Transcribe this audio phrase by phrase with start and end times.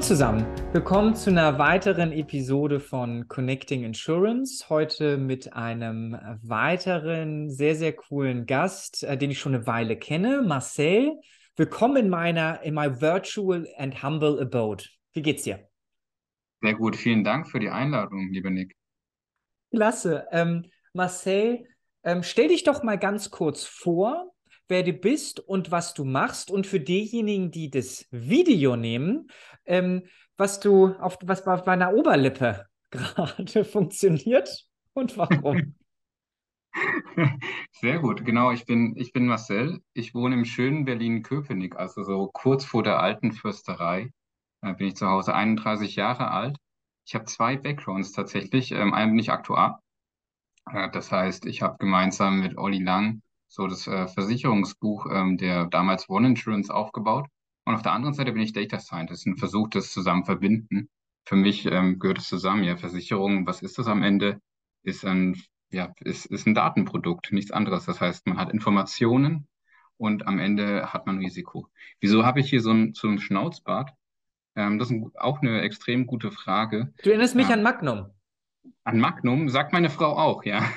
[0.00, 4.70] zusammen, willkommen zu einer weiteren Episode von Connecting Insurance.
[4.70, 10.40] Heute mit einem weiteren sehr, sehr coolen Gast, äh, den ich schon eine Weile kenne,
[10.40, 11.20] Marcel.
[11.56, 14.84] Willkommen in meiner, in my virtual and humble abode.
[15.12, 15.68] Wie geht's dir?
[16.62, 18.74] Sehr gut, vielen Dank für die Einladung, lieber Nick.
[19.70, 20.26] Klasse.
[20.32, 20.64] Ähm,
[20.94, 21.66] Marcel,
[22.04, 24.32] ähm, stell dich doch mal ganz kurz vor,
[24.70, 26.50] wer du bist und was du machst.
[26.50, 29.28] Und für diejenigen, die das Video nehmen,
[29.70, 30.02] ähm,
[30.36, 35.74] was du auf was bei deiner Oberlippe gerade funktioniert und warum.
[37.80, 38.52] Sehr gut, genau.
[38.52, 39.80] Ich bin, ich bin Marcel.
[39.92, 44.12] Ich wohne im schönen Berlin-Köpenick, also so kurz vor der alten Fürsterei.
[44.60, 46.56] Da bin ich zu Hause 31 Jahre alt.
[47.06, 48.72] Ich habe zwei Backgrounds tatsächlich.
[48.72, 49.82] Ähm, einen bin ich Aktuar.
[50.70, 55.66] Äh, das heißt, ich habe gemeinsam mit Olli Lang so das äh, Versicherungsbuch ähm, der
[55.66, 57.26] damals One Insurance aufgebaut.
[57.70, 60.88] Und auf der anderen Seite bin ich Data Scientist und versuche das zusammen verbinden.
[61.24, 62.64] Für mich ähm, gehört es zusammen.
[62.64, 64.40] Ja, Versicherung, was ist das am Ende?
[64.82, 65.40] Ist ein,
[65.70, 67.84] ja, ist, ist ein Datenprodukt, nichts anderes.
[67.84, 69.46] Das heißt, man hat Informationen
[69.98, 71.68] und am Ende hat man Risiko.
[72.00, 73.92] Wieso habe ich hier so ein, so ein Schnauzbart?
[74.56, 76.92] Ähm, das ist ein, auch eine extrem gute Frage.
[77.04, 77.54] Du erinnerst mich ja.
[77.54, 78.06] an Magnum.
[78.82, 80.68] An Magnum sagt meine Frau auch, ja.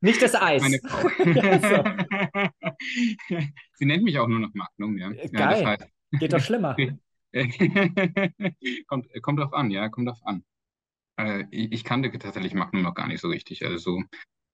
[0.00, 0.62] Nicht das Eis.
[0.62, 1.08] Meine Frau.
[3.74, 5.08] Sie nennt mich auch nur noch Magnum, ja.
[5.08, 5.30] Geil.
[5.32, 6.76] Ja, das heißt, Geht doch schlimmer.
[8.86, 10.44] kommt, kommt drauf an, ja, kommt drauf an.
[11.18, 13.64] Äh, ich, ich, kannte tatsächlich Magnum noch gar nicht so richtig.
[13.64, 14.02] Also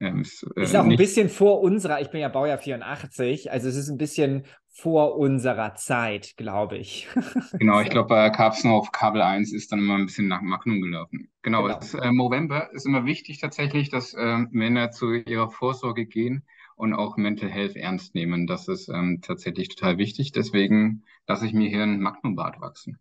[0.00, 3.68] ähm, ist, äh, ist auch ein bisschen vor unserer, ich bin ja Baujahr 84, also
[3.68, 7.08] es ist ein bisschen vor unserer Zeit, glaube ich.
[7.58, 10.80] genau, ich glaube, bei Carpsen auf Kabel 1 ist dann immer ein bisschen nach Magnum
[10.80, 11.30] gelaufen.
[11.42, 11.74] Genau, genau.
[11.74, 16.44] Das, äh, Movember ist immer wichtig tatsächlich, dass äh, Männer zu ihrer Vorsorge gehen
[16.76, 18.46] und auch Mental Health ernst nehmen.
[18.46, 20.32] Das ist ähm, tatsächlich total wichtig.
[20.32, 22.98] Deswegen lasse ich mir hier ein Magnumbart wachsen.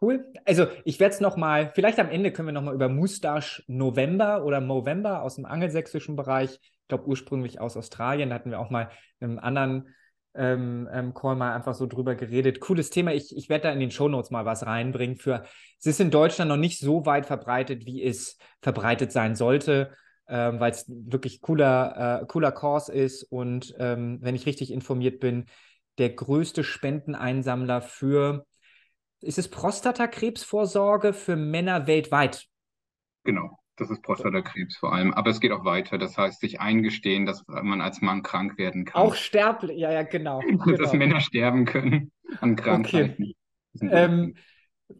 [0.00, 0.26] Cool.
[0.44, 4.60] Also ich werde es nochmal, vielleicht am Ende können wir nochmal über Mustache November oder
[4.60, 8.90] Movember aus dem angelsächsischen Bereich, ich glaube ursprünglich aus Australien, da hatten wir auch mal
[9.20, 9.94] in einem anderen
[10.34, 12.60] ähm, ähm, Call mal einfach so drüber geredet.
[12.60, 13.14] Cooles Thema.
[13.14, 15.44] Ich, ich werde da in den Shownotes mal was reinbringen für,
[15.78, 19.90] es ist in Deutschland noch nicht so weit verbreitet, wie es verbreitet sein sollte
[20.28, 25.20] ähm, weil es wirklich cooler, äh, cooler Kurs ist und ähm, wenn ich richtig informiert
[25.20, 25.46] bin,
[25.98, 28.46] der größte Spendeneinsammler für,
[29.20, 32.46] ist es Prostatakrebsvorsorge für Männer weltweit?
[33.24, 35.12] Genau, das ist Prostatakrebs vor allem.
[35.12, 35.98] Aber es geht auch weiter.
[35.98, 39.02] Das heißt, sich eingestehen, dass man als Mann krank werden kann.
[39.02, 40.40] Auch sterblich, ja, ja, genau.
[40.66, 40.94] dass genau.
[40.94, 43.32] Männer sterben können an Krankheiten.
[43.74, 43.88] Okay.
[43.90, 44.36] Ähm,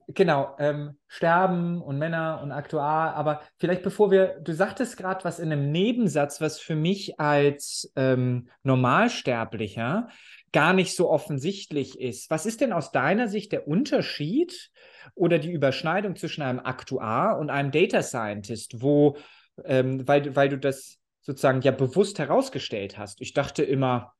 [0.09, 5.39] Genau, ähm, Sterben und Männer und Aktuar, aber vielleicht bevor wir, du sagtest gerade was
[5.39, 10.09] in einem Nebensatz, was für mich als ähm, Normalsterblicher
[10.53, 12.31] gar nicht so offensichtlich ist.
[12.31, 14.71] Was ist denn aus deiner Sicht der Unterschied
[15.15, 19.17] oder die Überschneidung zwischen einem Aktuar und einem Data Scientist, wo,
[19.65, 23.23] ähm, weil, weil du das sozusagen ja bewusst herausgestellt hast?
[23.23, 24.13] Ich dachte immer,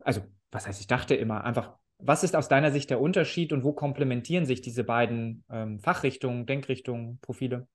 [0.00, 0.22] also
[0.52, 3.72] was heißt, ich dachte immer, einfach was ist aus deiner Sicht der Unterschied und wo
[3.72, 7.66] komplementieren sich diese beiden ähm, Fachrichtungen, Denkrichtungen, Profile?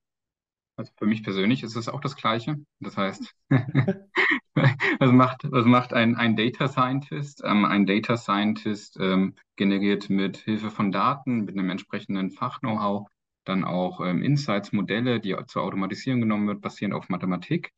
[0.76, 2.58] Also für mich persönlich ist es auch das Gleiche.
[2.80, 3.36] Das heißt,
[5.00, 7.42] was macht, was macht ein, ein Data Scientist?
[7.44, 13.08] Ähm, ein Data Scientist ähm, generiert mit Hilfe von Daten, mit einem entsprechenden Fach-Know-how,
[13.46, 17.72] dann auch ähm, Insights, Modelle, die zur Automatisierung genommen wird, basierend auf Mathematik.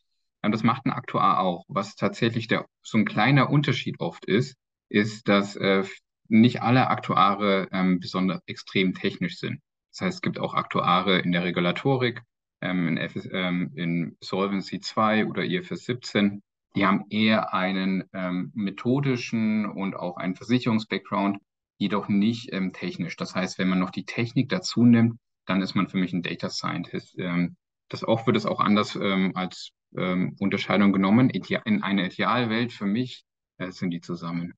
[0.43, 1.65] Ähm, das macht ein Aktuar auch.
[1.67, 4.55] Was tatsächlich der, so ein kleiner Unterschied oft ist,
[4.89, 5.83] ist, dass äh,
[6.27, 9.61] nicht alle Aktuare ähm, besonders extrem technisch sind.
[9.91, 12.21] Das heißt, es gibt auch Aktuare in der Regulatorik,
[12.61, 16.41] ähm, in, F ähm, in Solvency 2 oder IFS 17.
[16.75, 21.37] Die haben eher einen ähm, methodischen und auch einen Versicherungsbackground,
[21.77, 23.15] jedoch nicht ähm, technisch.
[23.15, 26.23] Das heißt, wenn man noch die Technik dazu nimmt, dann ist man für mich ein
[26.23, 27.15] Data Scientist.
[27.17, 27.55] Ähm,
[27.87, 29.69] das auch wird es auch anders als
[30.39, 31.29] Unterscheidung genommen.
[31.29, 33.23] In einer Idealwelt für mich
[33.57, 34.53] äh, sind die zusammen.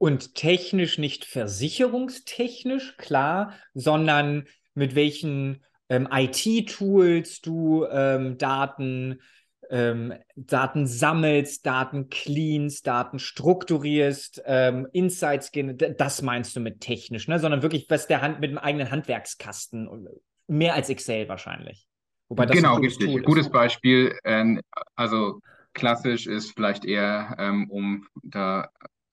[0.00, 9.20] Und technisch nicht versicherungstechnisch, klar, sondern mit welchen ähm, IT-Tools du ähm, Daten,
[9.68, 17.28] ähm, Daten sammelst, Daten cleanst, Daten strukturierst, ähm, Insights gehen, das meinst du mit technisch,
[17.28, 17.38] ne?
[17.38, 20.08] sondern wirklich was der Hand mit dem eigenen Handwerkskasten,
[20.46, 21.86] mehr als Excel wahrscheinlich.
[22.30, 23.06] Wobei das genau, richtig.
[23.06, 23.52] Tool Gutes ist.
[23.52, 24.18] Beispiel.
[24.24, 24.62] Ähm,
[24.96, 25.42] also
[25.74, 28.70] klassisch ist vielleicht eher, ähm, um da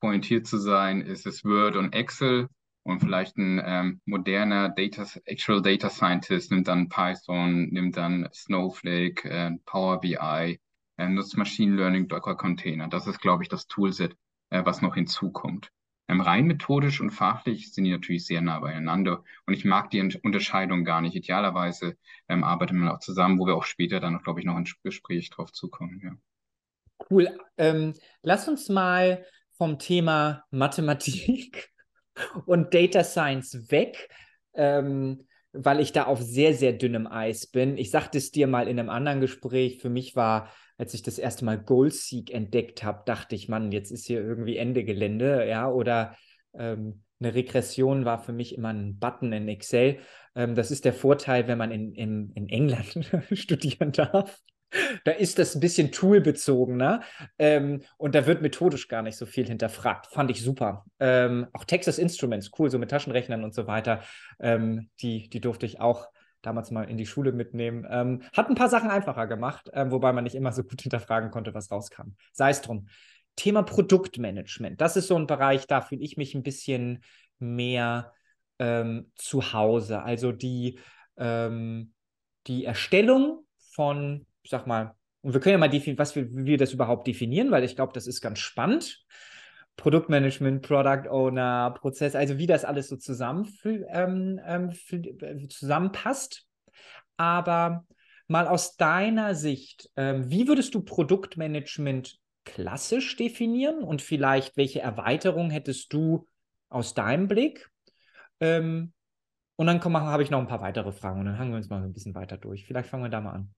[0.07, 2.47] pointiert zu sein, ist es Word und Excel
[2.83, 9.29] und vielleicht ein ähm, moderner Data, Actual Data Scientist nimmt dann Python, nimmt dann Snowflake,
[9.29, 10.61] äh, Power BI,
[10.95, 12.87] äh, nutzt Machine Learning, Docker Container.
[12.87, 14.15] Das ist, glaube ich, das Toolset,
[14.49, 15.71] äh, was noch hinzukommt.
[16.07, 19.25] Ähm, rein methodisch und fachlich sind die natürlich sehr nah beieinander.
[19.45, 21.17] Und ich mag die Unterscheidung gar nicht.
[21.17, 21.97] Idealerweise
[22.29, 25.29] ähm, arbeitet man auch zusammen, wo wir auch später dann, glaube ich, noch ein Gespräch
[25.31, 25.99] drauf zukommen.
[26.01, 26.11] Ja.
[27.09, 27.37] Cool.
[27.57, 29.25] Ähm, lass uns mal
[29.57, 31.69] vom Thema Mathematik
[32.45, 34.09] und Data Science weg,
[34.53, 37.77] ähm, weil ich da auf sehr, sehr dünnem Eis bin.
[37.77, 39.79] Ich sagte es dir mal in einem anderen Gespräch.
[39.81, 43.91] Für mich war, als ich das erste Mal Goalseek entdeckt habe, dachte ich, Mann, jetzt
[43.91, 46.15] ist hier irgendwie Ende Gelände, ja, oder
[46.53, 49.99] ähm, eine Regression war für mich immer ein Button in Excel.
[50.35, 54.39] Ähm, das ist der Vorteil, wenn man in, in, in England studieren darf
[55.03, 57.01] da ist das ein bisschen toolbezogener
[57.39, 60.07] ähm, und da wird methodisch gar nicht so viel hinterfragt.
[60.07, 60.85] Fand ich super.
[60.99, 64.03] Ähm, auch Texas Instruments, cool, so mit Taschenrechnern und so weiter.
[64.39, 66.07] Ähm, die, die durfte ich auch
[66.41, 67.85] damals mal in die Schule mitnehmen.
[67.89, 71.31] Ähm, hat ein paar Sachen einfacher gemacht, ähm, wobei man nicht immer so gut hinterfragen
[71.31, 72.15] konnte, was rauskam.
[72.33, 72.87] Sei es drum.
[73.35, 74.81] Thema Produktmanagement.
[74.81, 77.03] Das ist so ein Bereich, da fühle ich mich ein bisschen
[77.39, 78.13] mehr
[78.59, 80.01] ähm, zu Hause.
[80.01, 80.79] Also die,
[81.19, 86.57] die Erstellung von ich sag mal, und wir können ja mal definieren, was wir, wir
[86.57, 89.03] das überhaupt definieren, weil ich glaube, das ist ganz spannend.
[89.75, 96.47] Produktmanagement, Product Owner, Prozess, also wie das alles so zusammen, ähm, ähm, zusammenpasst.
[97.17, 97.85] Aber
[98.29, 105.49] mal aus deiner Sicht, ähm, wie würdest du Produktmanagement klassisch definieren und vielleicht welche Erweiterung
[105.49, 106.25] hättest du
[106.69, 107.69] aus deinem Blick?
[108.39, 108.93] Ähm,
[109.57, 111.83] und dann habe ich noch ein paar weitere Fragen und dann hangen wir uns mal
[111.83, 112.65] ein bisschen weiter durch.
[112.65, 113.53] Vielleicht fangen wir da mal an.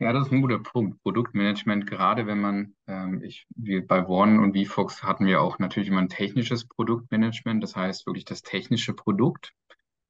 [0.00, 1.02] Ja, das ist ein guter Punkt.
[1.02, 5.88] Produktmanagement, gerade wenn man, ähm, ich, wir bei One und VFox hatten wir auch natürlich
[5.88, 9.52] immer ein technisches Produktmanagement, das heißt wirklich das technische Produkt.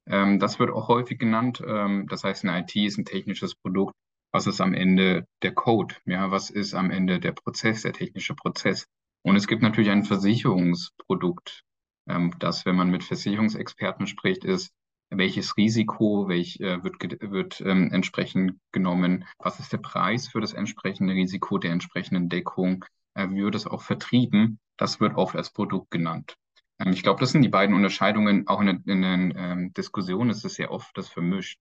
[0.05, 1.63] Ähm, das wird auch häufig genannt.
[1.65, 3.95] Ähm, das heißt, eine IT ist ein technisches Produkt.
[4.31, 5.95] Was ist am Ende der Code?
[6.05, 8.85] Ja, was ist am Ende der Prozess, der technische Prozess?
[9.23, 11.63] Und es gibt natürlich ein Versicherungsprodukt,
[12.07, 14.71] ähm, das, wenn man mit Versicherungsexperten spricht, ist,
[15.09, 20.53] welches Risiko welch, äh, wird, wird ähm, entsprechend genommen, was ist der Preis für das
[20.53, 22.85] entsprechende Risiko der entsprechenden Deckung,
[23.15, 26.35] äh, wie wird es auch vertrieben, das wird oft als Produkt genannt.
[26.79, 30.45] Ähm, ich glaube, das sind die beiden Unterscheidungen, auch in, in den ähm, Diskussionen ist
[30.45, 31.59] es sehr oft das vermischt.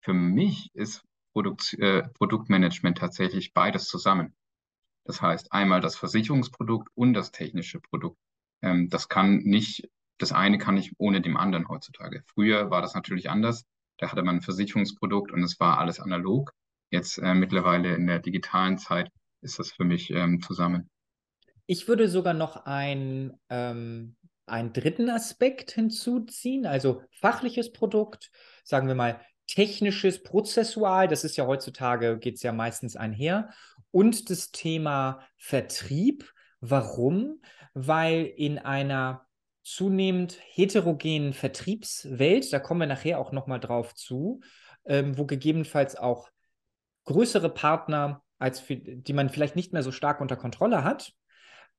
[0.00, 4.34] Für mich ist Produkt, äh, Produktmanagement tatsächlich beides zusammen.
[5.04, 8.18] Das heißt, einmal das Versicherungsprodukt und das technische Produkt.
[8.62, 12.22] Ähm, das kann nicht das eine kann ich ohne dem anderen heutzutage.
[12.26, 13.64] Früher war das natürlich anders.
[13.98, 16.52] Da hatte man ein Versicherungsprodukt und es war alles analog.
[16.90, 19.10] Jetzt äh, mittlerweile in der digitalen Zeit
[19.40, 20.90] ist das für mich ähm, zusammen.
[21.66, 24.16] Ich würde sogar noch ein, ähm,
[24.46, 28.30] einen dritten Aspekt hinzuziehen, also fachliches Produkt,
[28.64, 33.50] sagen wir mal technisches, prozessual, das ist ja heutzutage, geht es ja meistens einher,
[33.90, 36.30] und das Thema Vertrieb.
[36.60, 37.40] Warum?
[37.74, 39.26] Weil in einer
[39.72, 44.40] zunehmend heterogenen Vertriebswelt, da kommen wir nachher auch nochmal drauf zu,
[44.86, 46.30] ähm, wo gegebenenfalls auch
[47.04, 51.12] größere Partner, als für, die man vielleicht nicht mehr so stark unter Kontrolle hat,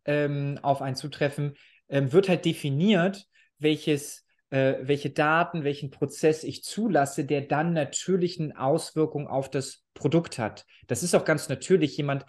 [0.06, 1.56] ähm, auf einen zutreffen,
[1.88, 3.26] ähm, wird halt definiert,
[3.58, 9.84] welches äh, welche Daten, welchen Prozess ich zulasse, der dann natürlich eine Auswirkung auf das
[9.94, 10.66] Produkt hat.
[10.88, 11.96] Das ist auch ganz natürlich.
[11.98, 12.26] Jemand,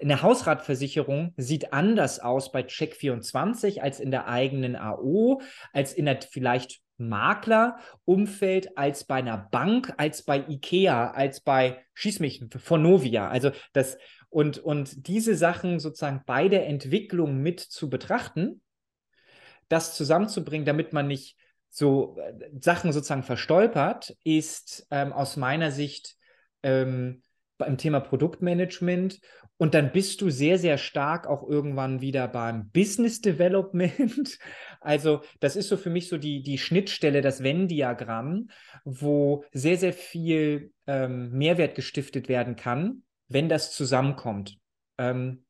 [0.00, 5.40] eine Hausratversicherung sieht anders aus bei Check24 als in der eigenen AO,
[5.72, 12.20] als in der vielleicht Maklerumfeld, als bei einer Bank, als bei IKEA, als bei Schieß
[12.20, 13.28] mich, Vonovia.
[13.28, 13.98] Also das
[14.30, 18.62] und, und diese Sachen sozusagen bei der Entwicklung mit zu betrachten,
[19.68, 21.36] das zusammenzubringen, damit man nicht
[21.70, 26.16] so äh, Sachen sozusagen verstolpert, ist ähm, aus meiner Sicht
[26.62, 27.22] ähm,
[27.58, 29.20] beim Thema Produktmanagement.
[29.56, 34.38] Und dann bist du sehr, sehr stark auch irgendwann wieder beim Business Development.
[34.80, 38.50] Also das ist so für mich so die, die Schnittstelle, das Venn-Diagramm,
[38.84, 44.58] wo sehr, sehr viel ähm, Mehrwert gestiftet werden kann, wenn das zusammenkommt.
[44.98, 45.46] Ähm,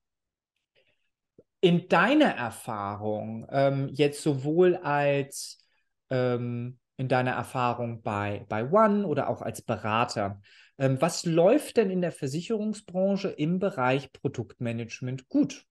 [1.61, 5.67] in deiner Erfahrung, ähm, jetzt sowohl als
[6.11, 10.41] ähm, in deiner Erfahrung bei, bei One oder auch als Berater.
[10.79, 15.67] Ähm, was läuft denn in der Versicherungsbranche im Bereich Produktmanagement gut?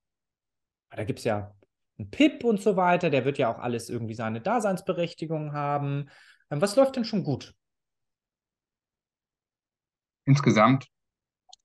[0.91, 1.55] Da gibt es ja
[1.98, 6.10] einen PIP und so weiter, der wird ja auch alles irgendwie seine Daseinsberechtigung haben.
[6.50, 7.53] Ähm, was läuft denn schon gut?
[10.25, 10.88] Insgesamt,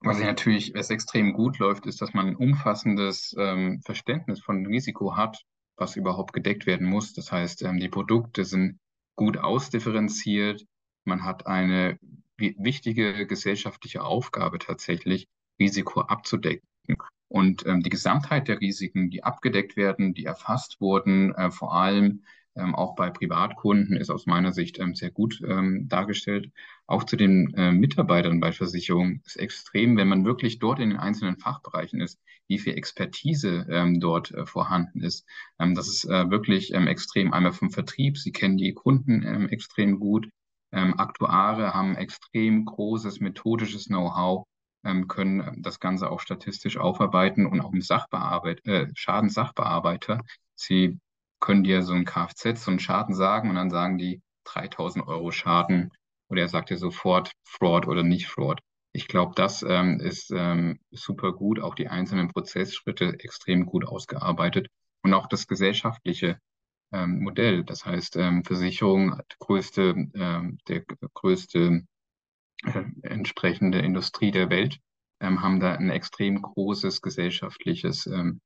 [0.00, 4.66] was ich natürlich, was extrem gut läuft, ist, dass man ein umfassendes ähm, Verständnis von
[4.66, 5.44] Risiko hat
[5.78, 7.14] was überhaupt gedeckt werden muss.
[7.14, 8.78] Das heißt, ähm, die Produkte sind
[9.16, 10.64] gut ausdifferenziert.
[11.04, 11.98] Man hat eine
[12.38, 15.28] wichtige gesellschaftliche Aufgabe tatsächlich,
[15.60, 16.68] Risiko abzudecken.
[17.28, 22.24] Und ähm, die Gesamtheit der Risiken, die abgedeckt werden, die erfasst wurden, äh, vor allem
[22.56, 26.50] ähm, auch bei Privatkunden, ist aus meiner Sicht ähm, sehr gut ähm, dargestellt.
[26.86, 30.98] Auch zu den äh, Mitarbeitern bei Versicherungen ist extrem, wenn man wirklich dort in den
[30.98, 32.18] einzelnen Fachbereichen ist,
[32.48, 35.26] wie viel Expertise ähm, dort äh, vorhanden ist.
[35.58, 37.32] Ähm, das ist äh, wirklich ähm, extrem.
[37.32, 40.28] Einmal vom Vertrieb, sie kennen die Kunden ähm, extrem gut.
[40.72, 44.44] Ähm, Aktuare haben extrem großes methodisches Know-how
[44.84, 50.22] ähm, können ähm, das Ganze auch statistisch aufarbeiten und auch im Sachbearbeit äh, Schadenssachbearbeiter.
[50.54, 50.98] Sie
[51.40, 55.30] können dir so ein Kfz, so einen Schaden sagen und dann sagen die 3000 Euro
[55.30, 55.90] Schaden
[56.28, 58.60] oder er sagt dir sofort Fraud oder nicht Fraud.
[58.92, 64.68] Ich glaube, das ähm, ist ähm, super gut, auch die einzelnen Prozessschritte extrem gut ausgearbeitet
[65.02, 66.38] und auch das gesellschaftliche
[66.92, 67.64] ähm, Modell.
[67.64, 70.82] Das heißt, ähm, Versicherung, größte, ähm, der
[71.14, 71.82] größte
[72.64, 74.78] äh, entsprechende Industrie der Welt,
[75.20, 78.40] ähm, haben da ein extrem großes gesellschaftliches ähm,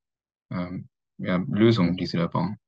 [0.50, 2.58] ähm, ja, Lösungen, die sie da bauen.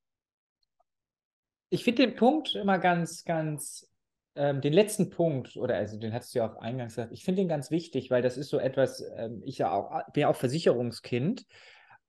[1.70, 3.90] Ich finde den Punkt immer ganz, ganz,
[4.36, 7.42] ähm, den letzten Punkt, oder also den hattest du ja auch eingangs gesagt, ich finde
[7.42, 10.36] den ganz wichtig, weil das ist so etwas, ähm, ich ja auch, bin ja auch
[10.36, 11.46] Versicherungskind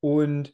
[0.01, 0.53] und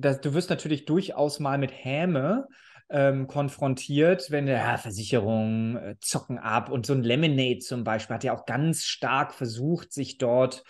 [0.00, 2.48] das, du wirst natürlich durchaus mal mit Häme
[2.88, 8.14] ähm, konfrontiert, wenn der ja, Versicherung äh, zocken ab und so ein Lemonade zum Beispiel
[8.14, 10.64] hat ja auch ganz stark versucht, sich dort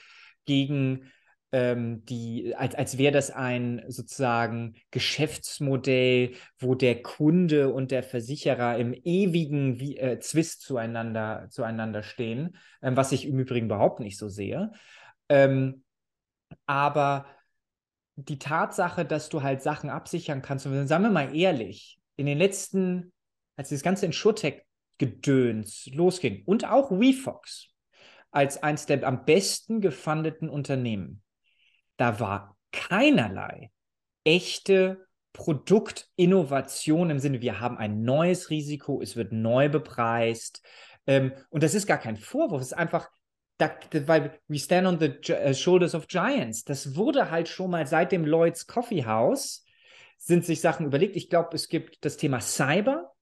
[0.44, 1.10] gegen
[1.52, 8.78] ähm, die, als, als wäre das ein sozusagen Geschäftsmodell, wo der Kunde und der Versicherer
[8.78, 14.18] im ewigen wie, äh, Zwist zueinander, zueinander stehen, ähm, was ich im Übrigen überhaupt nicht
[14.18, 14.72] so sehe.
[15.28, 15.82] Ähm,
[16.66, 17.26] aber
[18.28, 22.38] die Tatsache, dass du halt Sachen absichern kannst, und sagen wir mal ehrlich, in den
[22.38, 23.12] letzten,
[23.56, 27.68] als das ganze Insurtech-Gedöns losging und auch WeFox
[28.30, 31.22] als eines der am besten gefundeten Unternehmen,
[31.96, 33.70] da war keinerlei
[34.24, 40.62] echte Produktinnovation im Sinne, wir haben ein neues Risiko, es wird neu bepreist.
[41.06, 43.08] Ähm, und das ist gar kein Vorwurf, es ist einfach,
[43.60, 43.70] da,
[44.06, 46.64] weil we stand on the uh, shoulders of giants.
[46.64, 49.64] Das wurde halt schon mal seit dem Lloyds Coffee House
[50.16, 51.16] sind sich Sachen überlegt.
[51.16, 53.12] Ich glaube, es gibt das Thema Cyber,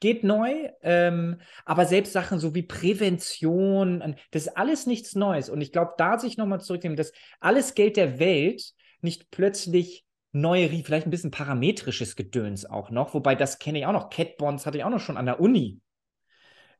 [0.00, 5.48] geht neu, ähm, aber selbst Sachen so wie Prävention, das ist alles nichts Neues.
[5.48, 10.68] Und ich glaube, da sich nochmal zurücknehmen, dass alles Geld der Welt nicht plötzlich neue,
[10.68, 14.10] vielleicht ein bisschen parametrisches Gedöns auch noch, wobei das kenne ich auch noch.
[14.10, 15.80] Cat Bonds hatte ich auch noch schon an der Uni.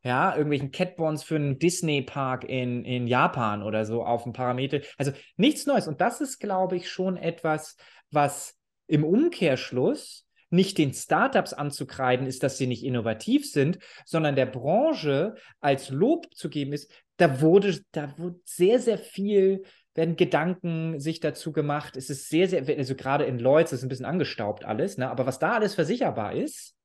[0.04, 4.80] Ja, irgendwelchen Cat Bonds für einen Disney-Park in, in Japan oder so auf dem Parameter.
[4.98, 5.88] Also nichts Neues.
[5.88, 7.76] Und das ist, glaube ich, schon etwas,
[8.10, 14.46] was im Umkehrschluss nicht den Startups anzukreiden ist, dass sie nicht innovativ sind, sondern der
[14.46, 21.00] Branche als Lob zu geben ist, da wurde, da wurde sehr, sehr viel, werden Gedanken
[21.00, 21.96] sich dazu gemacht.
[21.96, 25.10] Es ist sehr, sehr, also gerade in Lloyds ist ein bisschen angestaubt alles, ne?
[25.10, 26.76] aber was da alles versicherbar ist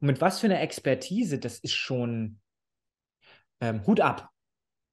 [0.00, 2.38] und mit was für einer Expertise, das ist schon
[3.60, 4.30] ähm, Hut ab.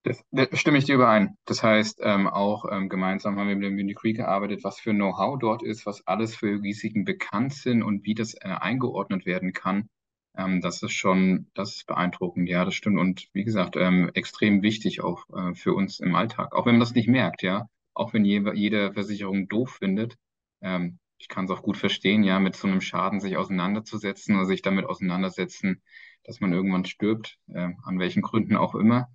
[0.04, 1.36] Das, das stimme ich dir überein.
[1.46, 4.94] Das heißt, ähm, auch ähm, gemeinsam haben wir mit dem Unity Creek gearbeitet, was für
[4.94, 9.52] Know-how dort ist, was alles für Risiken bekannt sind und wie das äh, eingeordnet werden
[9.52, 9.90] kann.
[10.38, 12.48] Ähm, das ist schon, das ist beeindruckend.
[12.50, 13.00] Ja, das stimmt.
[13.00, 16.54] Und wie gesagt, ähm, extrem wichtig auch äh, für uns im Alltag.
[16.54, 17.68] Auch wenn man das nicht merkt, ja.
[17.96, 20.18] Auch wenn je, jede Versicherung doof findet.
[20.62, 24.46] Ähm, ich kann es auch gut verstehen, ja, mit so einem Schaden sich auseinanderzusetzen oder
[24.46, 25.82] sich damit auseinandersetzen,
[26.26, 29.10] dass man irgendwann stirbt, äh, an welchen Gründen auch immer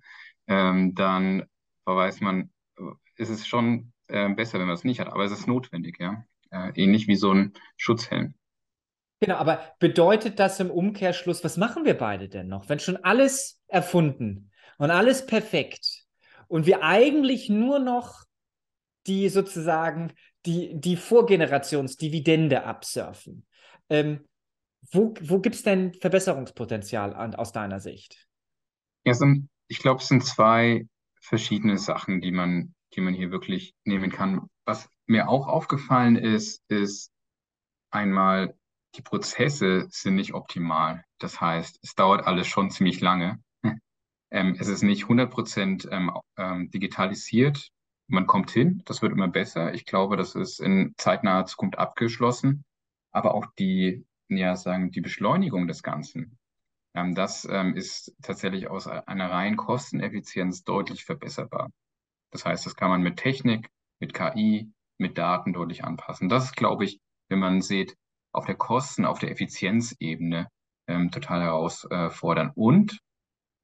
[0.51, 1.43] ähm, dann
[1.85, 2.51] weiß man,
[3.17, 5.07] ist es schon äh, besser, wenn man es nicht hat.
[5.07, 6.25] Aber es ist notwendig, ja.
[6.51, 8.33] Äh, ähnlich wie so ein Schutzhelm.
[9.21, 12.67] Genau, aber bedeutet das im Umkehrschluss, was machen wir beide denn noch?
[12.67, 16.05] Wenn schon alles erfunden und alles perfekt
[16.47, 18.23] und wir eigentlich nur noch
[19.07, 20.13] die sozusagen
[20.45, 23.45] die, die Vorgenerationsdividende absurfen.
[23.89, 24.27] Ähm,
[24.91, 28.27] wo wo gibt es denn Verbesserungspotenzial an, aus deiner Sicht?
[29.05, 30.85] Ja, sind ich glaube, es sind zwei
[31.21, 34.49] verschiedene Sachen, die man, die man hier wirklich nehmen kann.
[34.65, 37.09] Was mir auch aufgefallen ist, ist
[37.89, 38.53] einmal,
[38.95, 41.05] die Prozesse sind nicht optimal.
[41.19, 43.41] Das heißt, es dauert alles schon ziemlich lange.
[44.33, 47.67] Ähm, es ist nicht 100 Prozent ähm, ähm, digitalisiert.
[48.07, 49.73] Man kommt hin, das wird immer besser.
[49.73, 52.63] Ich glaube, das ist in zeitnaher Zukunft abgeschlossen.
[53.11, 54.05] Aber auch die,
[54.37, 56.37] ja, sagen, die Beschleunigung des Ganzen
[56.93, 61.71] ähm, das ähm, ist tatsächlich aus einer reinen Kosteneffizienz deutlich verbesserbar.
[62.31, 63.69] Das heißt, das kann man mit Technik,
[63.99, 66.29] mit KI, mit Daten deutlich anpassen.
[66.29, 67.95] Das ist, glaube ich, wenn man sieht,
[68.33, 70.49] auf der Kosten-, auf der Effizienzebene
[70.87, 72.51] ähm, total herausfordern.
[72.55, 72.99] Und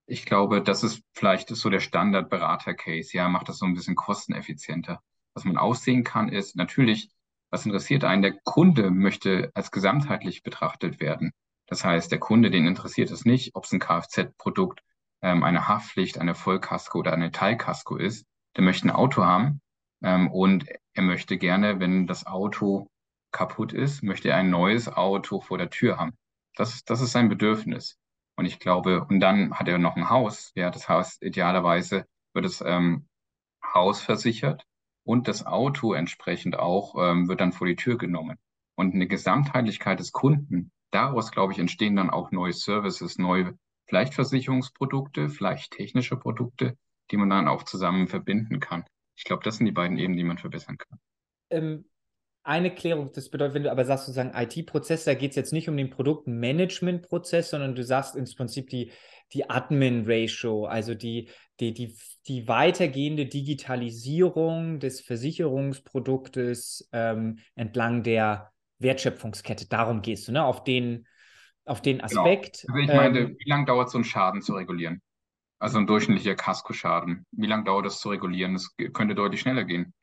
[0.07, 3.15] ich glaube, das ist vielleicht so der Standard-Berater-Case.
[3.15, 5.01] Ja, macht das so ein bisschen kosteneffizienter.
[5.33, 7.09] was man aussehen kann, ist natürlich,
[7.49, 8.21] was interessiert einen?
[8.21, 11.31] Der Kunde möchte als gesamtheitlich betrachtet werden.
[11.67, 14.83] Das heißt, der Kunde, den interessiert es nicht, ob es ein Kfz-Produkt,
[15.21, 18.25] ähm, eine Haftpflicht, eine Vollkasko oder eine Teilkasko ist.
[18.55, 19.61] Der möchte ein Auto haben
[20.03, 22.89] ähm, und er möchte gerne, wenn das Auto
[23.31, 26.17] kaputt ist, möchte er ein neues Auto vor der Tür haben.
[26.55, 27.97] Das, das ist sein Bedürfnis.
[28.35, 30.51] Und ich glaube, und dann hat er noch ein Haus.
[30.55, 33.07] Ja, das Haus idealerweise wird das ähm,
[33.73, 34.65] Haus versichert
[35.07, 38.37] und das Auto entsprechend auch ähm, wird dann vor die Tür genommen.
[38.75, 44.13] Und eine Gesamtheitlichkeit des Kunden, daraus, glaube ich, entstehen dann auch neue Services, neue vielleicht
[44.13, 46.77] Versicherungsprodukte, vielleicht technische Produkte,
[47.09, 48.83] die man dann auch zusammen verbinden kann.
[49.15, 50.99] Ich glaube, das sind die beiden Ebenen, die man verbessern kann.
[51.51, 51.85] Ähm,
[52.43, 55.69] eine Klärung, das bedeutet, wenn du aber sagst, sozusagen IT-Prozess, da geht es jetzt nicht
[55.69, 58.91] um den Produktmanagement-Prozess, sondern du sagst ins Prinzip die,
[59.33, 61.29] die Admin-Ratio, also die,
[61.59, 69.67] die, die, die weitergehende Digitalisierung des Versicherungsproduktes ähm, entlang der Wertschöpfungskette.
[69.67, 70.45] Darum gehst du, ne?
[70.45, 71.07] Auf den,
[71.65, 72.05] auf den genau.
[72.05, 72.65] Aspekt.
[72.67, 72.73] Genau.
[72.73, 75.01] Also ich meine, ähm, wie lange dauert so ein Schaden zu regulieren?
[75.59, 77.25] Also ein durchschnittlicher Kaskoschaden.
[77.31, 78.53] Wie lange dauert das zu regulieren?
[78.53, 79.93] Das könnte deutlich schneller gehen.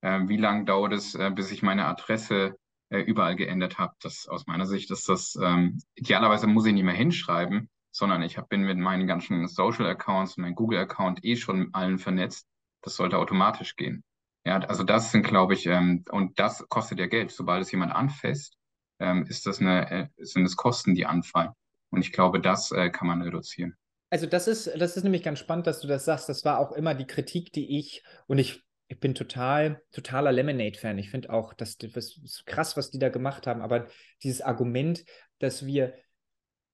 [0.00, 2.56] Äh, wie lange dauert es, äh, bis ich meine Adresse
[2.90, 3.94] äh, überall geändert habe?
[4.00, 8.36] Das aus meiner Sicht ist das ähm, idealerweise muss ich nicht mehr hinschreiben, sondern ich
[8.36, 12.48] hab, bin mit meinen ganzen Social Accounts und meinem Google Account eh schon allen vernetzt.
[12.82, 14.02] Das sollte automatisch gehen.
[14.44, 17.30] Ja, also das sind, glaube ich, ähm, und das kostet ja Geld.
[17.30, 18.58] Sobald es jemand anfasst,
[18.98, 21.52] ähm, ist das eine, äh, sind es Kosten, die anfallen.
[21.90, 23.76] Und ich glaube, das äh, kann man reduzieren.
[24.10, 26.28] Also das ist, das ist nämlich ganz spannend, dass du das sagst.
[26.28, 30.98] Das war auch immer die Kritik, die ich, und ich ich bin total, totaler Lemonade-Fan.
[30.98, 33.62] Ich finde auch, das ist krass, was die da gemacht haben.
[33.62, 33.86] Aber
[34.22, 35.04] dieses Argument,
[35.38, 35.94] dass wir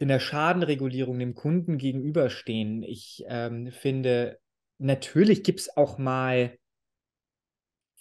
[0.00, 4.40] in der Schadenregulierung dem Kunden gegenüberstehen, ich ähm, finde,
[4.78, 6.59] natürlich gibt es auch mal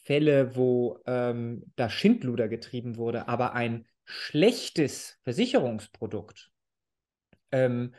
[0.04, 6.50] Fälle, wo ähm, da Schindluder getrieben wurde, aber ein schlechtes Versicherungsprodukt
[7.52, 7.94] ähm,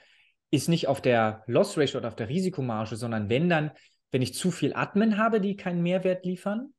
[0.51, 3.71] ist nicht auf der Loss Ratio oder auf der Risikomarge, sondern wenn dann
[4.11, 6.75] wenn ich zu viel Admin habe, die keinen Mehrwert liefern.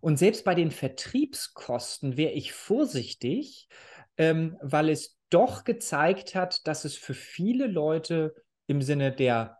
[0.00, 3.68] Und selbst bei den Vertriebskosten wäre ich vorsichtig,
[4.18, 8.34] ähm, weil es doch gezeigt hat, dass es für viele Leute
[8.66, 9.58] im Sinne der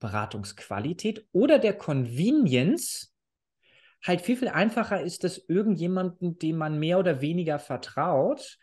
[0.00, 3.12] Beratungsqualität oder der Convenience
[4.02, 8.58] halt viel, viel einfacher ist, dass irgendjemanden, dem man mehr oder weniger vertraut,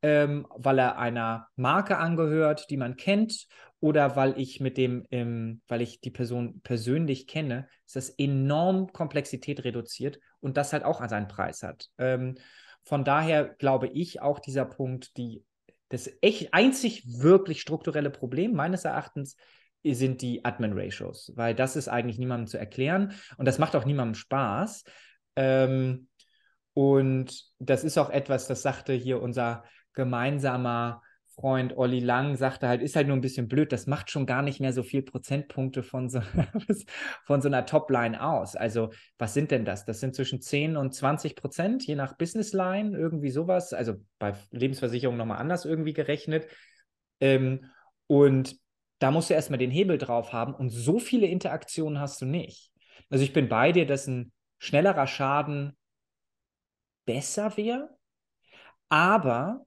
[0.00, 3.46] ähm, weil er einer Marke angehört, die man kennt
[3.80, 8.92] oder weil ich mit dem, ähm, weil ich die Person persönlich kenne, ist das enorm
[8.92, 11.88] Komplexität reduziert und das halt auch an seinen Preis hat.
[11.98, 12.36] Ähm,
[12.82, 15.44] von daher glaube ich auch dieser Punkt, die
[15.88, 19.36] das echt einzig wirklich strukturelle Problem meines Erachtens
[19.84, 24.14] sind die Admin-Ratios, weil das ist eigentlich niemandem zu erklären und das macht auch niemandem
[24.14, 24.84] Spaß.
[25.36, 26.08] Ähm,
[26.74, 31.02] und das ist auch etwas, das sagte hier unser gemeinsamer
[31.38, 34.42] Freund Olli Lang sagte halt, ist halt nur ein bisschen blöd, das macht schon gar
[34.42, 36.20] nicht mehr so viel Prozentpunkte von so,
[37.24, 38.56] von so einer Topline aus.
[38.56, 39.84] Also, was sind denn das?
[39.84, 43.72] Das sind zwischen 10 und 20 Prozent, je nach Businessline, irgendwie sowas.
[43.72, 46.48] Also bei Lebensversicherung nochmal anders irgendwie gerechnet.
[47.20, 47.66] Ähm,
[48.08, 48.56] und
[48.98, 52.72] da musst du erstmal den Hebel drauf haben und so viele Interaktionen hast du nicht.
[53.10, 55.76] Also ich bin bei dir, dass ein schnellerer Schaden
[57.06, 57.96] besser wäre,
[58.88, 59.64] aber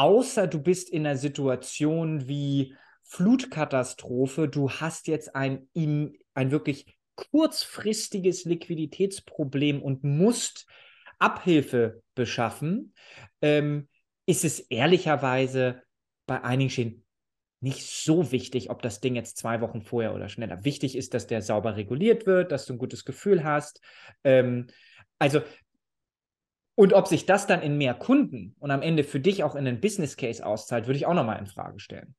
[0.00, 8.46] außer du bist in einer Situation wie Flutkatastrophe, du hast jetzt ein, ein wirklich kurzfristiges
[8.46, 10.66] Liquiditätsproblem und musst
[11.18, 12.94] Abhilfe beschaffen,
[13.42, 13.88] ähm,
[14.24, 15.82] ist es ehrlicherweise
[16.26, 17.04] bei einigen Schäden
[17.60, 20.64] nicht so wichtig, ob das Ding jetzt zwei Wochen vorher oder schneller.
[20.64, 23.82] Wichtig ist, dass der sauber reguliert wird, dass du ein gutes Gefühl hast.
[24.24, 24.68] Ähm,
[25.18, 25.42] also
[26.80, 29.66] und ob sich das dann in mehr Kunden und am Ende für dich auch in
[29.66, 32.14] einen Business Case auszahlt, würde ich auch nochmal in Frage stellen.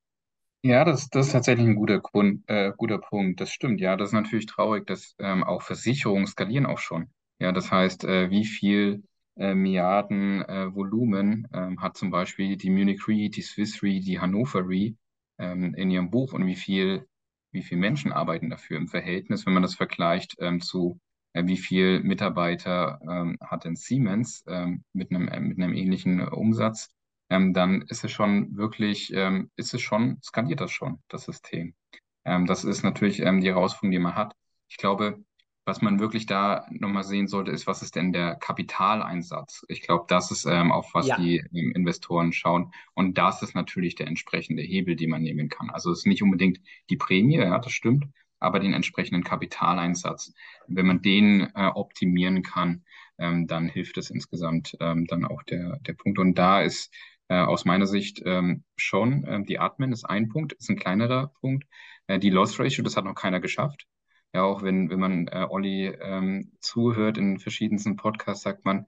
[0.61, 3.41] Ja, das, das ist tatsächlich ein guter, Grund, äh, guter Punkt.
[3.41, 3.97] Das stimmt, ja.
[3.97, 7.09] Das ist natürlich traurig, dass ähm, auch Versicherungen skalieren auch schon.
[7.39, 9.01] Ja, das heißt, äh, wie viel
[9.35, 14.19] äh, Milliarden äh, Volumen ähm, hat zum Beispiel die Munich Re, die Swiss Re, die
[14.19, 14.93] Hannover Re
[15.39, 17.07] ähm, in ihrem Buch und wie viel,
[17.51, 20.99] wie viel Menschen arbeiten dafür im Verhältnis, wenn man das vergleicht ähm, zu
[21.33, 26.89] wie viel Mitarbeiter ähm, hat denn Siemens ähm, mit einem, äh, mit einem ähnlichen Umsatz,
[27.29, 31.73] ähm, dann ist es schon wirklich, ähm, ist es schon, skaliert das schon, das System.
[32.25, 34.35] Ähm, das ist natürlich ähm, die Herausforderung, die man hat.
[34.67, 35.23] Ich glaube,
[35.65, 39.63] was man wirklich da nochmal sehen sollte, ist, was ist denn der Kapitaleinsatz?
[39.67, 41.17] Ich glaube, das ist ähm, auf was ja.
[41.17, 42.73] die Investoren schauen.
[42.95, 45.69] Und das ist natürlich der entsprechende Hebel, den man nehmen kann.
[45.69, 48.05] Also es ist nicht unbedingt die Prämie, ja, das stimmt,
[48.41, 50.33] aber den entsprechenden Kapitaleinsatz.
[50.67, 52.83] Wenn man den äh, optimieren kann,
[53.17, 56.19] ähm, dann hilft es insgesamt ähm, dann auch der, der Punkt.
[56.19, 56.93] Und da ist
[57.29, 61.27] äh, aus meiner Sicht ähm, schon ähm, die Atmen ist ein Punkt, ist ein kleinerer
[61.39, 61.65] Punkt.
[62.07, 63.87] Äh, die Loss Ratio, das hat noch keiner geschafft.
[64.33, 68.85] Ja, auch wenn, wenn man äh, Olli ähm, zuhört in verschiedensten Podcasts, sagt man,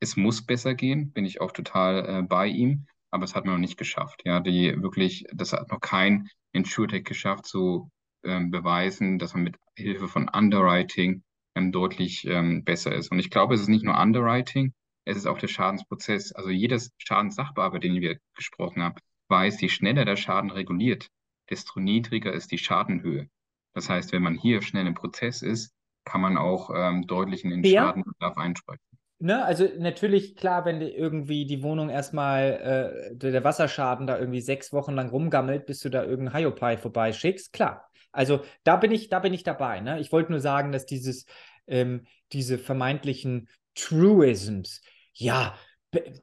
[0.00, 3.54] es muss besser gehen, bin ich auch total äh, bei ihm, aber es hat man
[3.54, 4.22] noch nicht geschafft.
[4.24, 7.90] Ja, die wirklich, das hat noch kein InsurTech geschafft, ähm,
[8.24, 11.22] beweisen, dass man mit Hilfe von Underwriting
[11.54, 13.10] ähm, deutlich ähm, besser ist.
[13.10, 14.72] Und ich glaube, es ist nicht nur Underwriting,
[15.04, 16.32] es ist auch der Schadensprozess.
[16.32, 18.96] Also jedes Schadenssachbearbeiter, den wir gesprochen haben,
[19.28, 21.08] weiß, je schneller der Schaden reguliert,
[21.50, 23.28] desto niedriger ist die Schadenhöhe.
[23.74, 25.72] Das heißt, wenn man hier schnell im Prozess ist,
[26.04, 27.82] kann man auch ähm, deutlich in den ja.
[27.82, 28.84] Schadenbedarf einsprechen.
[29.20, 34.72] Ne, also natürlich, klar, wenn irgendwie die Wohnung erstmal, äh, der Wasserschaden da irgendwie sechs
[34.72, 37.88] Wochen lang rumgammelt, bis du da irgendeinen Hyopai vorbeischickst, klar.
[38.14, 39.80] Also da bin ich, da bin ich dabei.
[39.80, 40.00] Ne?
[40.00, 41.26] Ich wollte nur sagen, dass dieses,
[41.66, 45.54] ähm, diese vermeintlichen Truisms, ja,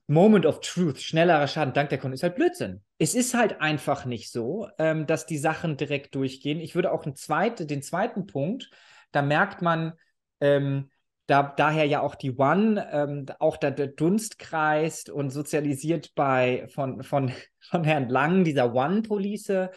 [0.08, 2.82] Moment of Truth, schnellerer Schaden dank der Kunde, ist halt Blödsinn.
[2.98, 6.60] Es ist halt einfach nicht so, ähm, dass die Sachen direkt durchgehen.
[6.60, 8.70] Ich würde auch zweite, den zweiten Punkt,
[9.12, 9.94] da merkt man,
[10.40, 10.90] ähm,
[11.28, 16.68] da, daher ja auch die One, ähm, auch da der Dunst kreist und sozialisiert bei
[16.74, 19.70] von, von, von Herrn Lang, dieser One-Police.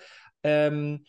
[0.43, 1.05] Ähm,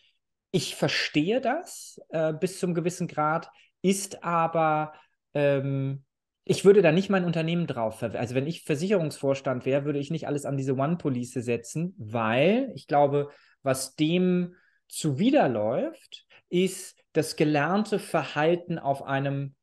[0.55, 4.93] ich verstehe das äh, bis zum gewissen Grad, ist aber
[5.33, 6.05] ähm,
[6.45, 8.21] ich würde da nicht mein Unternehmen drauf verwenden.
[8.21, 12.87] Also wenn ich Versicherungsvorstand wäre, würde ich nicht alles an diese One-Police setzen, weil ich
[12.87, 13.31] glaube,
[13.63, 14.55] was dem
[14.87, 19.55] zuwiderläuft, ist das gelernte Verhalten auf einem,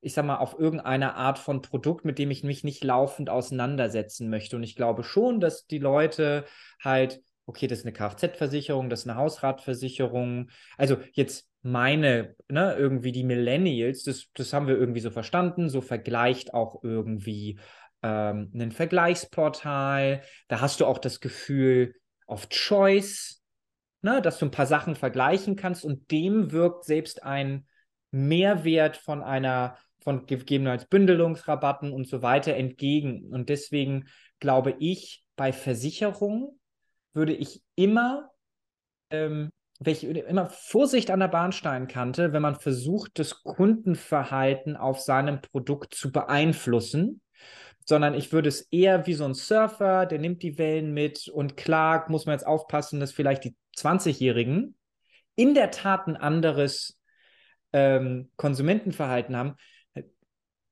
[0.00, 4.28] ich sag mal, auf irgendeiner Art von Produkt, mit dem ich mich nicht laufend auseinandersetzen
[4.28, 4.56] möchte.
[4.56, 6.46] Und ich glaube schon, dass die Leute
[6.82, 10.50] halt, okay, das ist eine Kfz-Versicherung, das ist eine Hausratversicherung.
[10.78, 15.80] Also jetzt meine, ne, irgendwie die Millennials, das, das haben wir irgendwie so verstanden, so
[15.80, 17.58] vergleicht auch irgendwie
[18.02, 20.22] ähm, ein Vergleichsportal.
[20.48, 21.94] Da hast du auch das Gefühl
[22.26, 23.42] auf Choice,
[24.02, 27.66] ne, dass du ein paar Sachen vergleichen kannst und dem wirkt selbst ein
[28.10, 33.24] Mehrwert von einer, von gegebenenfalls Bündelungsrabatten und so weiter entgegen.
[33.30, 34.06] Und deswegen
[34.38, 36.60] glaube ich, bei Versicherungen
[37.14, 38.30] würde ich immer
[39.10, 39.50] ähm,
[39.80, 46.12] welche immer Vorsicht an der Bahnsteinkante, wenn man versucht, das Kundenverhalten auf seinem Produkt zu
[46.12, 47.20] beeinflussen,
[47.84, 51.56] sondern ich würde es eher wie so ein Surfer, der nimmt die Wellen mit und
[51.56, 54.76] klar muss man jetzt aufpassen, dass vielleicht die 20-Jährigen
[55.36, 56.98] in der Tat ein anderes
[57.72, 59.56] ähm, Konsumentenverhalten haben.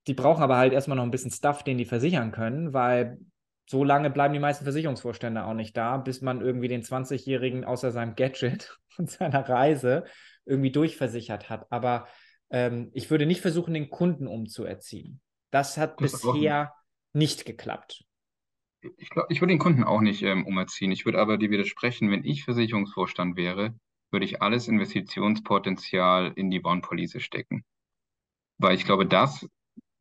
[0.06, 3.18] Die brauchen aber halt erstmal noch ein bisschen Stuff, den die versichern können, weil
[3.66, 7.90] so lange bleiben die meisten Versicherungsvorstände auch nicht da, bis man irgendwie den 20-Jährigen außer
[7.90, 10.04] seinem Gadget und seiner Reise
[10.44, 11.70] irgendwie durchversichert hat.
[11.70, 12.06] Aber
[12.50, 15.20] ähm, ich würde nicht versuchen, den Kunden umzuerziehen.
[15.50, 16.74] Das hat das bisher
[17.12, 18.04] nicht geklappt.
[18.96, 20.90] Ich, glaub, ich würde den Kunden auch nicht ähm, umerziehen.
[20.90, 23.74] Ich würde aber dir widersprechen, wenn ich Versicherungsvorstand wäre,
[24.10, 27.64] würde ich alles Investitionspotenzial in die Bondpolice stecken.
[28.58, 29.48] Weil ich glaube, das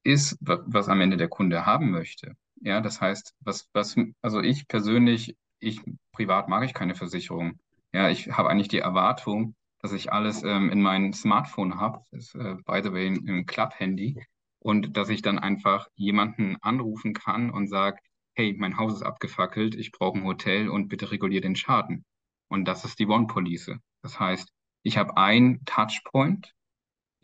[0.03, 2.35] ist, was am Ende der Kunde haben möchte.
[2.61, 7.59] Ja, das heißt, was, was, also ich persönlich, ich privat mag ich keine Versicherung.
[7.93, 12.35] Ja, ich habe eigentlich die Erwartung, dass ich alles ähm, in meinem Smartphone habe, ist
[12.35, 14.23] äh, by the way ein Club-Handy,
[14.59, 17.97] und dass ich dann einfach jemanden anrufen kann und sage,
[18.35, 22.05] hey, mein Haus ist abgefackelt, ich brauche ein Hotel und bitte regulier den Schaden.
[22.47, 23.71] Und das ist die One-Police.
[24.03, 24.49] Das heißt,
[24.83, 26.53] ich habe einen Touchpoint,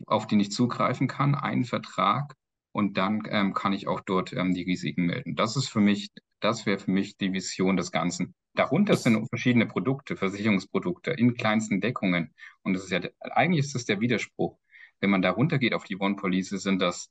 [0.06, 2.34] auf den ich zugreifen kann, einen Vertrag
[2.78, 5.34] und dann ähm, kann ich auch dort ähm, die Risiken melden.
[5.34, 8.36] Das ist für mich, das wäre für mich die Vision des Ganzen.
[8.54, 12.32] Darunter sind verschiedene Produkte, Versicherungsprodukte in kleinsten Deckungen.
[12.62, 13.00] Und das ist ja,
[13.32, 14.56] eigentlich ist das der Widerspruch.
[15.00, 17.10] Wenn man darunter geht auf die One Police, sind das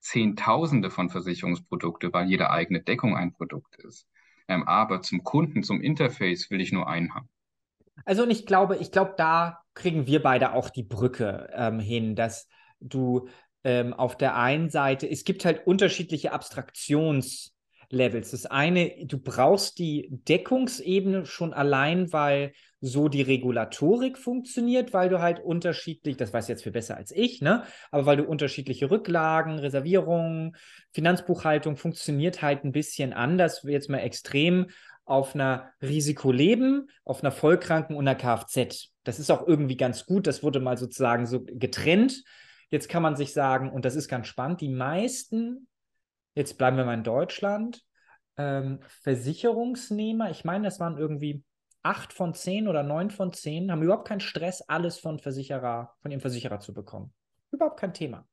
[0.00, 4.08] Zehntausende von Versicherungsprodukte, weil jede eigene Deckung ein Produkt ist.
[4.48, 7.28] Ähm, aber zum Kunden, zum Interface will ich nur einen haben.
[8.04, 12.16] Also und ich glaube, ich glaube, da kriegen wir beide auch die Brücke ähm, hin,
[12.16, 12.48] dass
[12.80, 13.28] du
[13.64, 18.30] ähm, auf der einen Seite, es gibt halt unterschiedliche Abstraktionslevels.
[18.30, 25.20] Das eine, du brauchst die Deckungsebene schon allein, weil so die Regulatorik funktioniert, weil du
[25.20, 27.62] halt unterschiedlich, das weiß jetzt viel besser als ich, ne?
[27.92, 30.56] Aber weil du unterschiedliche Rücklagen, Reservierungen,
[30.92, 34.66] Finanzbuchhaltung funktioniert halt ein bisschen anders, jetzt mal extrem
[35.04, 38.90] auf einer Risikoleben, auf einer Vollkranken und einer Kfz.
[39.04, 40.26] Das ist auch irgendwie ganz gut.
[40.26, 42.22] Das wurde mal sozusagen so getrennt.
[42.72, 45.68] Jetzt kann man sich sagen, und das ist ganz spannend, die meisten,
[46.34, 47.84] jetzt bleiben wir mal in Deutschland,
[48.38, 51.44] ähm, Versicherungsnehmer, ich meine, das waren irgendwie
[51.82, 56.10] acht von zehn oder neun von zehn, haben überhaupt keinen Stress, alles von Versicherer, von
[56.12, 57.12] ihrem Versicherer zu bekommen.
[57.50, 58.26] Überhaupt kein Thema.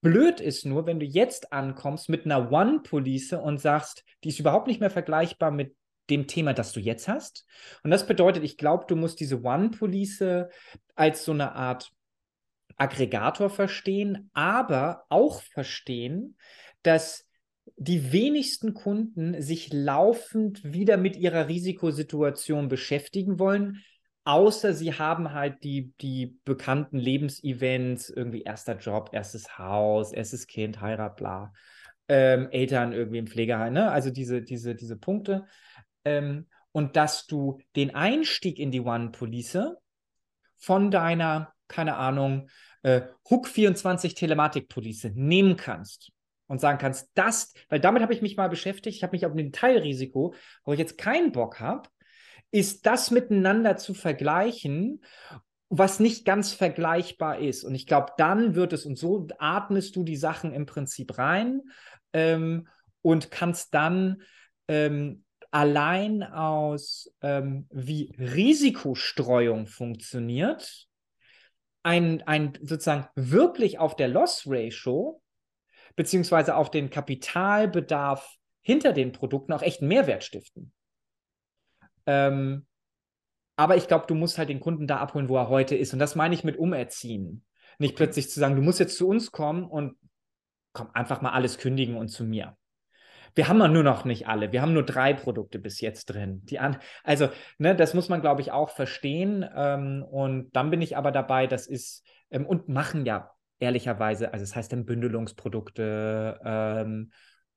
[0.00, 4.68] Blöd ist nur, wenn du jetzt ankommst mit einer One-Police und sagst, die ist überhaupt
[4.68, 5.74] nicht mehr vergleichbar mit
[6.08, 7.44] dem Thema, das du jetzt hast.
[7.82, 10.46] Und das bedeutet, ich glaube, du musst diese One-Police
[10.94, 11.90] als so eine Art
[12.80, 16.36] Aggregator verstehen, aber auch verstehen,
[16.82, 17.26] dass
[17.76, 23.82] die wenigsten Kunden sich laufend wieder mit ihrer Risikosituation beschäftigen wollen,
[24.24, 30.80] außer sie haben halt die, die bekannten Lebensevents, irgendwie erster Job, erstes Haus, erstes Kind,
[30.80, 31.52] Heirat, bla,
[32.08, 33.90] ähm, Eltern irgendwie im Pflegeheim, ne?
[33.90, 35.46] also diese, diese, diese Punkte.
[36.04, 39.58] Ähm, und dass du den Einstieg in die One-Police
[40.56, 42.48] von deiner, keine Ahnung,
[42.82, 46.12] äh, Hook 24 Telematik-Police nehmen kannst
[46.46, 49.34] und sagen kannst, das, weil damit habe ich mich mal beschäftigt, ich habe mich auf
[49.34, 51.88] ein Teilrisiko, wo ich jetzt keinen Bock habe,
[52.50, 55.02] ist das miteinander zu vergleichen,
[55.68, 57.62] was nicht ganz vergleichbar ist.
[57.62, 61.62] Und ich glaube, dann wird es, und so atmest du die Sachen im Prinzip rein
[62.12, 62.66] ähm,
[63.02, 64.22] und kannst dann
[64.66, 70.89] ähm, allein aus, ähm, wie Risikostreuung funktioniert,
[71.82, 75.22] ein, ein sozusagen wirklich auf der Loss Ratio
[75.96, 80.72] beziehungsweise auf den Kapitalbedarf hinter den Produkten auch echt Mehrwert stiften.
[82.06, 82.66] Ähm,
[83.56, 85.92] aber ich glaube, du musst halt den Kunden da abholen, wo er heute ist.
[85.92, 87.44] Und das meine ich mit umerziehen.
[87.78, 89.98] Nicht plötzlich zu sagen, du musst jetzt zu uns kommen und
[90.72, 92.56] komm, einfach mal alles kündigen und zu mir.
[93.34, 94.52] Wir haben nur noch nicht alle.
[94.52, 96.44] Wir haben nur drei Produkte bis jetzt drin.
[96.44, 99.44] Die an, also, ne, das muss man, glaube ich, auch verstehen.
[99.54, 104.42] Ähm, und dann bin ich aber dabei, das ist, ähm, und machen ja ehrlicherweise, also
[104.42, 106.40] es das heißt dann Bündelungsprodukte.
[106.44, 107.12] Ähm,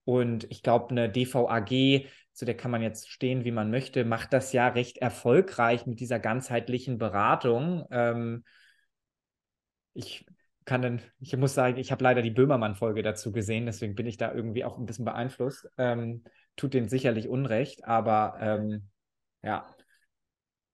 [0.06, 4.34] und ich glaube, eine DVAG, zu der kann man jetzt stehen, wie man möchte, macht
[4.34, 7.86] das ja recht erfolgreich mit dieser ganzheitlichen Beratung.
[7.92, 8.44] Ähm,
[9.94, 10.26] ich
[10.66, 14.18] kann dann, ich muss sagen, ich habe leider die Böhmermann-Folge dazu gesehen, deswegen bin ich
[14.18, 15.68] da irgendwie auch ein bisschen beeinflusst.
[15.78, 16.24] Ähm,
[16.56, 18.90] tut denen sicherlich Unrecht, aber ähm,
[19.42, 19.68] ja.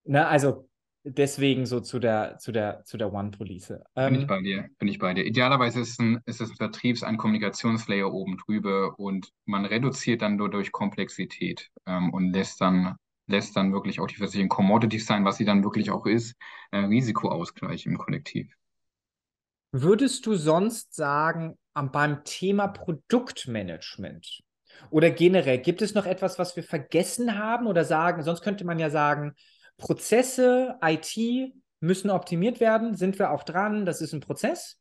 [0.04, 0.70] Na, also
[1.04, 3.74] deswegen so zu der, zu der, zu der One-Police.
[3.96, 5.26] Ähm, bin ich bei dir, bin ich bei dir.
[5.26, 10.22] Idealerweise ist es ein, ist es ein Vertriebs-, ein Kommunikationslayer oben drüber und man reduziert
[10.22, 12.96] dann nur durch Komplexität ähm, und lässt dann,
[13.28, 16.36] lässt dann wirklich auch die Versicherung Commodities sein, was sie dann wirklich auch ist,
[16.72, 18.59] äh, Risikoausgleich im Kollektiv.
[19.72, 24.42] Würdest du sonst sagen, beim Thema Produktmanagement
[24.90, 28.80] oder generell, gibt es noch etwas, was wir vergessen haben oder sagen, sonst könnte man
[28.80, 29.34] ja sagen,
[29.78, 34.80] Prozesse, IT müssen optimiert werden, sind wir auch dran, das ist ein Prozess.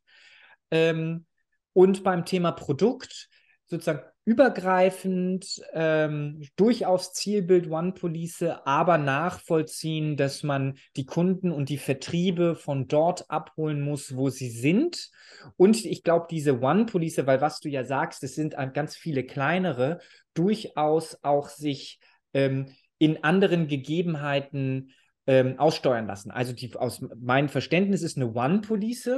[0.71, 1.25] Ähm,
[1.73, 3.29] und beim Thema Produkt
[3.67, 11.79] sozusagen übergreifend, ähm, durchaus Zielbild One Police, aber nachvollziehen, dass man die Kunden und die
[11.79, 15.09] Vertriebe von dort abholen muss, wo sie sind.
[15.57, 19.23] Und ich glaube, diese One Police, weil was du ja sagst, es sind ganz viele
[19.23, 19.97] kleinere,
[20.35, 21.99] durchaus auch sich
[22.35, 22.67] ähm,
[22.99, 24.91] in anderen Gegebenheiten
[25.25, 26.29] ähm, aussteuern lassen.
[26.29, 29.09] Also die, aus meinem Verständnis ist eine One-Police,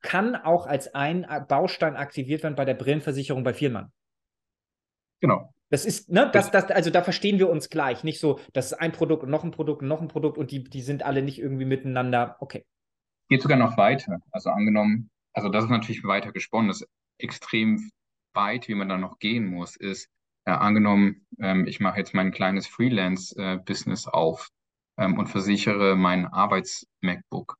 [0.00, 3.92] kann auch als ein Baustein aktiviert werden bei der Brillenversicherung bei Vielmann.
[5.24, 5.50] Genau.
[5.70, 8.04] Das ist, ne, das, das, also da verstehen wir uns gleich.
[8.04, 10.50] Nicht so, das ist ein Produkt und noch ein Produkt und noch ein Produkt und
[10.50, 12.36] die, die sind alle nicht irgendwie miteinander.
[12.40, 12.66] Okay.
[13.30, 14.18] Geht sogar noch weiter.
[14.32, 17.90] Also angenommen, also das ist natürlich weiter gesponnen, das ist extrem
[18.34, 20.10] weit, wie man da noch gehen muss, ist,
[20.46, 24.50] ja, angenommen, ähm, ich mache jetzt mein kleines Freelance-Business äh, auf
[24.98, 27.56] ähm, und versichere mein Arbeits-MacBook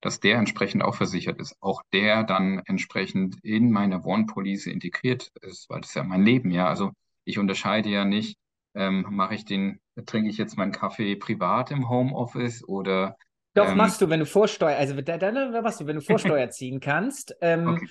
[0.00, 1.56] dass der entsprechend auch versichert ist.
[1.60, 6.52] Auch der dann entsprechend in meine One-Police integriert ist, weil das ist ja mein Leben,
[6.52, 6.68] ja.
[6.68, 6.92] Also
[7.28, 8.38] ich unterscheide ja nicht,
[8.74, 13.16] ähm, mache ich den, trinke ich jetzt meinen Kaffee privat im Homeoffice oder
[13.54, 16.02] doch, ähm, machst du, wenn du Vorsteuer, also da, da, da machst du, wenn du
[16.02, 17.36] Vorsteuer ziehen kannst.
[17.40, 17.88] Ähm, okay.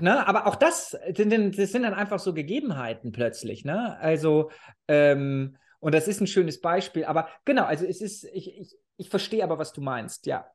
[0.00, 3.96] Ne, aber auch das sind, das sind dann einfach so Gegebenheiten plötzlich, ne?
[4.00, 4.50] Also,
[4.88, 9.08] ähm, und das ist ein schönes Beispiel, aber genau, also es ist, ich, ich, ich
[9.08, 10.46] verstehe aber, was du meinst, ja.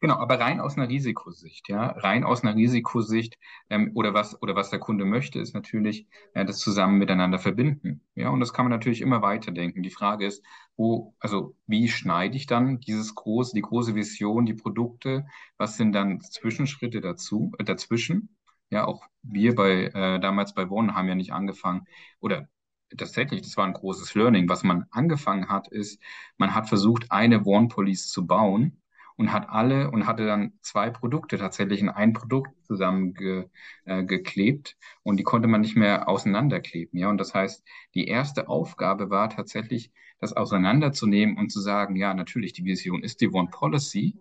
[0.00, 3.36] Genau, aber rein aus einer Risikosicht, ja, rein aus einer Risikosicht
[3.68, 8.00] ähm, oder was oder was der Kunde möchte, ist natürlich äh, das zusammen miteinander verbinden,
[8.14, 9.82] ja, und das kann man natürlich immer weiterdenken.
[9.82, 10.44] Die Frage ist,
[10.76, 15.92] wo, also wie schneide ich dann dieses große, die große Vision, die Produkte, was sind
[15.92, 18.36] dann Zwischenschritte dazu, äh, dazwischen?
[18.70, 21.86] Ja, auch wir bei äh, damals bei Wohnen haben ja nicht angefangen
[22.20, 22.48] oder
[22.96, 24.48] tatsächlich, das war ein großes Learning.
[24.48, 26.00] Was man angefangen hat, ist,
[26.36, 28.80] man hat versucht, eine One Police zu bauen
[29.18, 33.48] und hat alle und hatte dann zwei Produkte tatsächlich in ein Produkt zusammengeklebt
[33.84, 36.98] äh, und die konnte man nicht mehr auseinanderkleben.
[36.98, 42.12] Ja, und das heißt, die erste Aufgabe war tatsächlich, das auseinanderzunehmen und zu sagen, ja,
[42.14, 44.16] natürlich, die Vision ist die One Policy.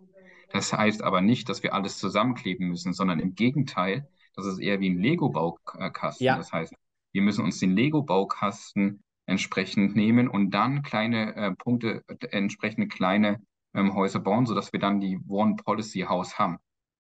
[0.52, 4.80] Das heißt aber nicht, dass wir alles zusammenkleben müssen, sondern im Gegenteil, Das ist eher
[4.80, 6.24] wie ein Lego-Baukasten.
[6.26, 6.38] Ja.
[6.38, 6.74] Das heißt,
[7.12, 13.42] wir müssen uns den Lego-Baukasten entsprechend nehmen und dann kleine äh, Punkte, äh, entsprechende kleine
[13.78, 16.58] ähm, Häuser bauen, sodass wir dann die One Policy House haben.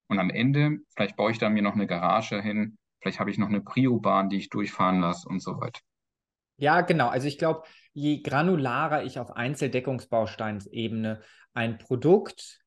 [0.07, 3.37] Und am Ende, vielleicht baue ich da mir noch eine Garage hin, vielleicht habe ich
[3.37, 5.81] noch eine Prio-Bahn, die ich durchfahren lasse und so weiter.
[6.57, 7.09] Ja, genau.
[7.09, 7.63] Also ich glaube,
[7.93, 11.21] je granularer ich auf Einzeldeckungsbausteinsebene
[11.53, 12.59] ein Produkt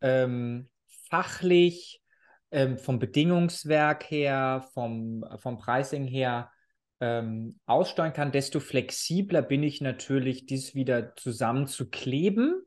[0.00, 0.68] ähm,
[1.08, 2.02] fachlich,
[2.50, 6.50] ähm, vom Bedingungswerk her, vom, vom Pricing her
[7.00, 12.62] ähm, aussteuern kann, desto flexibler bin ich natürlich, dies wieder zusammenzukleben.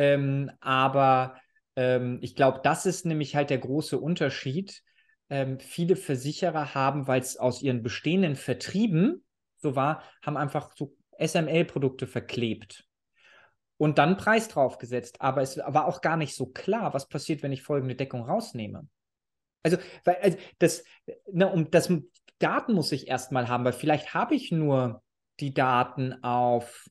[0.00, 1.36] Ähm, aber
[1.76, 4.82] ähm, ich glaube, das ist nämlich halt der große Unterschied.
[5.28, 9.22] Ähm, viele Versicherer haben, weil es aus ihren bestehenden Vertrieben
[9.58, 12.86] so war, haben einfach so SML-Produkte verklebt
[13.76, 15.20] und dann Preis draufgesetzt.
[15.20, 18.88] Aber es war auch gar nicht so klar, was passiert, wenn ich folgende Deckung rausnehme.
[19.62, 20.82] Also, weil, also das,
[21.30, 21.92] ne, um das
[22.38, 25.02] Daten muss ich erstmal haben, weil vielleicht habe ich nur
[25.40, 26.86] die Daten auf,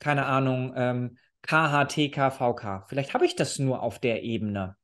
[0.00, 2.86] keine Ahnung, ähm, KHTK, VK.
[2.88, 4.76] Vielleicht habe ich das nur auf der Ebene.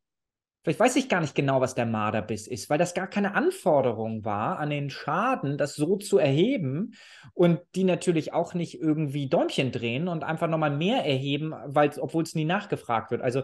[0.63, 4.27] Vielleicht weiß ich gar nicht genau, was der Marderbiss ist, weil das gar keine Anforderung
[4.27, 6.93] war, an den Schaden das so zu erheben
[7.33, 12.35] und die natürlich auch nicht irgendwie Däumchen drehen und einfach nochmal mehr erheben, obwohl es
[12.35, 13.23] nie nachgefragt wird.
[13.23, 13.43] Also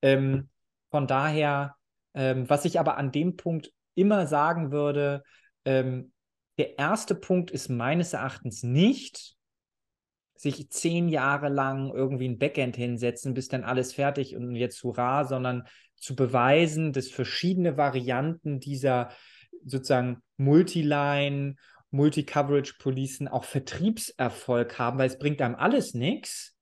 [0.00, 0.48] ähm,
[0.90, 1.76] von daher,
[2.14, 5.22] ähm, was ich aber an dem Punkt immer sagen würde,
[5.66, 6.12] ähm,
[6.56, 9.36] der erste Punkt ist meines Erachtens nicht,
[10.44, 15.24] sich zehn Jahre lang irgendwie ein Backend hinsetzen, bis dann alles fertig und jetzt hurra,
[15.24, 15.64] sondern
[15.96, 19.10] zu beweisen, dass verschiedene Varianten dieser
[19.64, 21.56] sozusagen Multiline,
[21.90, 26.56] Multi-Coverage-Policen auch Vertriebserfolg haben, weil es bringt einem alles nichts,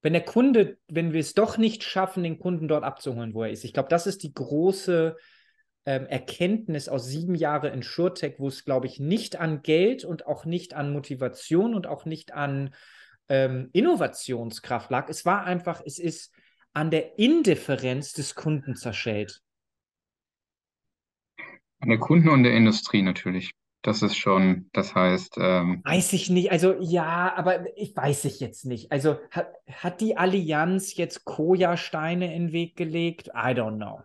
[0.00, 3.50] wenn der Kunde, wenn wir es doch nicht schaffen, den Kunden dort abzuholen, wo er
[3.50, 3.64] ist.
[3.64, 5.16] Ich glaube, das ist die große
[5.86, 10.26] ähm, Erkenntnis aus sieben Jahren in SureTech, wo es, glaube ich, nicht an Geld und
[10.26, 12.74] auch nicht an Motivation und auch nicht an
[13.28, 15.08] ähm, Innovationskraft lag.
[15.08, 16.32] Es war einfach, es ist
[16.72, 19.40] an der Indifferenz des Kunden zerschellt.
[21.80, 23.52] An der Kunden und der Industrie natürlich.
[23.82, 25.36] Das ist schon, das heißt.
[25.38, 26.50] Ähm, weiß ich nicht.
[26.50, 28.90] Also ja, aber ich weiß ich jetzt nicht.
[28.90, 33.28] Also hat, hat die Allianz jetzt Koja-Steine in den Weg gelegt?
[33.28, 34.02] I don't know.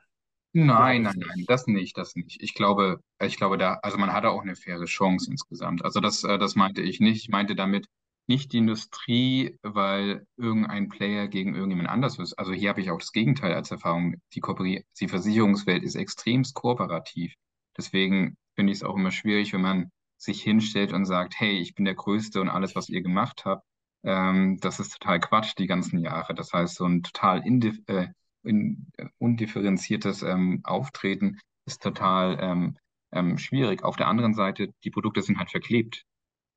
[0.55, 2.39] Nein, nein, nein, das nicht, das nicht.
[2.39, 5.83] Ich glaube, ich glaube da, also man hatte auch eine faire Chance insgesamt.
[5.83, 7.23] Also das, äh, das meinte ich nicht.
[7.23, 7.87] Ich meinte damit,
[8.27, 12.33] nicht die Industrie, weil irgendein Player gegen irgendjemand anders ist.
[12.33, 14.15] Also hier habe ich auch das Gegenteil als Erfahrung.
[14.33, 17.33] Die, die Versicherungswelt ist extremst kooperativ.
[17.77, 21.75] Deswegen finde ich es auch immer schwierig, wenn man sich hinstellt und sagt, hey, ich
[21.75, 23.65] bin der Größte und alles, was ihr gemacht habt,
[24.03, 26.33] ähm, das ist total Quatsch die ganzen Jahre.
[26.33, 28.07] Das heißt, so ein total äh,
[28.43, 32.77] in, äh, undifferenziertes ähm, Auftreten ist total ähm,
[33.11, 33.83] ähm, schwierig.
[33.83, 36.05] Auf der anderen Seite, die Produkte sind halt verklebt.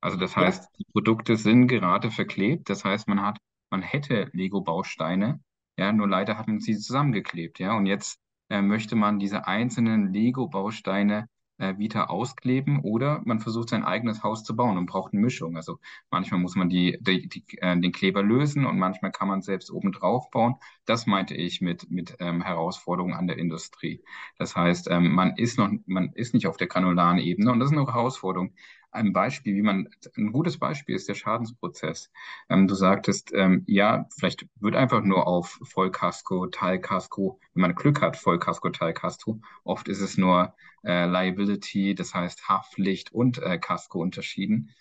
[0.01, 0.69] Also das heißt, ja.
[0.79, 2.69] die Produkte sind gerade verklebt.
[2.69, 3.37] Das heißt, man hat,
[3.69, 5.39] man hätte Lego-Bausteine,
[5.77, 7.75] ja, nur leider hat man sie zusammengeklebt, ja.
[7.75, 13.83] Und jetzt äh, möchte man diese einzelnen Lego-Bausteine äh, wieder auskleben oder man versucht sein
[13.83, 15.55] eigenes Haus zu bauen und braucht eine Mischung.
[15.55, 15.79] Also
[16.11, 19.71] manchmal muss man die, die, die äh, den Kleber lösen und manchmal kann man selbst
[19.71, 20.55] oben drauf bauen.
[20.85, 24.03] Das meinte ich mit, mit ähm, Herausforderungen an der Industrie.
[24.37, 27.71] Das heißt, ähm, man ist noch, man ist nicht auf der granularen Ebene und das
[27.71, 28.53] ist eine Herausforderung
[28.97, 32.11] ein Beispiel, wie man, ein gutes Beispiel ist der Schadensprozess.
[32.49, 38.01] Ähm, du sagtest, ähm, ja, vielleicht wird einfach nur auf Vollkasko, Teilkasko, wenn man Glück
[38.01, 39.39] hat, Vollkasko, Teilkasko.
[39.63, 44.71] Oft ist es nur äh, Liability, das heißt Haftpflicht und äh, Kasko unterschieden.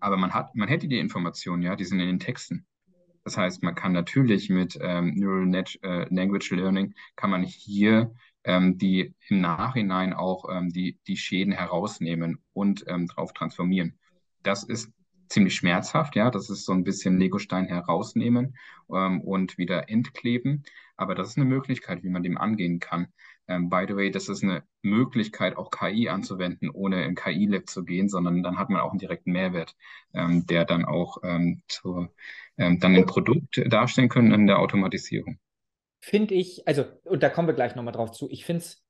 [0.00, 2.66] Aber man hat, man hätte die Informationen, ja, die sind in den Texten.
[3.24, 8.14] Das heißt, man kann natürlich mit ähm, Neural Net äh, Language Learning, kann man hier
[8.46, 13.98] die im Nachhinein auch ähm, die, die Schäden herausnehmen und ähm, drauf transformieren.
[14.42, 14.92] Das ist
[15.28, 16.30] ziemlich schmerzhaft, ja.
[16.30, 18.56] Das ist so ein bisschen Legostein herausnehmen
[18.90, 20.64] ähm, und wieder entkleben.
[20.96, 23.08] Aber das ist eine Möglichkeit, wie man dem angehen kann.
[23.48, 27.84] Ähm, by the way, das ist eine Möglichkeit, auch KI anzuwenden, ohne in KI-Lab zu
[27.84, 29.76] gehen, sondern dann hat man auch einen direkten Mehrwert,
[30.14, 31.62] ähm, der dann auch ähm,
[32.58, 35.38] ähm, dann ein Produkt darstellen können in der Automatisierung
[36.06, 38.84] finde ich, also, und da kommen wir gleich nochmal drauf zu, ich finde es,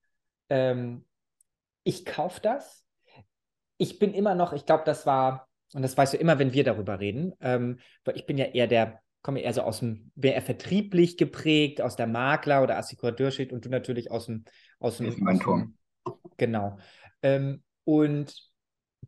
[0.50, 1.06] ähm,
[1.82, 2.84] ich kaufe das.
[3.78, 6.62] Ich bin immer noch, ich glaube, das war, und das weißt du immer, wenn wir
[6.62, 10.34] darüber reden, ähm, weil ich bin ja eher der, komme eher so aus dem, wäre
[10.34, 14.44] eher vertrieblich geprägt, aus der Makler- oder Assekurateurshit und du natürlich aus dem,
[14.78, 15.74] aus dem, Turm.
[16.36, 16.78] Genau.
[17.22, 18.34] Ähm, und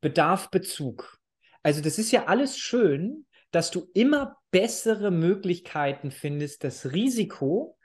[0.00, 1.18] Bedarf, Bezug.
[1.62, 7.77] Also das ist ja alles schön, dass du immer bessere Möglichkeiten findest, das Risiko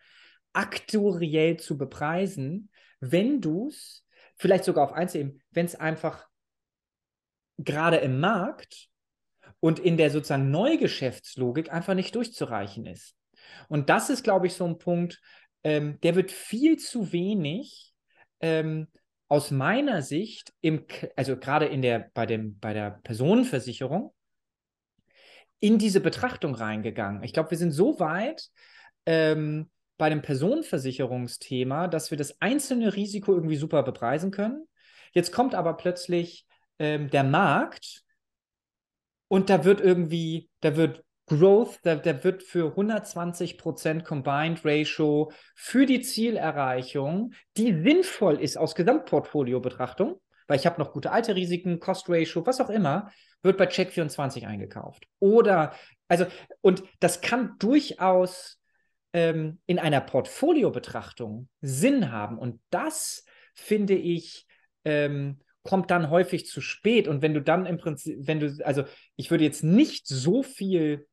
[0.53, 4.05] aktuariell zu bepreisen, wenn du es
[4.37, 6.27] vielleicht sogar auf Einzelebene, wenn es einfach
[7.57, 8.89] gerade im Markt
[9.59, 13.15] und in der sozusagen Neugeschäftslogik einfach nicht durchzureichen ist.
[13.67, 15.21] Und das ist, glaube ich, so ein Punkt,
[15.63, 17.93] ähm, der wird viel zu wenig
[18.41, 18.87] ähm,
[19.27, 20.85] aus meiner Sicht, im,
[21.15, 24.13] also gerade in der, bei, dem, bei der Personenversicherung,
[25.59, 27.23] in diese Betrachtung reingegangen.
[27.23, 28.49] Ich glaube, wir sind so weit
[29.05, 34.67] ähm, bei dem Personenversicherungsthema, dass wir das einzelne Risiko irgendwie super bepreisen können.
[35.13, 36.45] Jetzt kommt aber plötzlich
[36.79, 38.03] ähm, der Markt
[39.27, 45.85] und da wird irgendwie, da wird Growth, da, da wird für 120% Combined Ratio für
[45.85, 52.09] die Zielerreichung, die sinnvoll ist aus Gesamtportfolio-Betrachtung, weil ich habe noch gute alte Risiken, Cost
[52.09, 55.07] Ratio, was auch immer, wird bei Check24 eingekauft.
[55.19, 55.73] Oder,
[56.07, 56.25] also,
[56.61, 58.59] und das kann durchaus
[59.13, 62.37] ähm, in einer Portfolio-Betrachtung Sinn haben.
[62.37, 64.47] Und das finde ich,
[64.83, 67.07] ähm, kommt dann häufig zu spät.
[67.07, 68.83] Und wenn du dann im Prinzip, wenn du, also
[69.15, 71.07] ich würde jetzt nicht so viel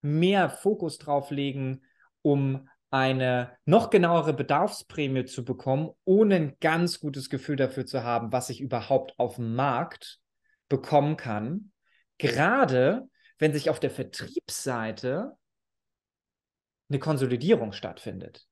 [0.00, 1.82] mehr Fokus drauf legen,
[2.22, 8.32] um eine noch genauere Bedarfsprämie zu bekommen, ohne ein ganz gutes Gefühl dafür zu haben,
[8.32, 10.20] was ich überhaupt auf dem Markt
[10.68, 11.72] bekommen kann.
[12.18, 13.08] Gerade
[13.38, 15.32] wenn sich auf der Vertriebsseite
[16.88, 18.46] eine Konsolidierung stattfindet.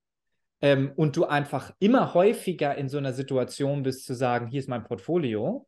[0.61, 4.69] Ähm, und du einfach immer häufiger in so einer Situation bist, zu sagen, hier ist
[4.69, 5.67] mein Portfolio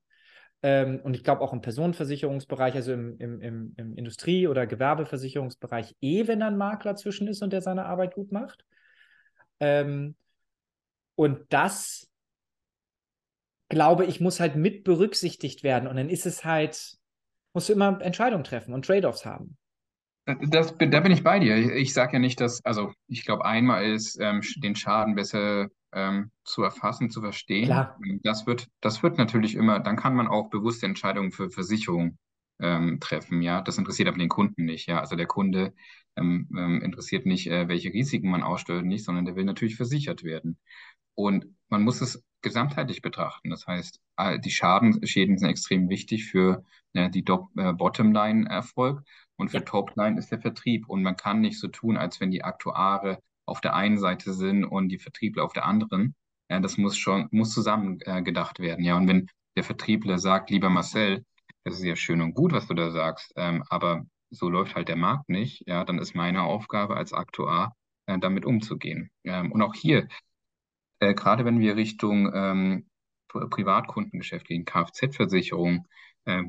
[0.64, 5.94] ähm, und ich glaube auch im Personenversicherungsbereich, also im, im, im, im Industrie- oder Gewerbeversicherungsbereich,
[6.00, 8.64] eh, wenn da ein Makler zwischen ist und der seine Arbeit gut macht.
[9.60, 10.16] Ähm,
[11.16, 12.10] und das,
[13.68, 15.86] glaube ich, muss halt mit berücksichtigt werden.
[15.86, 16.96] Und dann ist es halt,
[17.52, 19.58] musst du immer Entscheidungen treffen und Trade-offs haben.
[20.26, 21.56] Das, da bin ich bei dir.
[21.56, 25.68] Ich, ich sage ja nicht, dass, also ich glaube, einmal ist, ähm, den Schaden besser
[25.92, 27.66] ähm, zu erfassen, zu verstehen.
[27.66, 27.98] Klar.
[28.22, 32.18] Das wird, das wird natürlich immer, dann kann man auch bewusste Entscheidungen für Versicherungen
[32.58, 33.42] ähm, treffen.
[33.42, 34.86] Ja, das interessiert aber den Kunden nicht.
[34.86, 35.74] Ja, also der Kunde
[36.16, 40.24] ähm, ähm, interessiert nicht, äh, welche Risiken man ausstellt, nicht, sondern der will natürlich versichert
[40.24, 40.58] werden.
[41.14, 43.50] Und man muss es gesamtheitlich betrachten.
[43.50, 44.00] Das heißt,
[44.44, 46.62] die Schaden, Schäden sind extrem wichtig für
[46.92, 49.02] ja, die äh, Bottomline-Erfolg
[49.36, 49.64] und für ja.
[49.64, 50.88] Topline ist der Vertrieb.
[50.88, 54.64] Und man kann nicht so tun, als wenn die Aktuare auf der einen Seite sind
[54.64, 56.14] und die Vertriebler auf der anderen.
[56.48, 58.84] Ja, das muss schon, muss zusammen äh, gedacht werden.
[58.84, 61.24] Ja, und wenn der Vertriebler sagt, lieber Marcel,
[61.64, 64.88] das ist ja schön und gut, was du da sagst, ähm, aber so läuft halt
[64.88, 67.76] der Markt nicht, ja, dann ist meine Aufgabe als Aktuar,
[68.06, 69.10] äh, damit umzugehen.
[69.24, 70.08] Ähm, und auch hier,
[71.00, 72.86] äh, gerade wenn wir Richtung ähm,
[73.28, 75.86] Privatkundengeschäft gehen, Kfz-Versicherung,
[76.24, 76.42] äh,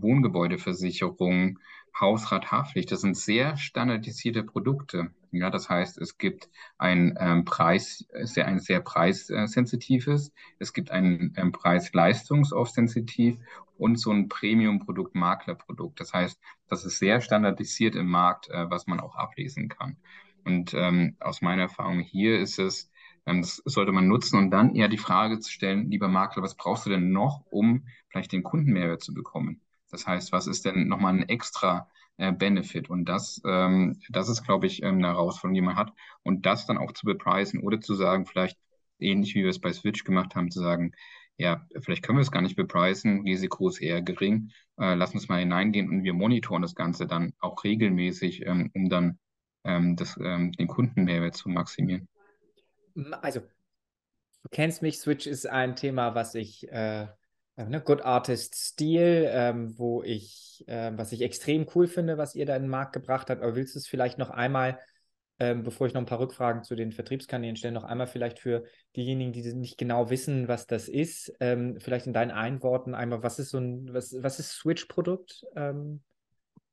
[1.96, 5.12] Wohngebäudeversicherung, Hausrathaftpflicht, das sind sehr standardisierte Produkte.
[5.32, 11.34] Ja, das heißt, es gibt ein ähm, Preis, sehr, ein sehr preissensitives, es gibt ein
[11.36, 13.38] ähm, Preis-Leistungs-sensitiv
[13.78, 16.00] und so ein Premium-Produkt, Maklerprodukt.
[16.00, 16.40] Das heißt,
[16.70, 19.98] das ist sehr standardisiert im Markt, äh, was man auch ablesen kann.
[20.46, 22.92] Und ähm, aus meiner Erfahrung hier ist es,
[23.26, 26.56] ähm, das sollte man nutzen und dann eher die Frage zu stellen, lieber Makler, was
[26.56, 29.65] brauchst du denn noch, um vielleicht den Kundenmehrwert zu bekommen?
[29.92, 32.90] Das heißt, was ist denn nochmal ein extra äh, Benefit?
[32.90, 35.94] Und das, ähm, das ist, glaube ich, ähm, eine Herausforderung, die man hat.
[36.24, 38.58] Und das dann auch zu bepreisen oder zu sagen, vielleicht
[39.00, 40.94] ähnlich wie wir es bei Switch gemacht haben, zu sagen,
[41.38, 45.28] ja, vielleicht können wir es gar nicht bepreisen, Risiko ist eher gering, äh, lass uns
[45.28, 49.20] mal hineingehen und wir monitoren das Ganze dann auch regelmäßig, ähm, um dann
[49.66, 52.08] ähm, das, ähm, den Kundenmehrwert zu maximieren.
[53.22, 57.08] Also, du kennst mich, Switch ist ein Thema, was ich äh,
[57.56, 62.46] ne, Good Artist Stil, ähm, wo ich, äh, was ich extrem cool finde, was ihr
[62.46, 63.42] da in den Markt gebracht habt.
[63.42, 64.80] Aber willst du es vielleicht noch einmal,
[65.40, 68.64] ähm, bevor ich noch ein paar Rückfragen zu den Vertriebskanälen stelle, noch einmal vielleicht für
[68.96, 73.40] diejenigen, die nicht genau wissen, was das ist, ähm, vielleicht in deinen Einworten einmal, was
[73.40, 75.46] ist so ein, was, was ist Switch-Produkt?
[75.56, 76.02] Ähm?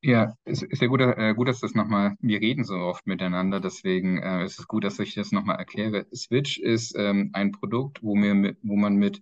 [0.01, 3.61] Ja, es ist ja gut, äh, gut, dass das nochmal, wir reden so oft miteinander,
[3.61, 6.05] deswegen äh, ist es gut, dass ich das nochmal erkläre.
[6.13, 9.21] Switch ist ähm, ein Produkt, wo, mit, wo man mit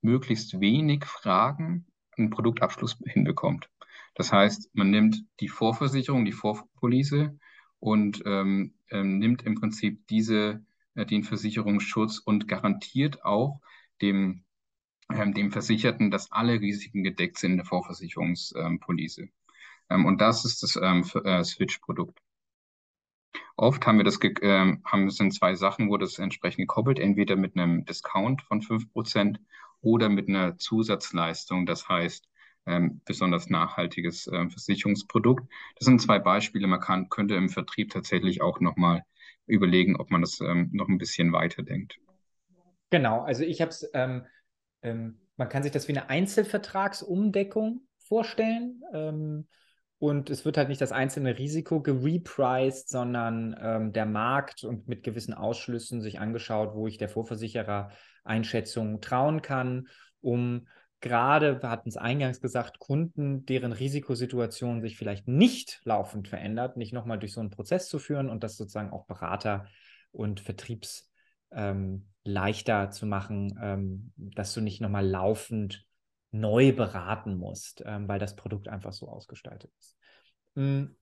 [0.00, 1.86] möglichst wenig Fragen
[2.16, 3.68] einen Produktabschluss hinbekommt.
[4.14, 7.38] Das heißt, man nimmt die Vorversicherung, die Vorpolice
[7.78, 13.60] und ähm, ähm, nimmt im Prinzip diese, äh, den Versicherungsschutz und garantiert auch
[14.02, 14.44] dem,
[15.12, 19.28] ähm, dem Versicherten, dass alle Risiken gedeckt sind in der Vorversicherungspolice.
[19.90, 22.18] Ähm, und das ist das ähm, äh, Switch-Produkt.
[23.56, 27.84] Oft haben wir das, haben, sind zwei Sachen, wo das entsprechend gekoppelt, entweder mit einem
[27.84, 29.38] Discount von 5%
[29.80, 32.28] oder mit einer Zusatzleistung, das heißt
[32.66, 35.50] ähm, besonders nachhaltiges äh, Versicherungsprodukt.
[35.78, 36.66] Das sind zwei Beispiele.
[36.66, 39.04] Man kann, könnte im Vertrieb tatsächlich auch nochmal
[39.46, 41.98] überlegen, ob man das ähm, noch ein bisschen weiter denkt.
[42.90, 44.26] Genau, also ich habe es ähm,
[44.82, 48.82] ähm, man kann sich das wie eine Einzelvertragsumdeckung vorstellen.
[49.98, 55.02] Und es wird halt nicht das einzelne Risiko gerepriced, sondern ähm, der Markt und mit
[55.02, 57.90] gewissen Ausschlüssen sich angeschaut, wo ich der Vorversicherer
[58.22, 59.88] Einschätzung trauen kann,
[60.20, 60.68] um
[61.00, 66.92] gerade, wir hatten es eingangs gesagt, Kunden, deren Risikosituation sich vielleicht nicht laufend verändert, nicht
[66.92, 69.66] nochmal durch so einen Prozess zu führen und das sozusagen auch Berater
[70.12, 71.10] und Vertriebs
[71.50, 75.87] ähm, leichter zu machen, ähm, dass du nicht nochmal laufend
[76.30, 79.96] neu beraten musst, ähm, weil das Produkt einfach so ausgestaltet ist.
[80.56, 80.96] Hm,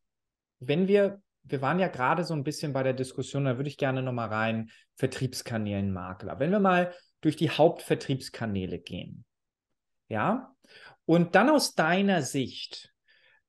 [0.61, 3.79] wenn wir, wir waren ja gerade so ein bisschen bei der Diskussion, da würde ich
[3.79, 6.39] gerne nochmal rein, Vertriebskanälen Makler.
[6.39, 9.25] Wenn wir mal durch die Hauptvertriebskanäle gehen,
[10.09, 10.55] ja,
[11.05, 12.93] und dann aus deiner Sicht,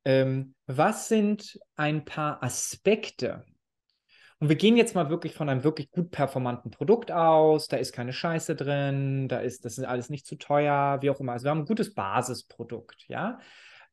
[0.05, 3.45] ähm, was sind ein paar Aspekte,
[4.39, 7.67] und wir gehen jetzt mal wirklich von einem wirklich gut performanten Produkt aus.
[7.67, 11.19] Da ist keine Scheiße drin, da ist, das ist alles nicht zu teuer, wie auch
[11.19, 11.31] immer.
[11.31, 13.39] Also wir haben ein gutes Basisprodukt, ja.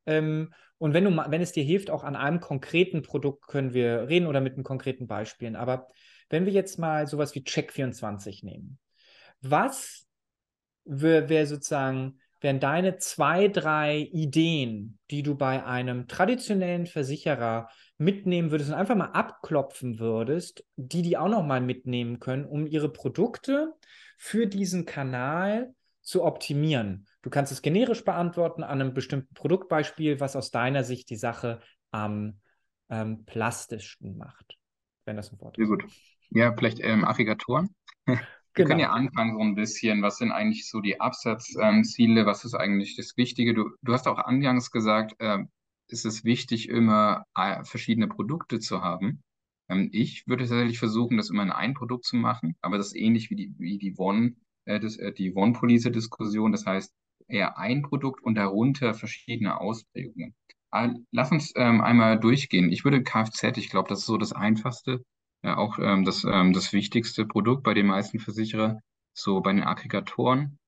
[0.05, 4.09] Ähm, und wenn, du, wenn es dir hilft, auch an einem konkreten Produkt können wir
[4.09, 5.57] reden oder mit einem konkreten Beispielen.
[5.57, 5.89] Aber
[6.29, 8.79] wenn wir jetzt mal sowas wie Check24 nehmen,
[9.41, 10.07] was
[10.85, 18.71] wäre sozusagen wären deine zwei, drei Ideen, die du bei einem traditionellen Versicherer mitnehmen würdest
[18.71, 23.73] und einfach mal abklopfen würdest, die die auch noch mal mitnehmen können, um ihre Produkte
[24.19, 27.07] für diesen Kanal zu optimieren.
[27.23, 31.61] Du kannst es generisch beantworten an einem bestimmten Produktbeispiel, was aus deiner Sicht die Sache
[31.91, 32.41] am
[32.91, 34.59] ähm, plastischsten macht.
[35.07, 35.67] Wenn das ein Wort ist.
[35.67, 35.85] Sehr gut.
[36.31, 37.75] Ja, vielleicht ähm, Aggregatoren.
[38.55, 38.99] Wir können ja genau.
[38.99, 40.03] anfangen so ein bisschen.
[40.03, 42.27] Was sind eigentlich so die Absatzziele?
[42.27, 43.53] Was ist eigentlich das Wichtige?
[43.55, 45.39] Du, du hast auch angangs gesagt, äh,
[45.89, 49.23] ist es wichtig, immer äh, verschiedene Produkte zu haben.
[49.69, 52.97] Ähm, ich würde tatsächlich versuchen, das immer in ein Produkt zu machen, aber das ist
[52.97, 54.35] ähnlich wie die, wie die One,
[54.67, 56.53] äh, das, äh, die One-Police-Diskussion.
[56.53, 56.95] Das heißt,
[57.29, 60.35] eher ein Produkt und darunter verschiedene Ausprägungen.
[61.13, 62.71] Lass uns ähm, einmal durchgehen.
[62.73, 65.05] Ich würde Kfz, ich glaube, das ist so das einfachste,
[65.45, 68.81] ja, auch ähm, das, ähm, das wichtigste Produkt bei den meisten Versicherer,
[69.13, 70.59] so bei den Aggregatoren.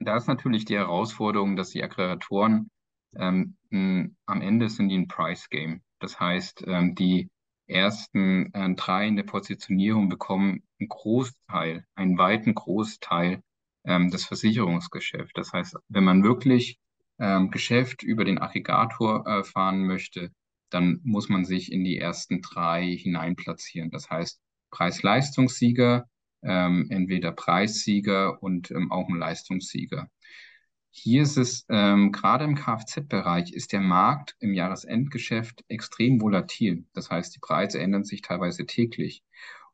[0.00, 2.70] Da ist natürlich die Herausforderung, dass die Aggregatoren
[3.16, 5.82] ähm, m, am Ende sind die ein Price Game.
[6.00, 7.28] Das heißt, ähm, die
[7.68, 13.42] ersten äh, drei in der Positionierung bekommen einen Großteil, einen weiten Großteil
[13.84, 15.32] ähm, des Versicherungsgeschäfts.
[15.34, 16.78] Das heißt, wenn man wirklich
[17.20, 20.32] ähm, Geschäft über den Aggregator äh, fahren möchte,
[20.70, 23.90] dann muss man sich in die ersten drei hineinplatzieren.
[23.90, 24.40] Das heißt,
[24.70, 26.08] Preis-Leistungssieger,
[26.42, 30.08] ähm, entweder Preissieger und ähm, auch ein Leistungssieger.
[30.92, 36.84] Hier ist es, ähm, gerade im Kfz-Bereich ist der Markt im Jahresendgeschäft extrem volatil.
[36.94, 39.22] Das heißt, die Preise ändern sich teilweise täglich.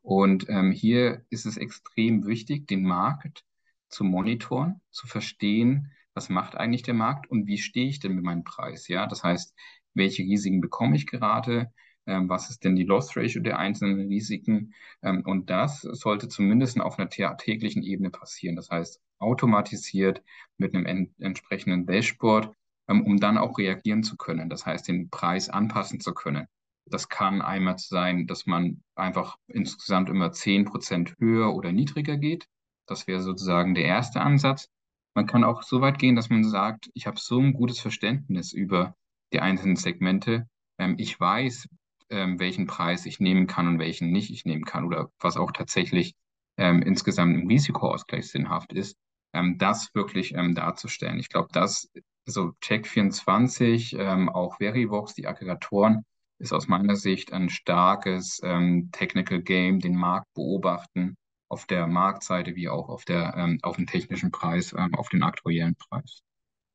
[0.01, 3.43] Und ähm, hier ist es extrem wichtig, den Markt
[3.89, 8.23] zu monitoren, zu verstehen, was macht eigentlich der Markt und wie stehe ich denn mit
[8.23, 8.87] meinem Preis?
[8.87, 9.53] Ja, das heißt,
[9.97, 11.71] welche Risiken bekomme ich gerade?
[12.05, 14.73] Ähm, was ist denn die Loss Ratio der einzelnen Risiken?
[15.03, 18.55] Ähm, und das sollte zumindest auf einer täglichen Ebene passieren.
[18.55, 20.23] Das heißt, automatisiert
[20.57, 22.53] mit einem en entsprechenden Dashboard,
[22.87, 24.49] ähm, um dann auch reagieren zu können.
[24.49, 26.47] Das heißt, den Preis anpassen zu können.
[26.85, 32.47] Das kann einmal sein, dass man einfach insgesamt immer zehn Prozent höher oder niedriger geht.
[32.85, 34.69] Das wäre sozusagen der erste Ansatz.
[35.13, 38.53] Man kann auch so weit gehen, dass man sagt, ich habe so ein gutes Verständnis
[38.53, 38.95] über
[39.33, 40.47] die einzelnen Segmente.
[40.77, 41.67] Ähm, ich weiß,
[42.09, 45.51] ähm, welchen Preis ich nehmen kann und welchen nicht ich nehmen kann oder was auch
[45.51, 46.15] tatsächlich
[46.57, 48.97] ähm, insgesamt im Risikoausgleich sinnhaft ist,
[49.33, 51.19] ähm, das wirklich ähm, darzustellen.
[51.19, 51.89] Ich glaube, das,
[52.25, 56.03] also Check24, ähm, auch Verivox, die Aggregatoren,
[56.39, 61.17] ist aus meiner Sicht ein starkes ähm, Technical Game, den Markt beobachten,
[61.49, 65.23] auf der Marktseite wie auch auf, der, ähm, auf dem technischen Preis, ähm, auf den
[65.23, 66.21] aktuellen Preis.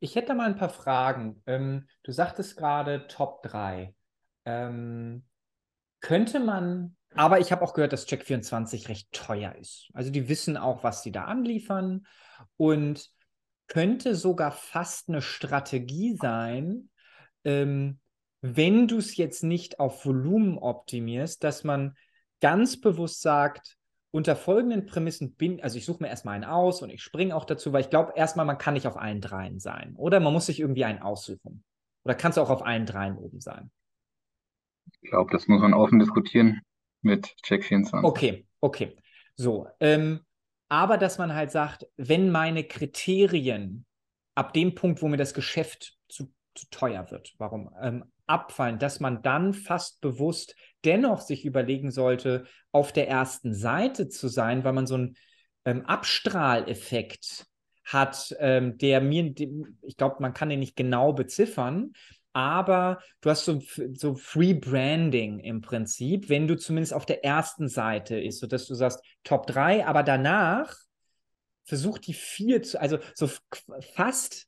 [0.02, 1.40] Ich hätte mal ein paar Fragen.
[1.46, 3.94] Ähm, du sagtest gerade Top 3.
[4.44, 5.22] Ähm,
[6.00, 9.90] könnte man, aber ich habe auch gehört, dass Check24 recht teuer ist.
[9.94, 12.04] Also die wissen auch, was sie da anliefern
[12.56, 13.08] und
[13.68, 16.90] könnte sogar fast eine Strategie sein,
[17.44, 18.00] ähm,
[18.40, 21.96] wenn du es jetzt nicht auf Volumen optimierst, dass man
[22.40, 23.76] ganz bewusst sagt,
[24.12, 27.46] unter folgenden Prämissen bin, also ich suche mir erstmal einen aus und ich springe auch
[27.46, 29.94] dazu, weil ich glaube, erstmal, man kann nicht auf allen dreien sein.
[29.96, 31.64] Oder man muss sich irgendwie einen aussuchen.
[32.04, 33.70] Oder kannst du auch auf allen dreien oben sein?
[35.00, 36.60] Ich glaube, das muss man offen diskutieren
[37.00, 38.04] mit Check24.
[38.04, 38.96] Okay, okay.
[39.34, 40.20] So, ähm,
[40.68, 43.86] aber dass man halt sagt, wenn meine Kriterien
[44.34, 48.98] ab dem Punkt, wo mir das Geschäft zu, zu teuer wird, warum ähm, abfallen, dass
[48.98, 54.72] man dann fast bewusst dennoch sich überlegen sollte, auf der ersten Seite zu sein, weil
[54.72, 55.16] man so einen
[55.64, 57.46] ähm, Abstrahleffekt
[57.84, 59.34] hat, ähm, der mir,
[59.82, 61.92] ich glaube, man kann den nicht genau beziffern,
[62.32, 63.60] aber du hast so,
[63.92, 68.74] so Free Branding im Prinzip, wenn du zumindest auf der ersten Seite ist, sodass du
[68.74, 70.74] sagst Top 3, aber danach
[71.64, 73.28] versuch die vier zu, also so
[73.94, 74.46] fast,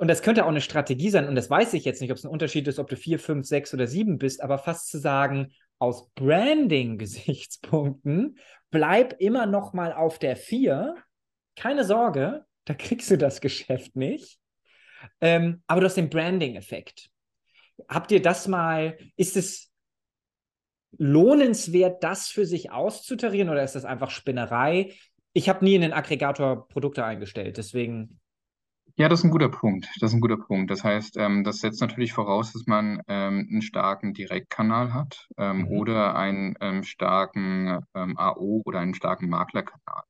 [0.00, 2.24] und das könnte auch eine Strategie sein, und das weiß ich jetzt nicht, ob es
[2.24, 5.52] ein Unterschied ist, ob du vier, fünf, sechs oder sieben bist, aber fast zu sagen,
[5.78, 8.38] aus Branding-Gesichtspunkten,
[8.70, 10.96] bleib immer noch mal auf der vier.
[11.54, 14.38] Keine Sorge, da kriegst du das Geschäft nicht.
[15.20, 17.10] Ähm, aber du hast den Branding-Effekt.
[17.86, 19.70] Habt ihr das mal, ist es
[20.96, 24.94] lohnenswert, das für sich auszutarieren oder ist das einfach Spinnerei?
[25.34, 28.18] Ich habe nie in den Aggregator Produkte eingestellt, deswegen.
[29.00, 29.88] Ja, das ist ein guter Punkt.
[29.98, 30.70] Das ist ein guter Punkt.
[30.70, 35.60] Das heißt, ähm, das setzt natürlich voraus, dass man ähm, einen starken Direktkanal hat ähm,
[35.60, 35.68] mhm.
[35.68, 40.02] oder einen ähm, starken ähm, AO oder einen starken Maklerkanal.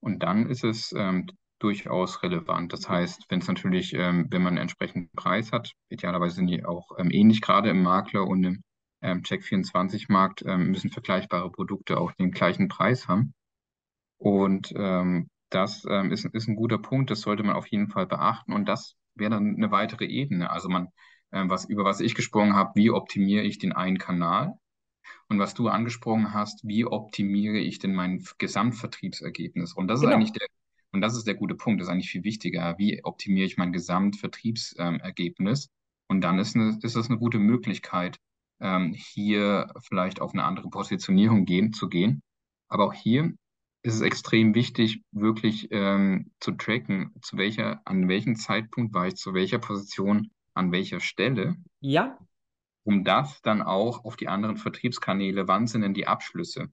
[0.00, 1.30] Und dann ist es ähm,
[1.60, 2.74] durchaus relevant.
[2.74, 6.90] Das heißt, wenn es natürlich, wenn man einen entsprechenden Preis hat, idealerweise sind die auch
[6.98, 8.62] ähnlich, gerade im Makler und im
[9.00, 13.32] ähm, Check24-Markt ähm, müssen vergleichbare Produkte auch den gleichen Preis haben.
[14.18, 18.06] Und ähm, das ähm, ist, ist ein guter Punkt, das sollte man auf jeden Fall
[18.06, 18.52] beachten.
[18.52, 20.50] Und das wäre dann eine weitere Ebene.
[20.50, 20.88] Also man,
[21.32, 24.54] ähm, was, über was ich gesprochen habe, wie optimiere ich den einen Kanal?
[25.28, 29.72] Und was du angesprochen hast, wie optimiere ich denn mein Gesamtvertriebsergebnis?
[29.72, 30.10] Und das genau.
[30.10, 30.46] ist eigentlich der,
[30.92, 32.76] und das ist der gute Punkt, das ist eigentlich viel wichtiger.
[32.78, 35.70] Wie optimiere ich mein Gesamtvertriebsergebnis?
[36.08, 38.18] Und dann ist, eine, ist das eine gute Möglichkeit,
[38.60, 42.22] ähm, hier vielleicht auf eine andere Positionierung gehen, zu gehen.
[42.68, 43.32] Aber auch hier
[43.86, 49.14] ist es extrem wichtig, wirklich ähm, zu tracken, zu welcher, an welchem Zeitpunkt war ich
[49.14, 51.54] zu welcher Position, an welcher Stelle.
[51.80, 52.18] Ja.
[52.84, 56.68] Um das dann auch auf die anderen Vertriebskanäle, wann sind denn die Abschlüsse?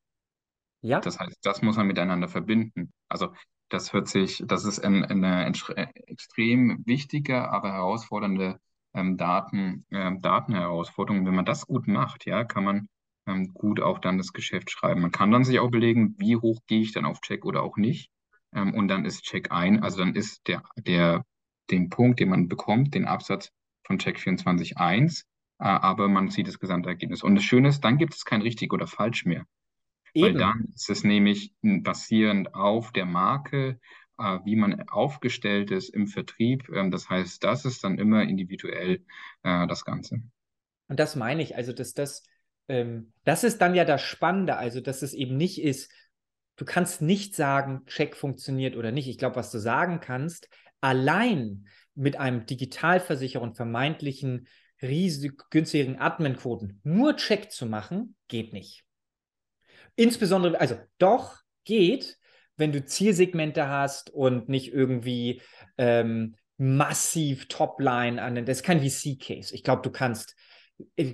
[0.81, 0.99] Ja.
[1.01, 2.91] Das heißt, das muss man miteinander verbinden.
[3.09, 3.33] Also
[3.69, 8.59] das hört sich, das ist ein, eine extrem wichtige, aber herausfordernde
[8.95, 11.25] ähm, Daten, ähm, Datenherausforderung.
[11.27, 12.89] Wenn man das gut macht, ja, kann man
[13.25, 15.01] ähm, gut auch dann das Geschäft schreiben.
[15.01, 17.77] Man kann dann sich auch überlegen, wie hoch gehe ich dann auf Check oder auch
[17.77, 18.11] nicht.
[18.53, 21.25] Ähm, und dann ist Check ein, also dann ist der, der,
[21.71, 23.51] den Punkt, den man bekommt, den Absatz
[23.85, 25.21] von Check 24.1,
[25.59, 27.23] äh, aber man sieht das Gesamtergebnis.
[27.23, 29.45] Und das Schöne ist, dann gibt es kein richtig oder falsch mehr.
[30.13, 30.25] Eben.
[30.25, 33.79] Weil dann ist es nämlich basierend auf der Marke,
[34.19, 36.69] äh, wie man aufgestellt ist im Vertrieb.
[36.69, 39.03] Ähm, das heißt, das ist dann immer individuell
[39.43, 40.21] äh, das Ganze.
[40.87, 42.23] Und das meine ich, also dass das,
[42.67, 45.91] ähm, das ist dann ja das Spannende, also dass es eben nicht ist,
[46.55, 49.07] du kannst nicht sagen, Check funktioniert oder nicht.
[49.07, 50.49] Ich glaube, was du sagen kannst,
[50.81, 54.47] allein mit einem Digitalversicherer und vermeintlichen
[54.81, 58.83] riesig günstigen Adminquoten nur Check zu machen, geht nicht.
[59.95, 62.17] Insbesondere, also doch geht,
[62.57, 65.41] wenn du Zielsegmente hast und nicht irgendwie
[65.77, 69.53] ähm, massiv Topline an den, das ist kein VC-Case.
[69.55, 70.35] Ich glaube, du kannst,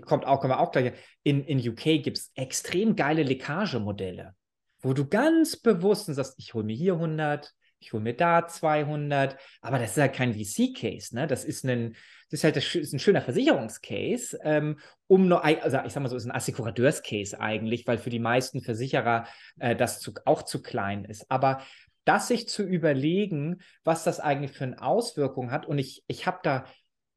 [0.02, 0.94] kommt auch, kommen wir auch gleich,
[1.24, 4.36] in, in UK gibt es extrem geile Leckagemodelle,
[4.82, 9.38] wo du ganz bewusst sagst, ich hole mir hier 100, ich hole mir da 200,
[9.62, 11.28] aber das ist halt kein VC-Case, ne?
[11.28, 11.96] Das ist ein,
[12.30, 16.10] das ist halt das ist ein schöner Versicherungscase, ähm, um nur, also ich sag mal
[16.10, 19.28] so, ist ein Assekurateurs-Case eigentlich, weil für die meisten Versicherer
[19.60, 21.30] äh, das zu, auch zu klein ist.
[21.32, 21.62] Aber
[22.06, 26.40] das sich zu überlegen, was das eigentlich für eine Auswirkung hat, und ich, ich habe
[26.44, 26.66] da,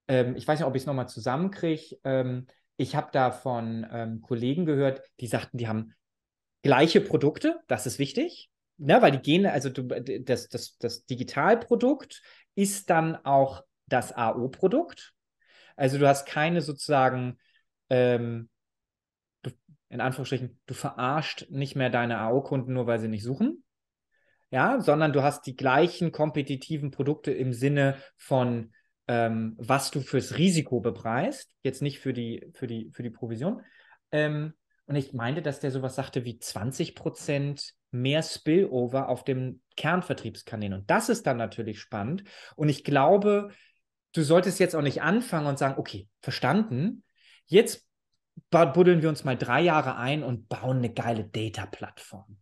[0.09, 2.47] ähm, ich weiß nicht, ob ich es nochmal zusammenkriege, ähm,
[2.77, 5.95] ich habe da von ähm, Kollegen gehört, die sagten, die haben
[6.63, 12.23] gleiche Produkte, das ist wichtig, ne, weil die gehen, also du, das, das, das Digitalprodukt
[12.55, 15.13] ist dann auch das AO-Produkt.
[15.77, 17.39] Also du hast keine sozusagen,
[17.91, 18.49] ähm,
[19.43, 19.51] du,
[19.89, 23.65] in Anführungsstrichen, du verarscht nicht mehr deine AO-Kunden nur, weil sie nicht suchen.
[24.51, 28.73] Ja, sondern du hast die gleichen kompetitiven Produkte im Sinne von,
[29.13, 33.61] ähm, was du fürs Risiko bepreist, jetzt nicht für die, für die, für die Provision.
[34.11, 34.55] Ähm,
[34.87, 40.73] und ich meinte, dass der sowas sagte wie 20 Prozent mehr Spillover auf dem Kernvertriebskanal.
[40.73, 42.25] Und das ist dann natürlich spannend.
[42.57, 43.51] Und ich glaube,
[44.15, 47.05] du solltest jetzt auch nicht anfangen und sagen, okay, verstanden.
[47.45, 47.87] Jetzt
[48.51, 52.39] buddeln wir uns mal drei Jahre ein und bauen eine geile Data-Plattform.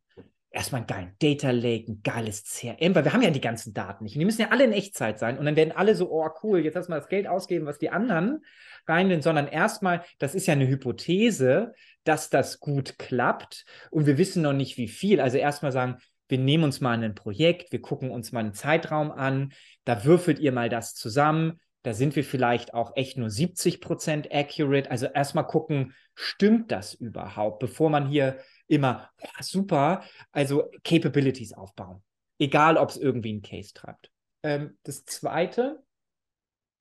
[0.52, 4.02] Erstmal einen geilen Data Lake, ein geiles CRM, weil wir haben ja die ganzen Daten
[4.02, 4.16] nicht.
[4.16, 5.38] Und die müssen ja alle in Echtzeit sein.
[5.38, 7.90] Und dann werden alle so, oh cool, jetzt lass mal das Geld ausgeben, was die
[7.90, 8.44] anderen
[8.88, 11.72] reinnehmen, sondern erstmal, das ist ja eine Hypothese,
[12.04, 15.20] dass das gut klappt und wir wissen noch nicht, wie viel.
[15.20, 15.98] Also erstmal sagen,
[16.28, 19.52] wir nehmen uns mal ein Projekt, wir gucken uns mal einen Zeitraum an,
[19.84, 21.60] da würfelt ihr mal das zusammen.
[21.82, 24.90] Da sind wir vielleicht auch echt nur 70 Prozent accurate.
[24.90, 28.38] Also erstmal gucken, stimmt das überhaupt, bevor man hier
[28.70, 29.10] immer,
[29.40, 30.02] super,
[30.32, 32.02] also Capabilities aufbauen.
[32.38, 34.10] Egal, ob es irgendwie einen Case treibt.
[34.42, 35.82] ähm, das Zweite,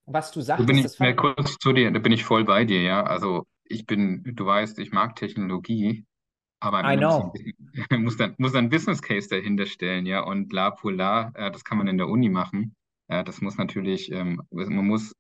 [0.06, 2.64] was du Da sagtest, bin ich das kurz zu dir, da bin ich voll bei
[2.64, 3.04] dir, ja.
[3.04, 6.06] Also ich bin, du weißt, ich mag Technologie,
[6.60, 8.18] aber I Ende muss know.
[8.18, 10.22] dann, muss ein Business Case dahinter stellen, ja.
[10.24, 12.76] Und la pour la, äh, das kann man in der Uni machen.
[13.10, 15.16] Ja, das muss natürlich, ähm, man muss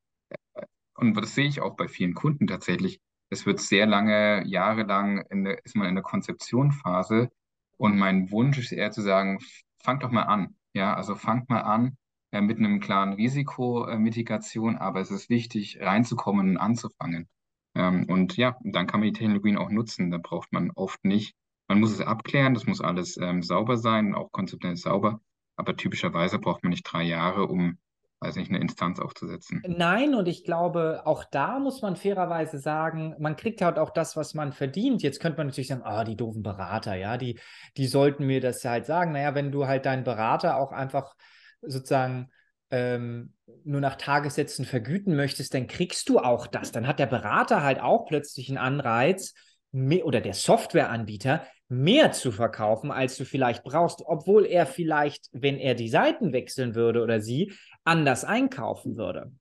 [0.95, 2.99] Und das sehe ich auch bei vielen Kunden tatsächlich.
[3.29, 7.29] Es wird sehr lange, jahrelang in der, ist man in der Konzeptionphase.
[7.77, 9.39] Und mein Wunsch ist eher zu sagen,
[9.81, 10.55] fangt doch mal an.
[10.73, 11.97] Ja, also fangt mal an
[12.31, 17.27] äh, mit einem klaren Risikomitigation, aber es ist wichtig, reinzukommen und anzufangen.
[17.75, 20.11] Ähm, und ja, dann kann man die Technologien auch nutzen.
[20.11, 21.35] Da braucht man oft nicht.
[21.67, 25.21] Man muss es abklären, das muss alles ähm, sauber sein, auch konzeptionell sauber.
[25.55, 27.77] Aber typischerweise braucht man nicht drei Jahre, um,
[28.21, 29.63] weiß nicht, eine Instanz aufzusetzen.
[29.65, 34.17] Nein, und ich glaube, auch da muss man fairerweise sagen, man kriegt halt auch das,
[34.17, 35.01] was man verdient.
[35.01, 37.39] Jetzt könnte man natürlich sagen, ah, die doofen Berater, ja, die,
[37.77, 39.13] die sollten mir das halt sagen.
[39.13, 41.15] Naja, wenn du halt deinen Berater auch einfach
[41.61, 42.29] sozusagen
[42.71, 46.71] ähm, nur nach Tagessätzen vergüten möchtest, dann kriegst du auch das.
[46.71, 49.33] Dann hat der Berater halt auch plötzlich einen Anreiz,
[49.71, 55.57] mehr, oder der Softwareanbieter, mehr zu verkaufen, als du vielleicht brauchst, obwohl er vielleicht, wenn
[55.57, 57.53] er die Seiten wechseln würde oder sie,
[57.83, 59.31] anders einkaufen würde.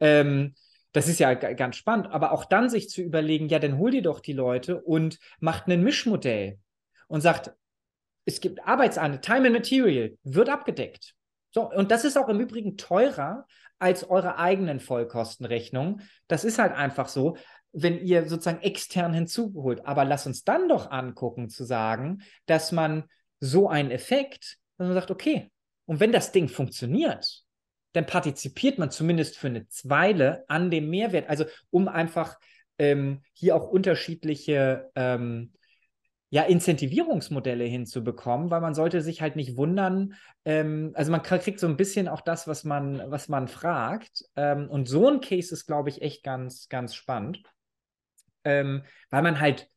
[0.00, 0.54] Ähm,
[0.92, 4.02] das ist ja ganz spannend, aber auch dann sich zu überlegen, ja, dann hol dir
[4.02, 6.58] doch die Leute und macht ein Mischmodell
[7.08, 7.52] und sagt,
[8.26, 11.14] es gibt Arbeitsansatz, Time and Material, wird abgedeckt.
[11.50, 13.46] So, und das ist auch im Übrigen teurer
[13.78, 16.02] als eure eigenen Vollkostenrechnungen.
[16.26, 17.36] Das ist halt einfach so,
[17.72, 19.84] wenn ihr sozusagen extern hinzuholt.
[19.84, 23.04] Aber lass uns dann doch angucken, zu sagen, dass man
[23.40, 25.50] so einen Effekt, dass man sagt, okay,
[25.86, 27.43] und wenn das Ding funktioniert,
[27.94, 31.30] dann partizipiert man zumindest für eine Weile an dem Mehrwert.
[31.30, 32.38] Also um einfach
[32.76, 35.52] ähm, hier auch unterschiedliche ähm,
[36.30, 40.14] ja, Incentivierungsmodelle hinzubekommen, weil man sollte sich halt nicht wundern,
[40.44, 44.24] ähm, also man kriegt so ein bisschen auch das, was man, was man fragt.
[44.34, 47.40] Ähm, und so ein Case ist, glaube ich, echt ganz, ganz spannend,
[48.42, 49.68] ähm, weil man halt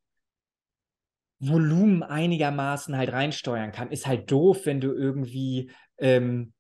[1.40, 3.92] Volumen einigermaßen halt reinsteuern kann.
[3.92, 6.54] Ist halt doof, wenn du irgendwie ähm,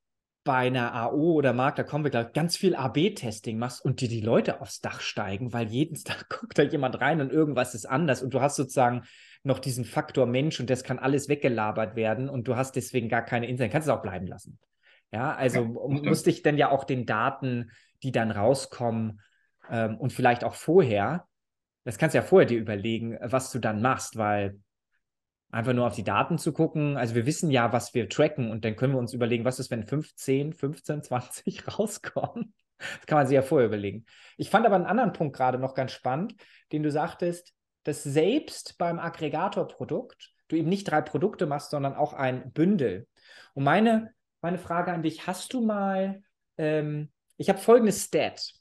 [0.47, 4.07] bei einer AO oder Markt, da kommen wir gleich, ganz viel AB-Testing machst und dir
[4.07, 7.85] die Leute aufs Dach steigen, weil jeden Tag guckt da jemand rein und irgendwas ist
[7.85, 9.03] anders und du hast sozusagen
[9.43, 13.23] noch diesen Faktor Mensch und das kann alles weggelabert werden und du hast deswegen gar
[13.23, 14.57] keine Insight, kannst es auch bleiben lassen.
[15.11, 17.71] Ja, also Ja, das musst dich dann ja auch den Daten,
[18.03, 19.19] die dann rauskommen
[19.69, 21.27] ähm, und vielleicht auch vorher,
[21.83, 24.59] das kannst du ja vorher dir überlegen, was du dann machst, weil
[25.51, 26.97] einfach nur auf die Daten zu gucken.
[26.97, 29.71] Also wir wissen ja, was wir tracken und dann können wir uns überlegen, was ist,
[29.71, 32.53] wenn 15, 15, 20 rauskommen.
[32.77, 34.05] Das kann man sich ja vorher überlegen.
[34.37, 36.35] Ich fand aber einen anderen Punkt gerade noch ganz spannend,
[36.71, 42.13] den du sagtest, dass selbst beim Aggregatorprodukt du eben nicht drei Produkte machst, sondern auch
[42.13, 43.07] ein Bündel.
[43.53, 46.21] Und meine, meine Frage an dich, hast du mal,
[46.57, 48.53] ähm, ich habe folgendes Stat,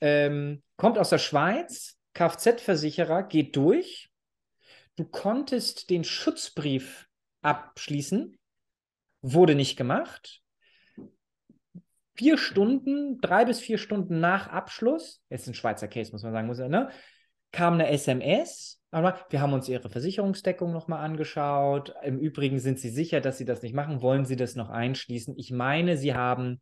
[0.00, 4.11] ähm, kommt aus der Schweiz, Kfz-Versicherer geht durch,
[4.96, 7.08] du konntest den Schutzbrief
[7.42, 8.38] abschließen,
[9.20, 10.42] wurde nicht gemacht.
[12.14, 16.46] Vier Stunden, drei bis vier Stunden nach Abschluss, ist ein Schweizer Case, muss man sagen,
[16.46, 16.90] muss, ne,
[17.52, 18.80] kam eine SMS.
[18.90, 21.94] Wir haben uns Ihre Versicherungsdeckung nochmal angeschaut.
[22.02, 24.02] Im Übrigen sind Sie sicher, dass Sie das nicht machen.
[24.02, 25.34] Wollen Sie das noch einschließen?
[25.38, 26.60] Ich meine, Sie haben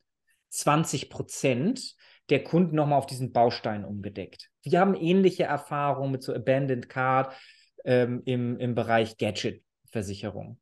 [0.50, 1.96] 20 Prozent
[2.28, 4.50] der Kunden nochmal auf diesen Baustein umgedeckt.
[4.62, 7.34] Wir haben ähnliche Erfahrungen mit so Abandoned Card
[7.84, 10.58] ähm, im, im Bereich Gadget-Versicherung.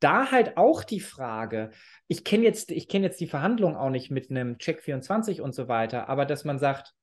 [0.00, 1.70] Da halt auch die Frage,
[2.08, 5.54] ich kenne jetzt, ich kenne jetzt die Verhandlung auch nicht mit einem Check 24 und
[5.54, 6.94] so weiter, aber dass man sagt,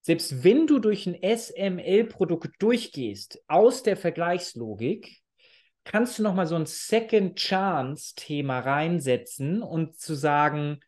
[0.00, 5.20] selbst wenn du durch ein SML-Produkt durchgehst aus der Vergleichslogik,
[5.84, 10.80] kannst du nochmal so ein Second Chance-Thema reinsetzen und zu sagen,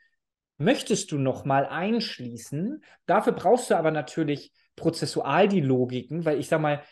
[0.58, 2.84] möchtest du nochmal einschließen?
[3.06, 6.82] Dafür brauchst du aber natürlich prozessual die Logiken, weil ich sag mal,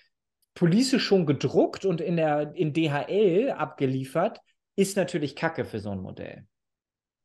[0.59, 4.41] Police schon gedruckt und in der in DHL abgeliefert,
[4.77, 6.47] ist natürlich Kacke für so ein Modell.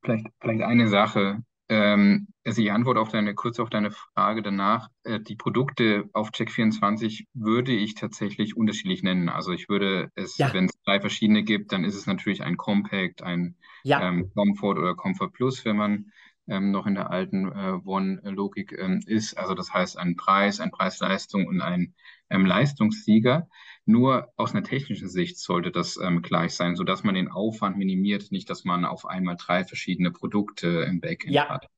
[0.02, 1.38] Vielleicht, vielleicht eine Sache.
[1.70, 4.88] Ähm, also die Antwort auf deine, kurz auf deine Frage danach.
[5.02, 9.28] Äh, die Produkte auf Check24 würde ich tatsächlich unterschiedlich nennen.
[9.30, 10.52] Also ich würde es, Ja.
[10.52, 14.78] wenn es drei verschiedene gibt, dann ist es natürlich ein Compact, ein Ja, ähm, Comfort
[14.78, 16.12] oder Comfort Plus, wenn man
[16.46, 19.38] ähm, noch in der alten äh, One-Logik ähm, ist.
[19.38, 21.94] Also das heißt ein Preis, ein Preis-Leistung und ein
[22.30, 23.48] ähm, Leistungssieger.
[23.86, 28.30] Nur aus einer technischen Sicht sollte das ähm, gleich sein, sodass man den Aufwand minimiert,
[28.30, 31.48] nicht, dass man auf einmal drei verschiedene Produkte im Backend ja.
[31.48, 31.68] hat.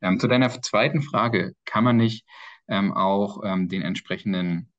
[0.00, 2.24] Ähm, zu deiner zweiten Frage, kann man nicht
[2.68, 4.70] ähm, auch den entsprechenden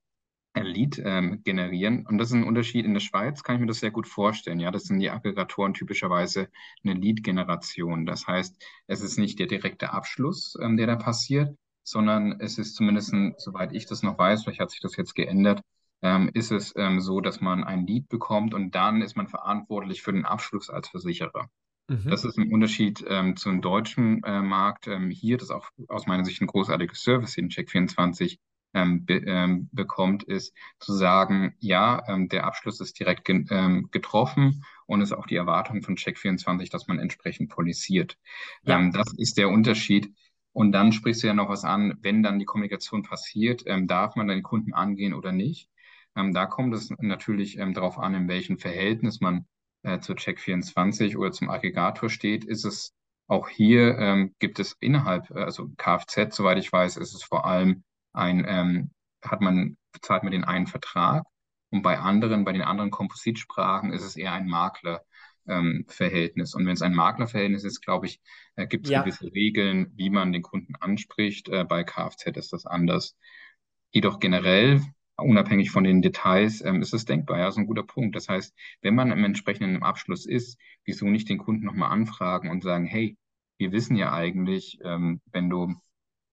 [0.63, 2.05] Lead ähm, generieren.
[2.05, 2.85] Und das ist ein Unterschied.
[2.85, 4.59] In der Schweiz kann ich mir das sehr gut vorstellen.
[4.59, 6.49] Ja, das sind die Aggregatoren typischerweise
[6.83, 8.05] eine Lead-Generation.
[8.05, 8.55] Das heißt,
[8.87, 13.73] es ist nicht der direkte Abschluss, ähm, der da passiert, sondern es ist zumindest, soweit
[13.73, 15.61] ich das noch weiß, vielleicht hat sich das jetzt geändert,
[16.01, 20.01] ähm, ist es ähm, so, dass man ein Lead bekommt und dann ist man verantwortlich
[20.01, 21.49] für den Abschluss als Versicherer.
[21.89, 22.09] Mhm.
[22.09, 24.87] Das ist ein Unterschied ähm, zum deutschen äh, Markt.
[24.87, 28.37] Ähm, hier, das ist auch aus meiner Sicht ein großartiges Service in Check24
[28.73, 33.89] ähm, be ähm, bekommt, ist zu sagen, ja, ähm, der Abschluss ist direkt ge ähm,
[33.91, 38.17] getroffen und ist auch die Erwartung von Check24, dass man entsprechend polisiert.
[38.63, 38.77] Ja.
[38.77, 40.13] Ähm, das ist der Unterschied.
[40.51, 44.15] Und dann sprichst du ja noch was an, wenn dann die Kommunikation passiert, ähm, darf
[44.15, 45.69] man den Kunden angehen oder nicht.
[46.15, 49.45] Da kommt es natürlich ähm, darauf an, in welchem Verhältnis man
[49.83, 52.43] äh, zu Check24 oder zum Aggregator steht.
[52.43, 52.93] Ist es
[53.27, 57.45] auch hier, ähm, gibt es innerhalb, äh, also Kfz, soweit ich weiß, ist es vor
[57.45, 57.83] allem
[58.13, 58.91] ein, ähm,
[59.23, 61.23] hat man, zahlt man den einen Vertrag
[61.71, 66.53] und bei anderen, bei den anderen Kompositsprachen ist es eher ein Maklerverhältnis.
[66.53, 68.19] Ähm, und wenn es ein Maklerverhältnis ist, glaube ich,
[68.55, 69.01] äh, gibt es ja.
[69.01, 71.49] gewisse Regeln, wie man den Kunden anspricht.
[71.49, 73.15] Äh, bei Kfz ist das anders.
[73.91, 74.81] Jedoch generell,
[75.17, 77.37] unabhängig von den Details, ähm, ist es denkbar.
[77.37, 78.15] Ja, das ist ein guter Punkt.
[78.15, 82.63] Das heißt, wenn man im entsprechenden Abschluss ist, wieso nicht den Kunden nochmal anfragen und
[82.63, 83.15] sagen, hey,
[83.59, 85.75] wir wissen ja eigentlich, ähm, wenn du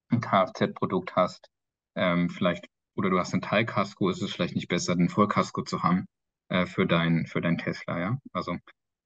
[0.08, 1.50] ein Kfz-Produkt hast,
[1.96, 5.82] ähm, vielleicht, oder du hast ein Teilkasko, ist es vielleicht nicht besser, ein Vollkasko zu
[5.82, 6.06] haben
[6.48, 8.18] äh, für dein, für dein Tesla, ja.
[8.32, 8.56] Also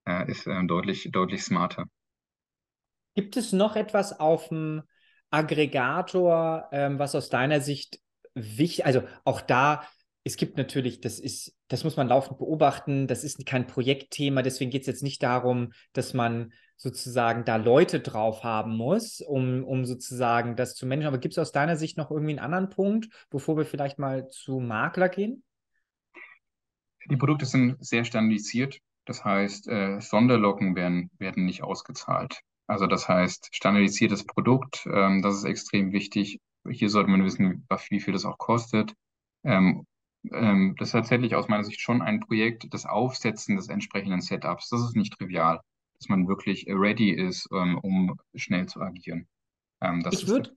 [0.05, 1.85] äh, ist äh, deutlich, deutlich smarter.
[3.15, 4.83] Gibt es noch etwas auf dem
[5.29, 7.99] Aggregator, ähm, was aus deiner Sicht
[8.33, 9.85] wichtig, also auch da,
[10.23, 14.71] es gibt natürlich, das ist, das muss man laufend beobachten, das ist kein Projektthema, deswegen
[14.71, 19.85] geht es jetzt nicht darum, dass man sozusagen da Leute drauf haben muss, um, um
[19.85, 21.09] sozusagen das zu managen.
[21.09, 24.27] Aber gibt es aus deiner Sicht noch irgendwie einen anderen Punkt, bevor wir vielleicht mal
[24.29, 25.43] zu Makler gehen?
[27.07, 28.79] Die Produkte sind sehr standardisiert.
[29.05, 32.41] Das heißt, äh, Sonderlocken werden, werden nicht ausgezahlt.
[32.65, 36.39] Also das heißt, standardisiertes Produkt, ähm, das ist extrem wichtig.
[36.67, 38.93] Hier sollte man wissen, wie viel das auch kostet.
[39.43, 39.85] Ähm,
[40.31, 44.69] ähm, das ist tatsächlich aus meiner Sicht schon ein Projekt, das Aufsetzen des entsprechenden Setups.
[44.69, 45.61] Das ist nicht trivial
[46.01, 49.27] dass man wirklich ready ist, ähm, um schnell zu agieren.
[49.81, 50.51] Ähm, ich würde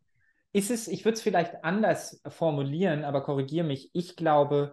[0.52, 3.90] ist es, ich würde es vielleicht anders formulieren, aber korrigiere mich.
[3.92, 4.72] Ich glaube,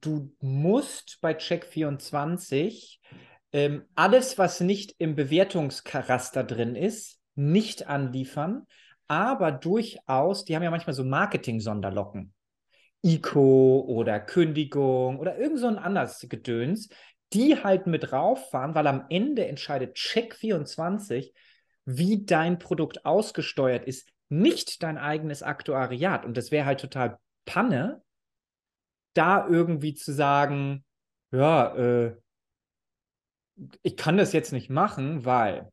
[0.00, 2.98] du musst bei Check24
[3.52, 8.66] ähm, alles, was nicht im Bewertungskaraster drin ist, nicht anliefern,
[9.06, 12.32] aber durchaus, die haben ja manchmal so Marketing-Sonderlocken.
[13.04, 16.88] ICO oder Kündigung oder irgend so ein anderes Gedöns,
[17.32, 21.32] die halt mit rauffahren, weil am Ende entscheidet Check24,
[21.84, 26.24] wie dein Produkt ausgesteuert ist, nicht dein eigenes Aktuariat.
[26.24, 28.02] Und das wäre halt total Panne,
[29.14, 30.84] da irgendwie zu sagen,
[31.32, 32.16] ja, äh,
[33.82, 35.70] ich kann das jetzt nicht machen, weil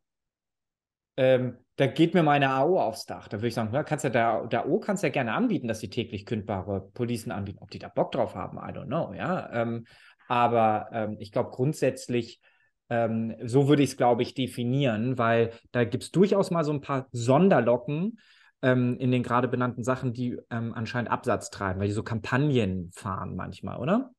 [1.16, 3.28] ähm, da geht mir meine AO aufs Dach.
[3.28, 5.80] Da würde ich sagen, ja, kannst ja der, der AO kannst ja gerne anbieten, dass
[5.80, 7.60] sie täglich kündbare Policen anbieten.
[7.62, 9.50] Ob die da Bock drauf haben, I don't know, ja.
[9.52, 9.86] Ähm,
[10.30, 12.40] aber ähm, ich glaube grundsätzlich,
[12.88, 16.72] ähm, so würde ich es, glaube ich, definieren, weil da gibt es durchaus mal so
[16.72, 18.20] ein paar Sonderlocken
[18.62, 22.92] ähm, in den gerade benannten Sachen, die ähm, anscheinend Absatz treiben, weil die so Kampagnen
[22.92, 24.12] fahren manchmal, oder?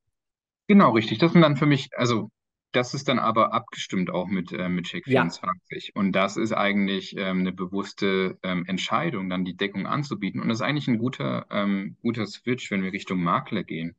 [0.68, 1.16] Genau, richtig.
[1.16, 2.30] Das sind dann für mich, also
[2.72, 5.40] das ist dann aber abgestimmt auch mit, äh, mit Check24.
[5.70, 5.90] Ja.
[5.94, 10.42] Und das ist eigentlich ähm, eine bewusste ähm, Entscheidung, dann die Deckung anzubieten.
[10.42, 13.96] Und das ist eigentlich ein guter, ähm, guter Switch, wenn wir Richtung Makler gehen.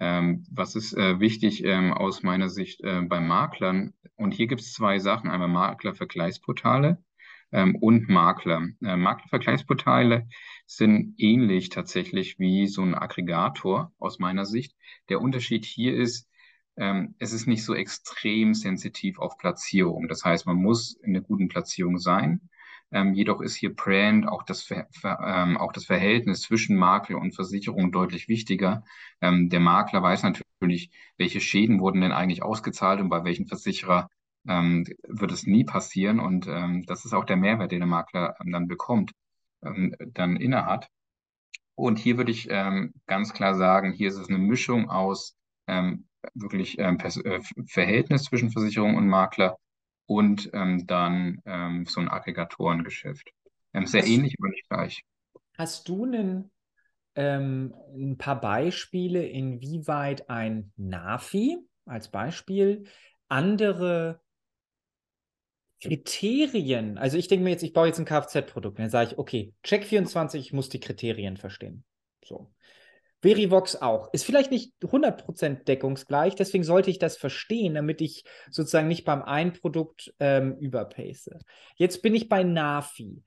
[0.00, 3.94] Ähm, was ist äh, wichtig ähm, aus meiner Sicht äh, bei Maklern?
[4.16, 7.02] Und hier gibt es zwei Sachen, einmal Maklervergleichsportale
[7.52, 8.68] ähm, und Makler.
[8.82, 10.28] Äh, Maklervergleichsportale
[10.66, 14.74] sind ähnlich tatsächlich wie so ein Aggregator aus meiner Sicht.
[15.08, 16.28] Der Unterschied hier ist,
[16.76, 20.08] ähm, es ist nicht so extrem sensitiv auf Platzierung.
[20.08, 22.48] Das heißt, man muss in einer guten Platzierung sein.
[22.94, 27.18] Ähm, jedoch ist hier Brand, auch das, Ver, Ver, ähm, auch das Verhältnis zwischen Makler
[27.18, 28.84] und Versicherung deutlich wichtiger.
[29.20, 34.08] Ähm, der Makler weiß natürlich, welche Schäden wurden denn eigentlich ausgezahlt und bei welchen Versicherer
[34.48, 36.20] ähm, wird es nie passieren.
[36.20, 39.12] Und ähm, das ist auch der Mehrwert, den der Makler ähm, dann bekommt,
[39.60, 40.88] dann innehat.
[41.74, 42.48] Und hier würde ich
[43.06, 45.36] ganz klar sagen, hier ist es eine Mischung aus
[46.34, 46.96] wirklich äh,
[47.66, 49.56] Verhältnis zwischen Versicherung und Makler
[50.06, 53.30] und ähm, dann ähm, so ein Aggregatorengeschäft.
[53.72, 55.04] Ähm, sehr hast, ähnlich, aber nicht gleich.
[55.56, 56.50] Hast du einen,
[57.14, 62.84] ähm, ein paar Beispiele, inwieweit ein Nafi als Beispiel
[63.28, 64.20] andere
[65.80, 69.52] Kriterien, also ich denke mir jetzt, ich baue jetzt ein Kfz-Produkt, dann sage ich, okay,
[69.64, 71.84] Check24, ich muss die Kriterien verstehen.
[72.24, 72.50] So.
[73.24, 74.12] Verivox auch.
[74.12, 79.22] Ist vielleicht nicht 100% deckungsgleich, deswegen sollte ich das verstehen, damit ich sozusagen nicht beim
[79.22, 81.30] einen Produkt ähm, überpace.
[81.76, 83.22] Jetzt bin ich bei Nafi.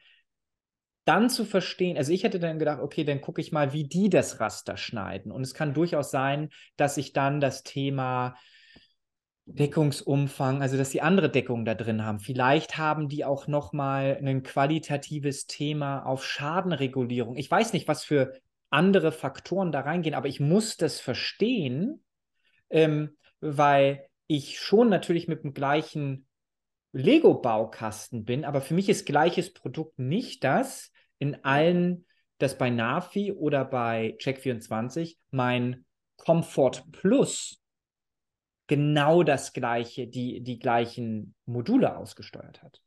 [1.05, 4.09] Dann zu verstehen, also ich hätte dann gedacht, okay, dann gucke ich mal, wie die
[4.09, 5.31] das Raster schneiden.
[5.31, 8.35] Und es kann durchaus sein, dass ich dann das Thema
[9.45, 12.19] Deckungsumfang, also dass die andere Deckung da drin haben.
[12.19, 17.35] Vielleicht haben die auch noch mal ein qualitatives Thema auf Schadenregulierung.
[17.37, 18.33] Ich weiß nicht, was für
[18.70, 22.03] andere Faktoren da reingehen, aber ich muss das verstehen,
[22.70, 26.28] ähm, weil ich schon natürlich mit dem gleichen
[26.91, 32.05] Lego-Baukasten bin, aber für mich ist gleiches Produkt nicht das in allen,
[32.38, 35.86] das bei Nafi oder bei Check24 mein
[36.18, 37.61] Comfort Plus
[38.68, 42.82] genau das gleiche, die, die gleichen Module ausgesteuert hat.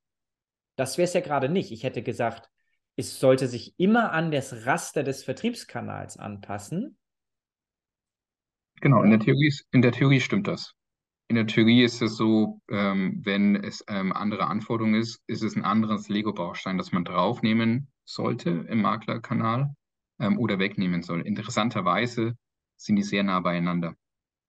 [0.76, 1.72] Das wäre es ja gerade nicht.
[1.72, 2.50] Ich hätte gesagt,
[3.00, 6.98] es sollte sich immer an das Raster des Vertriebskanals anpassen.
[8.80, 10.74] Genau, in der Theorie, in der Theorie stimmt das.
[11.28, 15.56] In der Theorie ist es so, ähm, wenn es ähm, andere Anforderungen ist, ist es
[15.56, 19.74] ein anderes Lego-Baustein, das man draufnehmen sollte im Maklerkanal
[20.18, 21.22] ähm, oder wegnehmen soll.
[21.22, 22.36] Interessanterweise
[22.76, 23.94] sind die sehr nah beieinander.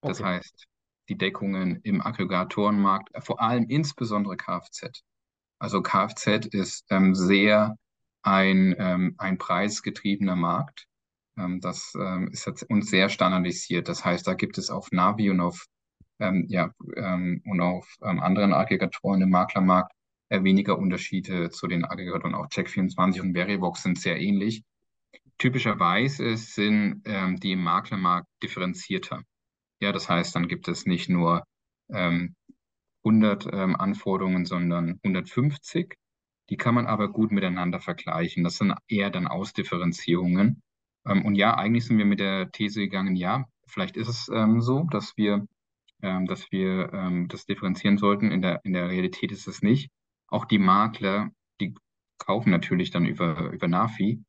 [0.02, 0.36] Das okay.
[0.36, 0.66] heißt,
[1.08, 5.04] die Deckungen im Aggregatorenmarkt, vor allem insbesondere Kfz.
[5.58, 7.76] Also Kfz ist ähm, sehr
[8.22, 10.86] ein, ähm, ein preisgetriebener Markt.
[11.36, 13.88] Ähm, das ähm, ist uns sehr standardisiert.
[13.88, 15.66] Das heißt, da gibt es auf Navi und auf,
[16.20, 19.92] ähm, ja, ähm, und auf anderen Aggregatoren im Maklermarkt
[20.28, 22.34] äh, weniger Unterschiede zu den Aggregatoren.
[22.34, 24.62] Auch Check24 und Verivox sind sehr ähnlich.
[25.38, 29.22] Typischerweise sind die im Maklermarkt differenzierter.
[29.80, 31.42] Ja, das heißt, dann gibt es nicht nur
[31.92, 32.36] ähm,
[33.04, 35.96] 100 ähm, Anforderungen, sondern 150.
[36.50, 38.44] Die kann man aber gut miteinander vergleichen.
[38.44, 40.62] Das sind eher dann Ausdifferenzierungen.
[41.06, 44.60] Ähm, und ja, eigentlich sind wir mit der These gegangen, ja, vielleicht ist es ähm,
[44.60, 45.46] so, dass wir,
[46.02, 48.30] ähm, dass wir das differenzieren sollten.
[48.30, 49.90] In der, in der Realität ist es nicht.
[50.28, 51.30] Auch die Makler,
[51.60, 51.74] die
[52.18, 54.22] kaufen natürlich dann über, über Nafi.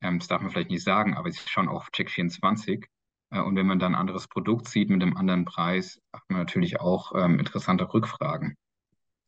[0.00, 2.84] das darf man vielleicht nicht sagen, aber sie schauen auf Check24
[3.30, 6.40] äh, und wenn man dann ein anderes Produkt sieht mit einem anderen Preis, hat man
[6.40, 8.56] natürlich auch interessante Rückfragen.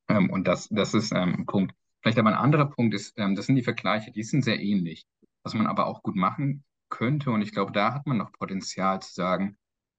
[0.09, 1.74] Und das, das ist ein Punkt.
[2.05, 5.07] Vielleicht aber ein anderer Punkt ist, ähm, das sind die Vergleiche, die sind sehr ähnlich.
[5.42, 9.00] Was man aber auch gut machen könnte, und ich glaube, da hat man noch Potenzial
[9.00, 9.57] zu sagen,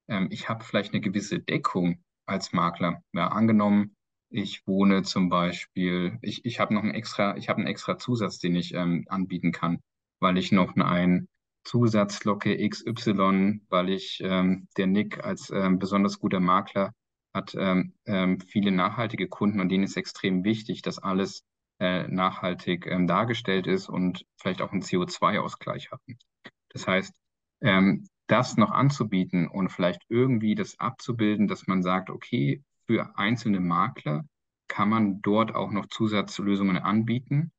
[0.08, 3.02] ähm, ich habe vielleicht eine gewisse Deckung als Makler.
[3.14, 3.96] Ja, angenommen,
[4.30, 8.38] ich wohne zum Beispiel, ich, ich habe noch einen extra, ich habe einen extra Zusatz,
[8.38, 9.80] den ich ähm, anbieten kann,
[10.20, 11.28] weil ich noch ein
[11.64, 16.94] Zusatzlocke XY, weil ich ähm, der Nick als ähm, besonders guter Makler
[17.34, 21.44] hat ähm, ähm, viele nachhaltige Kunden und denen ist extrem wichtig, dass alles
[21.80, 26.18] äh, nachhaltig ähm, dargestellt ist und vielleicht auch einen CO2-Ausgleich hatten.
[26.70, 27.14] Das heißt,
[27.62, 33.60] ähm, das noch anzubieten und vielleicht irgendwie das abzubilden, dass man sagt, okay, für einzelne
[33.60, 34.24] Makler
[34.68, 37.52] kann man dort auch noch Zusatzlösungen anbieten,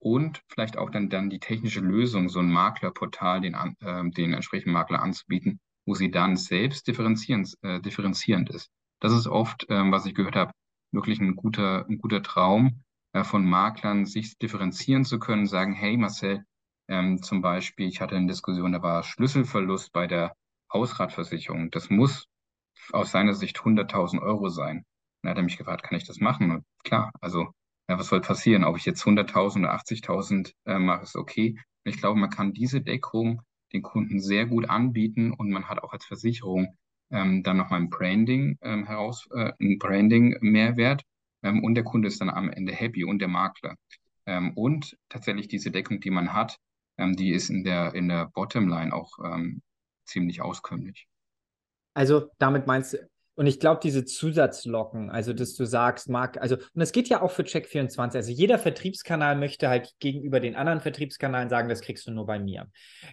[0.00, 4.72] und vielleicht auch dann, dann die technische Lösung, so ein Maklerportal, den, äh, den entsprechenden
[4.72, 8.70] Makler anzubieten, wo sie dann selbst differenzierend, äh, differenzierend ist.
[9.00, 10.52] Das ist oft, ähm, was ich gehört habe,
[10.92, 12.84] wirklich ein guter, ein guter Traum
[13.22, 16.44] von Maklern, sich differenzieren zu können, sagen, hey Marcel,
[16.88, 20.34] ähm, zum Beispiel, ich hatte eine Diskussion, da war Schlüsselverlust bei der
[20.72, 21.70] Hausratversicherung.
[21.70, 22.26] Das muss
[22.92, 24.84] aus seiner Sicht 100.000 Euro sein.
[25.22, 26.50] Dann hat er mich gefragt, kann ich das machen?
[26.50, 27.52] Und klar, also
[27.88, 28.64] ja, was soll passieren?
[28.64, 31.58] Ob ich jetzt 100.000 oder 80.000 äh, mache, ist okay.
[31.84, 33.42] Ich glaube, man kann diese Deckung
[33.72, 36.76] den Kunden sehr gut anbieten und man hat auch als Versicherung
[37.10, 41.04] ähm, dann nochmal ein Branding ähm, heraus, äh, ein Branding-Mehrwert
[41.42, 43.76] ähm, und der Kunde ist dann am Ende happy und der Makler.
[44.26, 46.58] Ähm, und tatsächlich diese Deckung, die man hat,
[46.98, 49.62] ähm, die ist in der, in der Bottomline auch ähm,
[50.04, 51.06] ziemlich auskömmlich.
[51.94, 52.98] Also damit meinst du,
[53.38, 57.22] und ich glaube, diese Zusatzlocken, also dass du sagst, Marc, also, und das geht ja
[57.22, 58.16] auch für Check24.
[58.16, 62.40] Also jeder Vertriebskanal möchte halt gegenüber den anderen Vertriebskanalen sagen, das kriegst du nur bei
[62.40, 62.68] mir.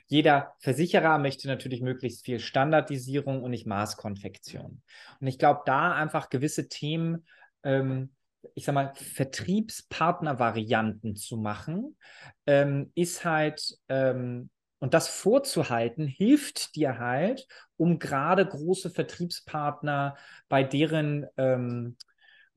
[0.08, 4.82] Jeder Versicherer möchte natürlich möglichst viel Standardisierung und nicht Maßkonfektion.
[5.20, 7.28] Und ich glaube, da einfach gewisse Themen,
[7.66, 8.12] ähm,
[8.54, 11.98] ich sag mal, Vertriebspartner-Varianten zu machen,
[12.46, 14.50] ähm, ist halt ähm,
[14.80, 20.16] und das vorzuhalten, hilft dir halt, um gerade große Vertriebspartner
[20.48, 21.98] bei deren ähm,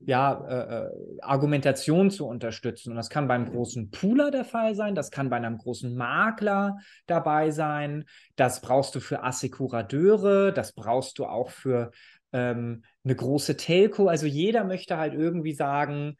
[0.01, 0.89] ja, äh, äh,
[1.21, 2.91] Argumentation zu unterstützen.
[2.91, 6.77] Und das kann beim großen Pooler der Fall sein, das kann bei einem großen Makler
[7.05, 8.05] dabei sein,
[8.35, 11.91] das brauchst du für Assekurateure, das brauchst du auch für
[12.33, 14.07] ähm, eine große Telco.
[14.07, 16.17] Also jeder möchte halt irgendwie sagen,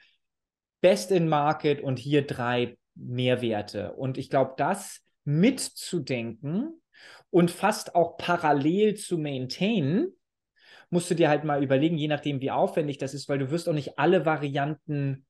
[0.81, 3.93] Best in Market und hier drei Mehrwerte.
[3.93, 6.81] Und ich glaube, das mitzudenken
[7.29, 10.07] Und fast auch parallel zu maintain,
[10.89, 13.69] musst du dir halt mal überlegen, je nachdem, wie aufwendig das ist, weil du wirst
[13.69, 15.25] auch nicht alle Varianten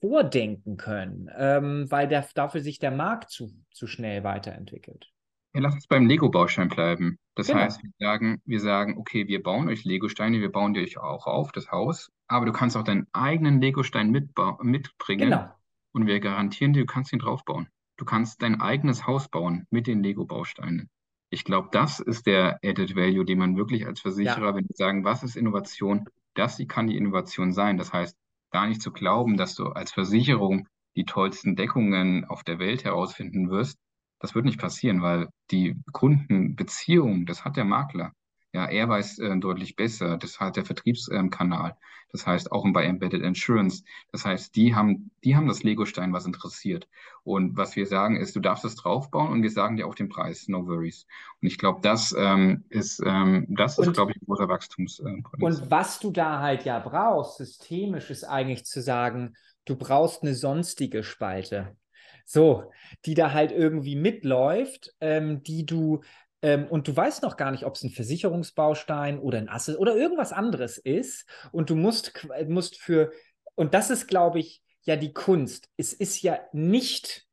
[0.00, 5.13] vordenken können, ähm, weil der, dafür sich der Markt zu, zu schnell weiterentwickelt.
[5.54, 7.18] Ja, lass uns beim Lego-Baustein bleiben.
[7.36, 7.60] Das genau.
[7.60, 11.26] heißt, wir sagen, wir sagen, okay, wir bauen euch Lego-Steine, wir bauen dir euch auch
[11.26, 15.54] auf, das Haus, aber du kannst auch deinen eigenen Lego-Stein mitbringen genau.
[15.92, 17.68] und wir garantieren dir, du kannst ihn draufbauen.
[17.96, 20.90] Du kannst dein eigenes Haus bauen mit den Lego-Bausteinen.
[21.30, 24.54] Ich glaube, das ist der Added Value, den man wirklich als Versicherer, ja.
[24.56, 27.78] wenn wir sagen, was ist Innovation, das kann die Innovation sein.
[27.78, 28.16] Das heißt,
[28.50, 33.50] gar nicht zu glauben, dass du als Versicherung die tollsten Deckungen auf der Welt herausfinden
[33.50, 33.78] wirst.
[34.20, 38.12] Das wird nicht passieren, weil die Kundenbeziehung, das hat der Makler.
[38.54, 40.16] Ja, er weiß äh, deutlich besser.
[40.16, 41.70] Das hat der Vertriebskanal.
[41.70, 41.76] Ähm,
[42.12, 43.82] das heißt auch bei Embedded Insurance.
[44.12, 46.86] Das heißt, die haben, die haben das Lego-Stein, was interessiert.
[47.24, 50.08] Und was wir sagen ist, du darfst es draufbauen und wir sagen dir auch den
[50.08, 50.46] Preis.
[50.46, 51.04] No worries.
[51.42, 55.24] Und ich glaube, das ähm, ist, ähm, das ist, glaube ich, ein großer Wachstumspotenzial.
[55.40, 59.34] und was du da halt ja brauchst, systemisch, ist eigentlich zu sagen,
[59.64, 61.76] du brauchst eine sonstige Spalte.
[62.24, 62.70] So,
[63.04, 66.02] die da halt irgendwie mitläuft, ähm, die du
[66.42, 69.96] ähm, und du weißt noch gar nicht, ob es ein Versicherungsbaustein oder ein Asset oder
[69.96, 71.26] irgendwas anderes ist.
[71.52, 72.12] Und du musst,
[72.48, 73.12] musst für,
[73.54, 75.68] und das ist, glaube ich, ja die Kunst.
[75.78, 77.26] Es ist ja nicht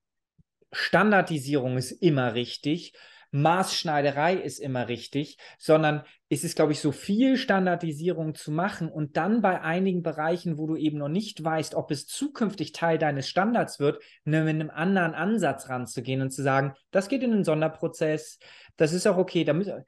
[0.71, 2.93] Standardisierung ist immer richtig,
[3.31, 9.15] Maßschneiderei ist immer richtig, sondern es ist, glaube ich, so viel Standardisierung zu machen und
[9.15, 13.29] dann bei einigen Bereichen, wo du eben noch nicht weißt, ob es zukünftig Teil deines
[13.29, 18.37] Standards wird, mit einem anderen Ansatz ranzugehen und zu sagen, das geht in einen Sonderprozess,
[18.75, 19.85] das ist auch okay, da müssen,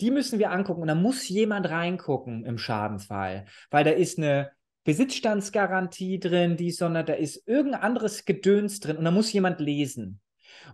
[0.00, 4.52] die müssen wir angucken und da muss jemand reingucken im Schadensfall, weil da ist eine
[4.84, 10.20] Besitzstandsgarantie drin, die sondern da ist irgendein anderes Gedöns drin und da muss jemand lesen.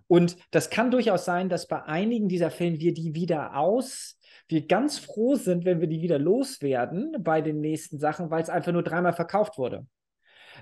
[0.07, 4.19] Und das kann durchaus sein, dass bei einigen dieser Fällen wir die wieder aus,
[4.49, 8.51] wir ganz froh sind, wenn wir die wieder loswerden bei den nächsten Sachen, weil es
[8.51, 9.87] einfach nur dreimal verkauft wurde.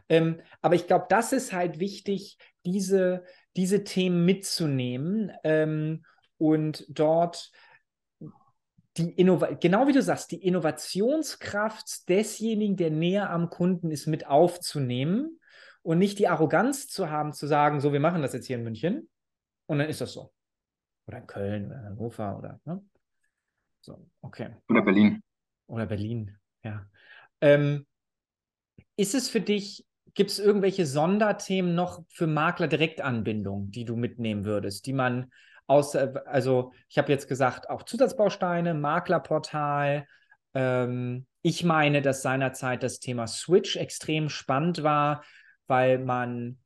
[0.08, 3.24] Ähm, aber ich glaube, das ist halt wichtig, diese,
[3.56, 6.04] diese Themen mitzunehmen ähm,
[6.38, 7.50] und dort
[8.96, 14.26] die Innova genau wie du sagst, die Innovationskraft desjenigen, der näher am Kunden ist, mit
[14.26, 15.38] aufzunehmen
[15.82, 18.64] und nicht die Arroganz zu haben, zu sagen, so, wir machen das jetzt hier in
[18.64, 19.08] München,
[19.70, 20.32] und dann ist das so.
[21.06, 22.60] Oder in Köln oder in Hannover oder.
[22.64, 22.84] Ne?
[23.80, 24.56] So, okay.
[24.68, 25.22] Oder Berlin.
[25.68, 26.84] Oder Berlin, ja.
[27.40, 27.86] Ähm,
[28.96, 34.86] ist es für dich, gibt es irgendwelche Sonderthemen noch für Makler-Direktanbindung, die du mitnehmen würdest,
[34.86, 35.30] die man
[35.68, 40.04] aus, also ich habe jetzt gesagt, auch Zusatzbausteine, Maklerportal.
[40.52, 45.22] Ähm, ich meine, dass seinerzeit das Thema Switch extrem spannend war,
[45.68, 46.58] weil man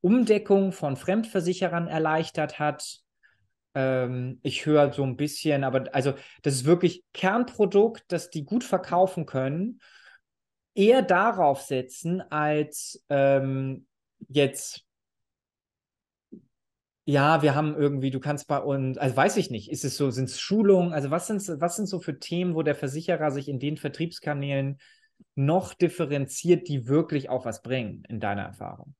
[0.00, 3.00] Umdeckung von Fremdversicherern erleichtert hat.
[3.74, 8.64] Ähm, ich höre so ein bisschen, aber also das ist wirklich Kernprodukt, das die gut
[8.64, 9.80] verkaufen können,
[10.74, 13.86] eher darauf setzen, als ähm,
[14.28, 14.84] jetzt
[17.06, 20.10] ja, wir haben irgendwie, du kannst bei uns, also weiß ich nicht, ist es so,
[20.10, 23.48] sind es Schulungen, also was sind, was sind so für Themen, wo der Versicherer sich
[23.48, 24.78] in den Vertriebskanälen
[25.34, 28.94] noch differenziert, die wirklich auch was bringen, in deiner Erfahrung?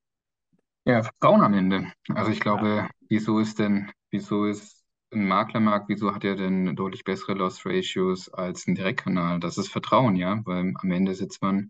[0.85, 1.91] Ja, Vertrauen am Ende.
[2.13, 2.89] Also ich glaube, ja.
[3.09, 8.29] wieso ist denn, wieso ist ein Maklermarkt, wieso hat er denn deutlich bessere Loss Ratios
[8.29, 9.39] als ein Direktkanal?
[9.39, 11.69] Das ist Vertrauen, ja, weil am Ende sitzt man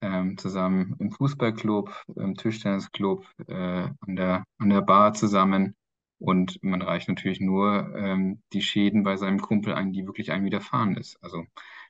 [0.00, 5.74] ähm, zusammen im Fußballclub, im Tischtennisclub, äh, an der, an der Bar zusammen
[6.18, 10.46] und man reicht natürlich nur ähm, die Schäden bei seinem Kumpel ein, die wirklich einem
[10.46, 11.18] widerfahren ist.
[11.22, 11.44] Also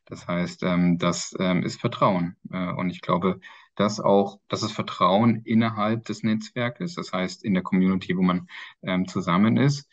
[0.07, 2.37] das heißt, ähm, das ähm, ist Vertrauen.
[2.51, 3.41] Äh, und ich glaube,
[3.77, 8.49] dass auch, dass es Vertrauen innerhalb des Netzwerkes, das heißt in der Community, wo man
[8.83, 9.89] ähm, zusammen ist.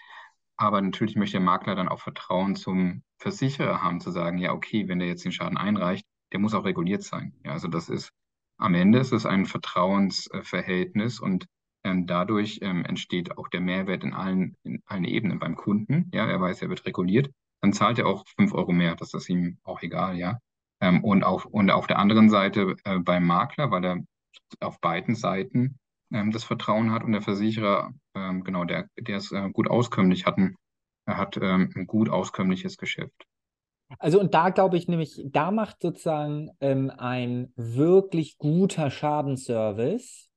[0.58, 4.88] Aber natürlich möchte der Makler dann auch Vertrauen zum Versicherer haben, zu sagen, ja, okay,
[4.88, 7.34] wenn der jetzt den Schaden einreicht, der muss auch reguliert sein.
[7.44, 8.12] Ja, also das ist,
[8.58, 11.48] am Ende ist es ein Vertrauensverhältnis und
[11.84, 16.12] ähm, dadurch ähm, entsteht auch der Mehrwert in allen, in allen Ebenen beim Kunden.
[16.14, 17.32] Ja, er weiß, er wird reguliert.
[17.62, 18.96] Dann zahlt er auch fünf Euro mehr.
[18.96, 20.40] Das ist ihm auch egal, ja.
[20.82, 23.98] Ähm, und, auf, und auf der anderen Seite äh, beim Makler, weil er
[24.60, 25.80] auf beiden Seiten
[26.12, 30.26] ähm, das Vertrauen hat und der Versicherer, ähm, genau, der, der ist äh, gut auskömmlich,
[30.26, 30.56] hat ein,
[31.06, 33.26] er hat ähm, ein gut auskömmliches Geschäft.
[34.00, 40.30] Also und da glaube ich nämlich, da macht sozusagen ähm, ein wirklich guter Schadenservice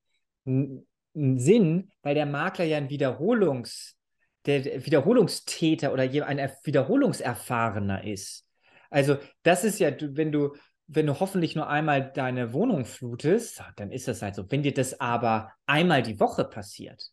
[1.14, 3.96] Sinn, weil der Makler ja ein Wiederholungs,
[4.46, 8.44] der Wiederholungstäter oder ein Wiederholungserfahrener ist.
[8.94, 10.54] Also, das ist ja, wenn du,
[10.86, 14.48] wenn du hoffentlich nur einmal deine Wohnung flutest, dann ist das halt so.
[14.52, 17.10] Wenn dir das aber einmal die Woche passiert,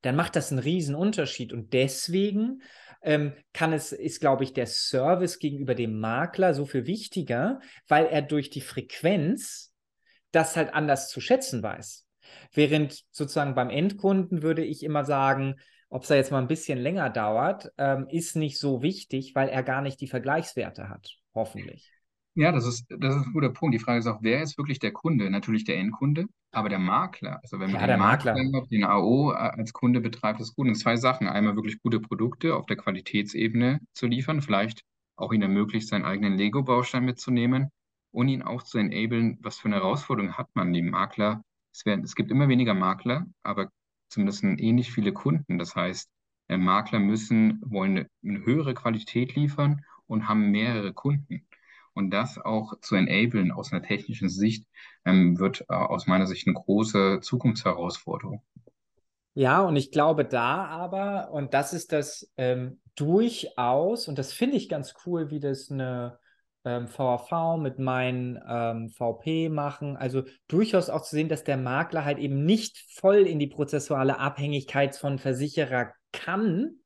[0.00, 1.52] dann macht das einen riesen Unterschied.
[1.52, 2.62] Und deswegen
[3.02, 8.06] ähm, kann es, ist, glaube ich, der Service gegenüber dem Makler so viel wichtiger, weil
[8.06, 9.74] er durch die Frequenz
[10.32, 12.06] das halt anders zu schätzen weiß.
[12.54, 15.56] Während sozusagen beim Endkunden würde ich immer sagen,
[15.90, 19.48] ob es da jetzt mal ein bisschen länger dauert, ähm, ist nicht so wichtig, weil
[19.48, 21.92] er gar nicht die Vergleichswerte hat, hoffentlich.
[22.34, 23.74] Ja, das ist, das ist ein guter Punkt.
[23.74, 25.28] Die Frage ist auch, wer ist wirklich der Kunde?
[25.28, 27.40] Natürlich der Endkunde, aber der Makler.
[27.42, 28.44] Also wenn man Ja, den der Makler.
[28.52, 30.68] Makler, den AO äh, als Kunde betreibt, ist gut.
[30.68, 31.26] Und zwei Sachen.
[31.26, 34.82] Einmal wirklich gute Produkte auf der Qualitätsebene zu liefern, vielleicht
[35.16, 37.70] auch ihn ermöglicht, seinen eigenen Lego-Baustein mitzunehmen
[38.12, 40.72] und ihn auch zu enablen, was für eine Herausforderung hat man.
[40.72, 41.42] Die Makler,
[41.74, 43.68] es werden, es gibt immer weniger Makler, aber
[44.08, 45.58] zumindest ähnlich viele Kunden.
[45.58, 46.10] Das heißt,
[46.48, 51.46] äh, Makler müssen, wollen eine, höhere Qualität liefern und haben mehrere Kunden.
[51.94, 54.66] Und das auch zu enablen aus einer technischen Sicht,
[55.04, 58.42] ähm, wird äh, aus meiner Sicht eine große Zukunftsherausforderung.
[59.34, 64.56] Ja, und ich glaube da aber, und das ist das ähm, durchaus, und das finde
[64.56, 66.18] ich ganz cool, wie das eine
[66.68, 72.04] ähm, VAV mit meinen ähm, VP machen, also durchaus auch zu sehen, dass der Makler
[72.04, 76.76] halt eben nicht voll in die prozessuale Abhängigkeit von Versicherer kann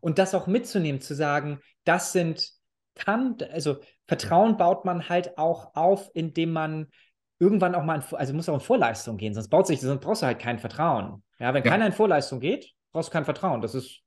[0.00, 2.50] und das auch mitzunehmen, zu sagen, das sind,
[2.94, 3.76] kann, also
[4.06, 6.88] Vertrauen baut man halt auch auf, indem man
[7.38, 10.22] irgendwann auch mal, in, also muss auch in Vorleistung gehen, sonst baut sich, sonst brauchst
[10.22, 11.22] du halt kein Vertrauen.
[11.38, 11.70] Ja, wenn ja.
[11.70, 13.60] keiner in Vorleistung geht, brauchst du kein Vertrauen.
[13.60, 14.02] Das ist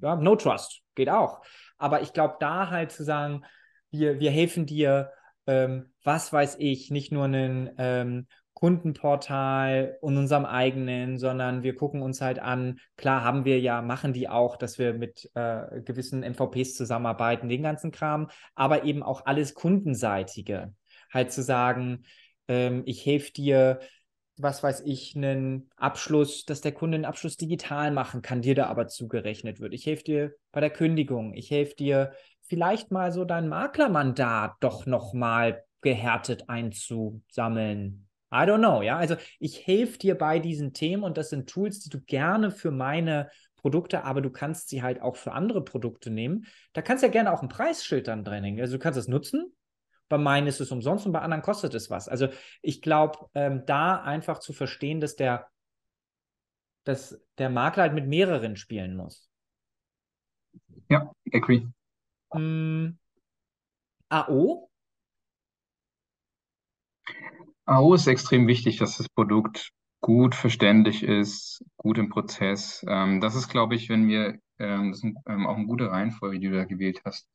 [0.00, 1.42] ja, No Trust, geht auch.
[1.78, 3.44] Aber ich glaube, da halt zu sagen,
[3.90, 5.12] wir, wir helfen dir,
[5.46, 12.02] ähm, was weiß ich, nicht nur einen ähm, Kundenportal und unserem eigenen, sondern wir gucken
[12.02, 16.22] uns halt an, klar haben wir ja, machen die auch, dass wir mit äh, gewissen
[16.22, 20.72] MVPs zusammenarbeiten, den ganzen Kram, aber eben auch alles Kundenseitige.
[21.12, 22.04] Halt zu sagen,
[22.48, 23.80] ähm, ich helfe dir,
[24.36, 28.66] was weiß ich, einen Abschluss, dass der Kunde einen Abschluss digital machen kann, dir da
[28.66, 29.74] aber zugerechnet wird.
[29.74, 31.34] Ich helfe dir bei der Kündigung.
[31.34, 32.12] Ich helfe dir
[32.42, 38.08] vielleicht mal so dein Maklermandat doch nochmal gehärtet einzusammeln.
[38.32, 38.96] I don't know, ja.
[38.96, 42.72] Also ich helfe dir bei diesen Themen und das sind Tools, die du gerne für
[42.72, 46.46] meine Produkte, aber du kannst sie halt auch für andere Produkte nehmen.
[46.72, 48.60] Da kannst du ja gerne auch ein Preisschild dann drin hängen.
[48.60, 49.54] Also du kannst es nutzen.
[50.08, 52.08] Bei meinen ist es umsonst und bei anderen kostet es was.
[52.08, 52.28] Also
[52.62, 55.48] ich glaube, ähm, da einfach zu verstehen, dass der,
[56.84, 59.28] dass der Makler halt mit mehreren spielen muss.
[60.88, 61.66] Ja, agree.
[62.34, 62.98] Mm,
[64.10, 64.68] AO?
[67.66, 72.84] AO ist extrem wichtig, dass das Produkt gut verständlich ist, gut im Prozess.
[72.86, 76.38] Ähm, das ist, glaube ich, wenn wir, ähm, das ist ähm, auch eine gute Reihenfolge,
[76.38, 77.26] die du da gewählt hast,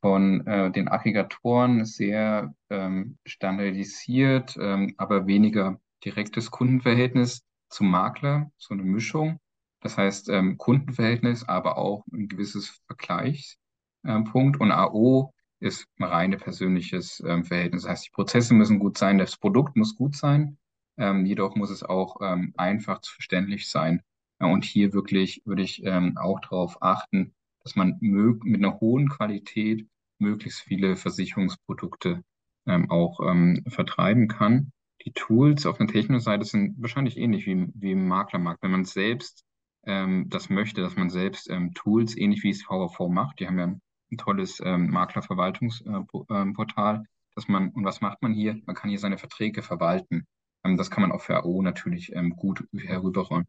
[0.00, 8.74] von äh, den Aggregatoren sehr ähm, standardisiert, ähm, aber weniger direktes Kundenverhältnis zum Makler, so
[8.74, 9.40] eine Mischung.
[9.80, 14.60] Das heißt, ähm, Kundenverhältnis, aber auch ein gewisses Vergleichspunkt.
[14.60, 17.82] Und AO ist ein reine persönliches ähm, Verhältnis.
[17.82, 20.58] Das heißt, die Prozesse müssen gut sein, das Produkt muss gut sein,
[20.96, 24.02] ähm, jedoch muss es auch ähm, einfach zu verständlich sein.
[24.40, 27.34] Und hier wirklich würde ich auch darauf achten,
[27.68, 29.86] dass man mit einer hohen Qualität
[30.18, 32.22] möglichst viele Versicherungsprodukte
[32.66, 34.72] ähm, auch ähm, vertreiben kann.
[35.04, 38.62] Die Tools auf der Techno-Seite sind wahrscheinlich ähnlich wie, wie im Maklermarkt.
[38.62, 39.44] Wenn man selbst
[39.84, 43.58] ähm, das möchte, dass man selbst ähm, Tools, ähnlich wie es VV macht, die haben
[43.58, 43.82] ja ein
[44.16, 47.02] tolles ähm, Maklerverwaltungsportal, äh,
[47.34, 48.58] dass man, und was macht man hier?
[48.64, 50.26] Man kann hier seine Verträge verwalten.
[50.64, 53.44] Ähm, das kann man auch für AO natürlich ähm, gut herüberrollen.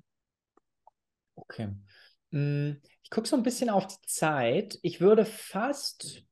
[1.36, 1.70] Okay.
[2.32, 2.72] Mm,
[3.04, 4.80] ich gucke so ein bisschen auf die Zeit.
[4.82, 6.24] Ich würde fast,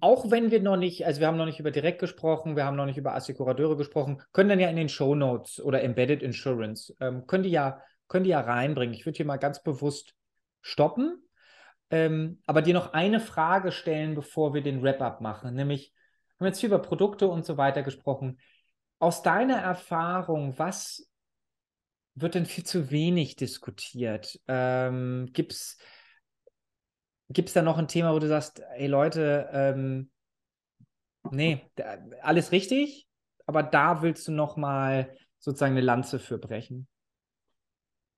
[0.00, 2.76] auch wenn wir noch nicht, also wir haben noch nicht über Direkt gesprochen, wir haben
[2.76, 6.94] noch nicht über Assekurateure gesprochen, können dann ja in den Show Notes oder Embedded Insurance,
[7.00, 8.94] ähm, können, die ja, können die ja reinbringen.
[8.94, 10.14] Ich würde hier mal ganz bewusst
[10.60, 11.22] stoppen
[11.90, 15.54] ähm, aber dir noch eine Frage stellen, bevor wir den Wrap-up machen.
[15.54, 15.92] Nämlich,
[16.36, 18.40] wir haben jetzt viel über Produkte und so weiter gesprochen.
[18.98, 21.08] Aus deiner Erfahrung, was
[22.16, 24.40] wird denn viel zu wenig diskutiert?
[24.48, 25.78] Ähm, Gibt es
[27.52, 30.10] da noch ein Thema, wo du sagst, ey Leute, ähm,
[31.30, 31.70] nee,
[32.22, 33.06] alles richtig,
[33.46, 36.88] aber da willst du noch mal sozusagen eine Lanze für brechen?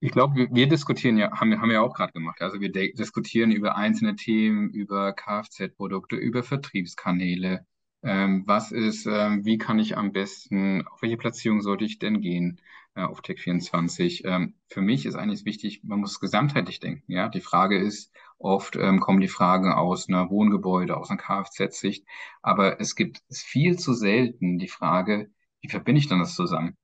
[0.00, 2.40] Ich glaube, wir, wir, diskutieren ja, haben, haben wir auch gerade gemacht.
[2.40, 7.66] Also wir diskutieren über einzelne Themen, über Kfz-Produkte, über Vertriebskanäle.
[8.02, 12.20] Ähm, was ist, ähm, wie kann ich am besten, auf welche Platzierung sollte ich denn
[12.20, 12.60] gehen
[12.94, 14.24] äh, auf Tech24?
[14.24, 17.10] Ähm, für mich ist eigentlich wichtig, man muss gesamtheitlich denken.
[17.12, 22.06] Ja, die Frage ist, oft ähm, kommen die Fragen aus einer Wohngebäude, aus einer Kfz-Sicht,
[22.42, 25.30] aber es gibt viel zu selten die Frage,
[25.60, 26.76] wie verbinde ich dann das zusammen?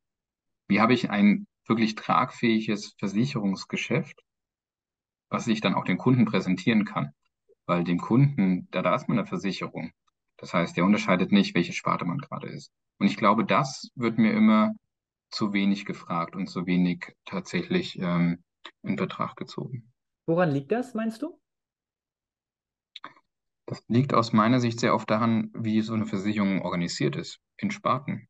[0.68, 4.22] Wie habe ich ein wirklich tragfähiges Versicherungsgeschäft,
[5.28, 7.12] was ich dann auch den Kunden präsentieren kann.
[7.66, 9.92] Weil dem Kunden, da, da ist man eine Versicherung.
[10.44, 12.70] Das heißt, der unterscheidet nicht, welche Sparte man gerade ist.
[12.98, 14.74] Und ich glaube, das wird mir immer
[15.30, 18.44] zu wenig gefragt und zu wenig tatsächlich ähm,
[18.82, 19.90] in Betracht gezogen.
[20.26, 21.40] Woran liegt das, meinst du?
[23.64, 27.70] Das liegt aus meiner Sicht sehr oft daran, wie so eine Versicherung organisiert ist, in
[27.70, 28.28] Sparten.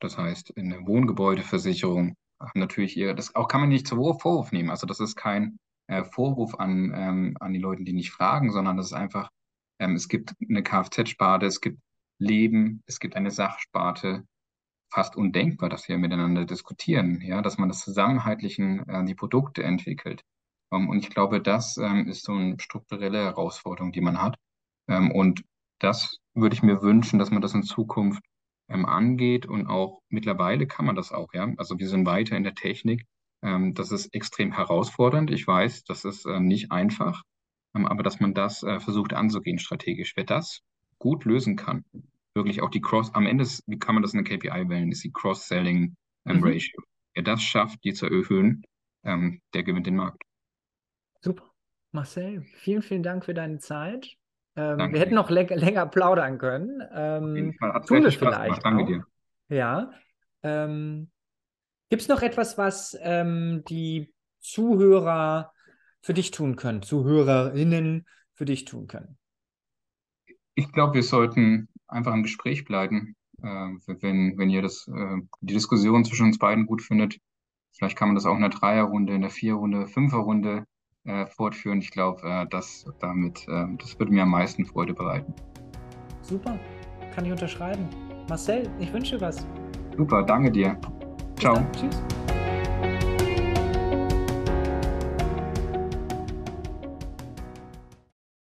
[0.00, 4.50] Das heißt, in der Wohngebäudeversicherung haben natürlich ihr, das auch kann man nicht zu Vorwurf
[4.50, 4.70] nehmen.
[4.70, 8.78] Also das ist kein äh, Vorwurf an, ähm, an die Leute, die nicht fragen, sondern
[8.78, 9.28] das ist einfach,
[9.78, 11.80] ähm, es gibt eine Kfz-Sparte, es gibt
[12.18, 14.24] Leben, es gibt eine Sachsparte.
[14.90, 20.22] Fast undenkbar, dass wir miteinander diskutieren, ja, dass man das zusammenheitlichen, äh, die Produkte entwickelt.
[20.72, 24.36] Ähm, und ich glaube, das ähm, ist so eine strukturelle Herausforderung, die man hat.
[24.88, 25.44] Ähm, und
[25.78, 28.22] das würde ich mir wünschen, dass man das in Zukunft
[28.68, 31.52] ähm, angeht und auch mittlerweile kann man das auch, ja.
[31.58, 33.04] Also wir sind weiter in der Technik.
[33.42, 35.30] Ähm, das ist extrem herausfordernd.
[35.30, 37.22] Ich weiß, das ist nicht einfach,
[37.72, 40.14] aber dass man das äh, versucht anzugehen strategisch.
[40.16, 40.62] Wer das
[40.98, 41.84] gut lösen kann,
[42.34, 44.90] wirklich auch die Cross, am Ende, ist, wie kann man das in der KPI wählen,
[44.90, 45.96] ist die Cross-Selling
[46.26, 46.44] ähm, mhm.
[46.44, 46.82] Ratio.
[47.14, 48.64] Wer das schafft, die zu erhöhen,
[49.04, 50.22] ähm, der gewinnt den Markt.
[51.20, 51.44] Super.
[51.90, 54.16] Marcel, vielen, vielen Dank für deine Zeit.
[54.56, 56.82] Ähm, wir hätten noch länger plaudern können.
[56.92, 58.64] Ähm, tun wir vielleicht.
[58.64, 59.04] Danke dir.
[59.48, 59.90] Ja.
[60.42, 61.10] Ähm,
[61.88, 65.52] Gibt es noch etwas, was ähm, die Zuhörer
[66.00, 69.18] für dich tun können, Zuhörerinnen für dich tun können?
[70.54, 73.14] Ich glaube, wir sollten einfach im Gespräch bleiben.
[73.42, 77.18] Äh, wenn, wenn ihr das, äh, die Diskussion zwischen uns beiden gut findet,
[77.76, 80.64] vielleicht kann man das auch in der Dreierrunde, in der Vierrunde, Fünferrunde
[81.04, 81.78] äh, fortführen.
[81.78, 85.32] Ich glaube, äh, das damit, äh, das würde mir am meisten Freude bereiten.
[86.22, 86.58] Super,
[87.14, 87.88] kann ich unterschreiben.
[88.28, 89.46] Marcel, ich wünsche dir was.
[89.96, 90.78] Super, danke dir.
[91.38, 91.64] Ciao.
[91.72, 92.02] Tschüss.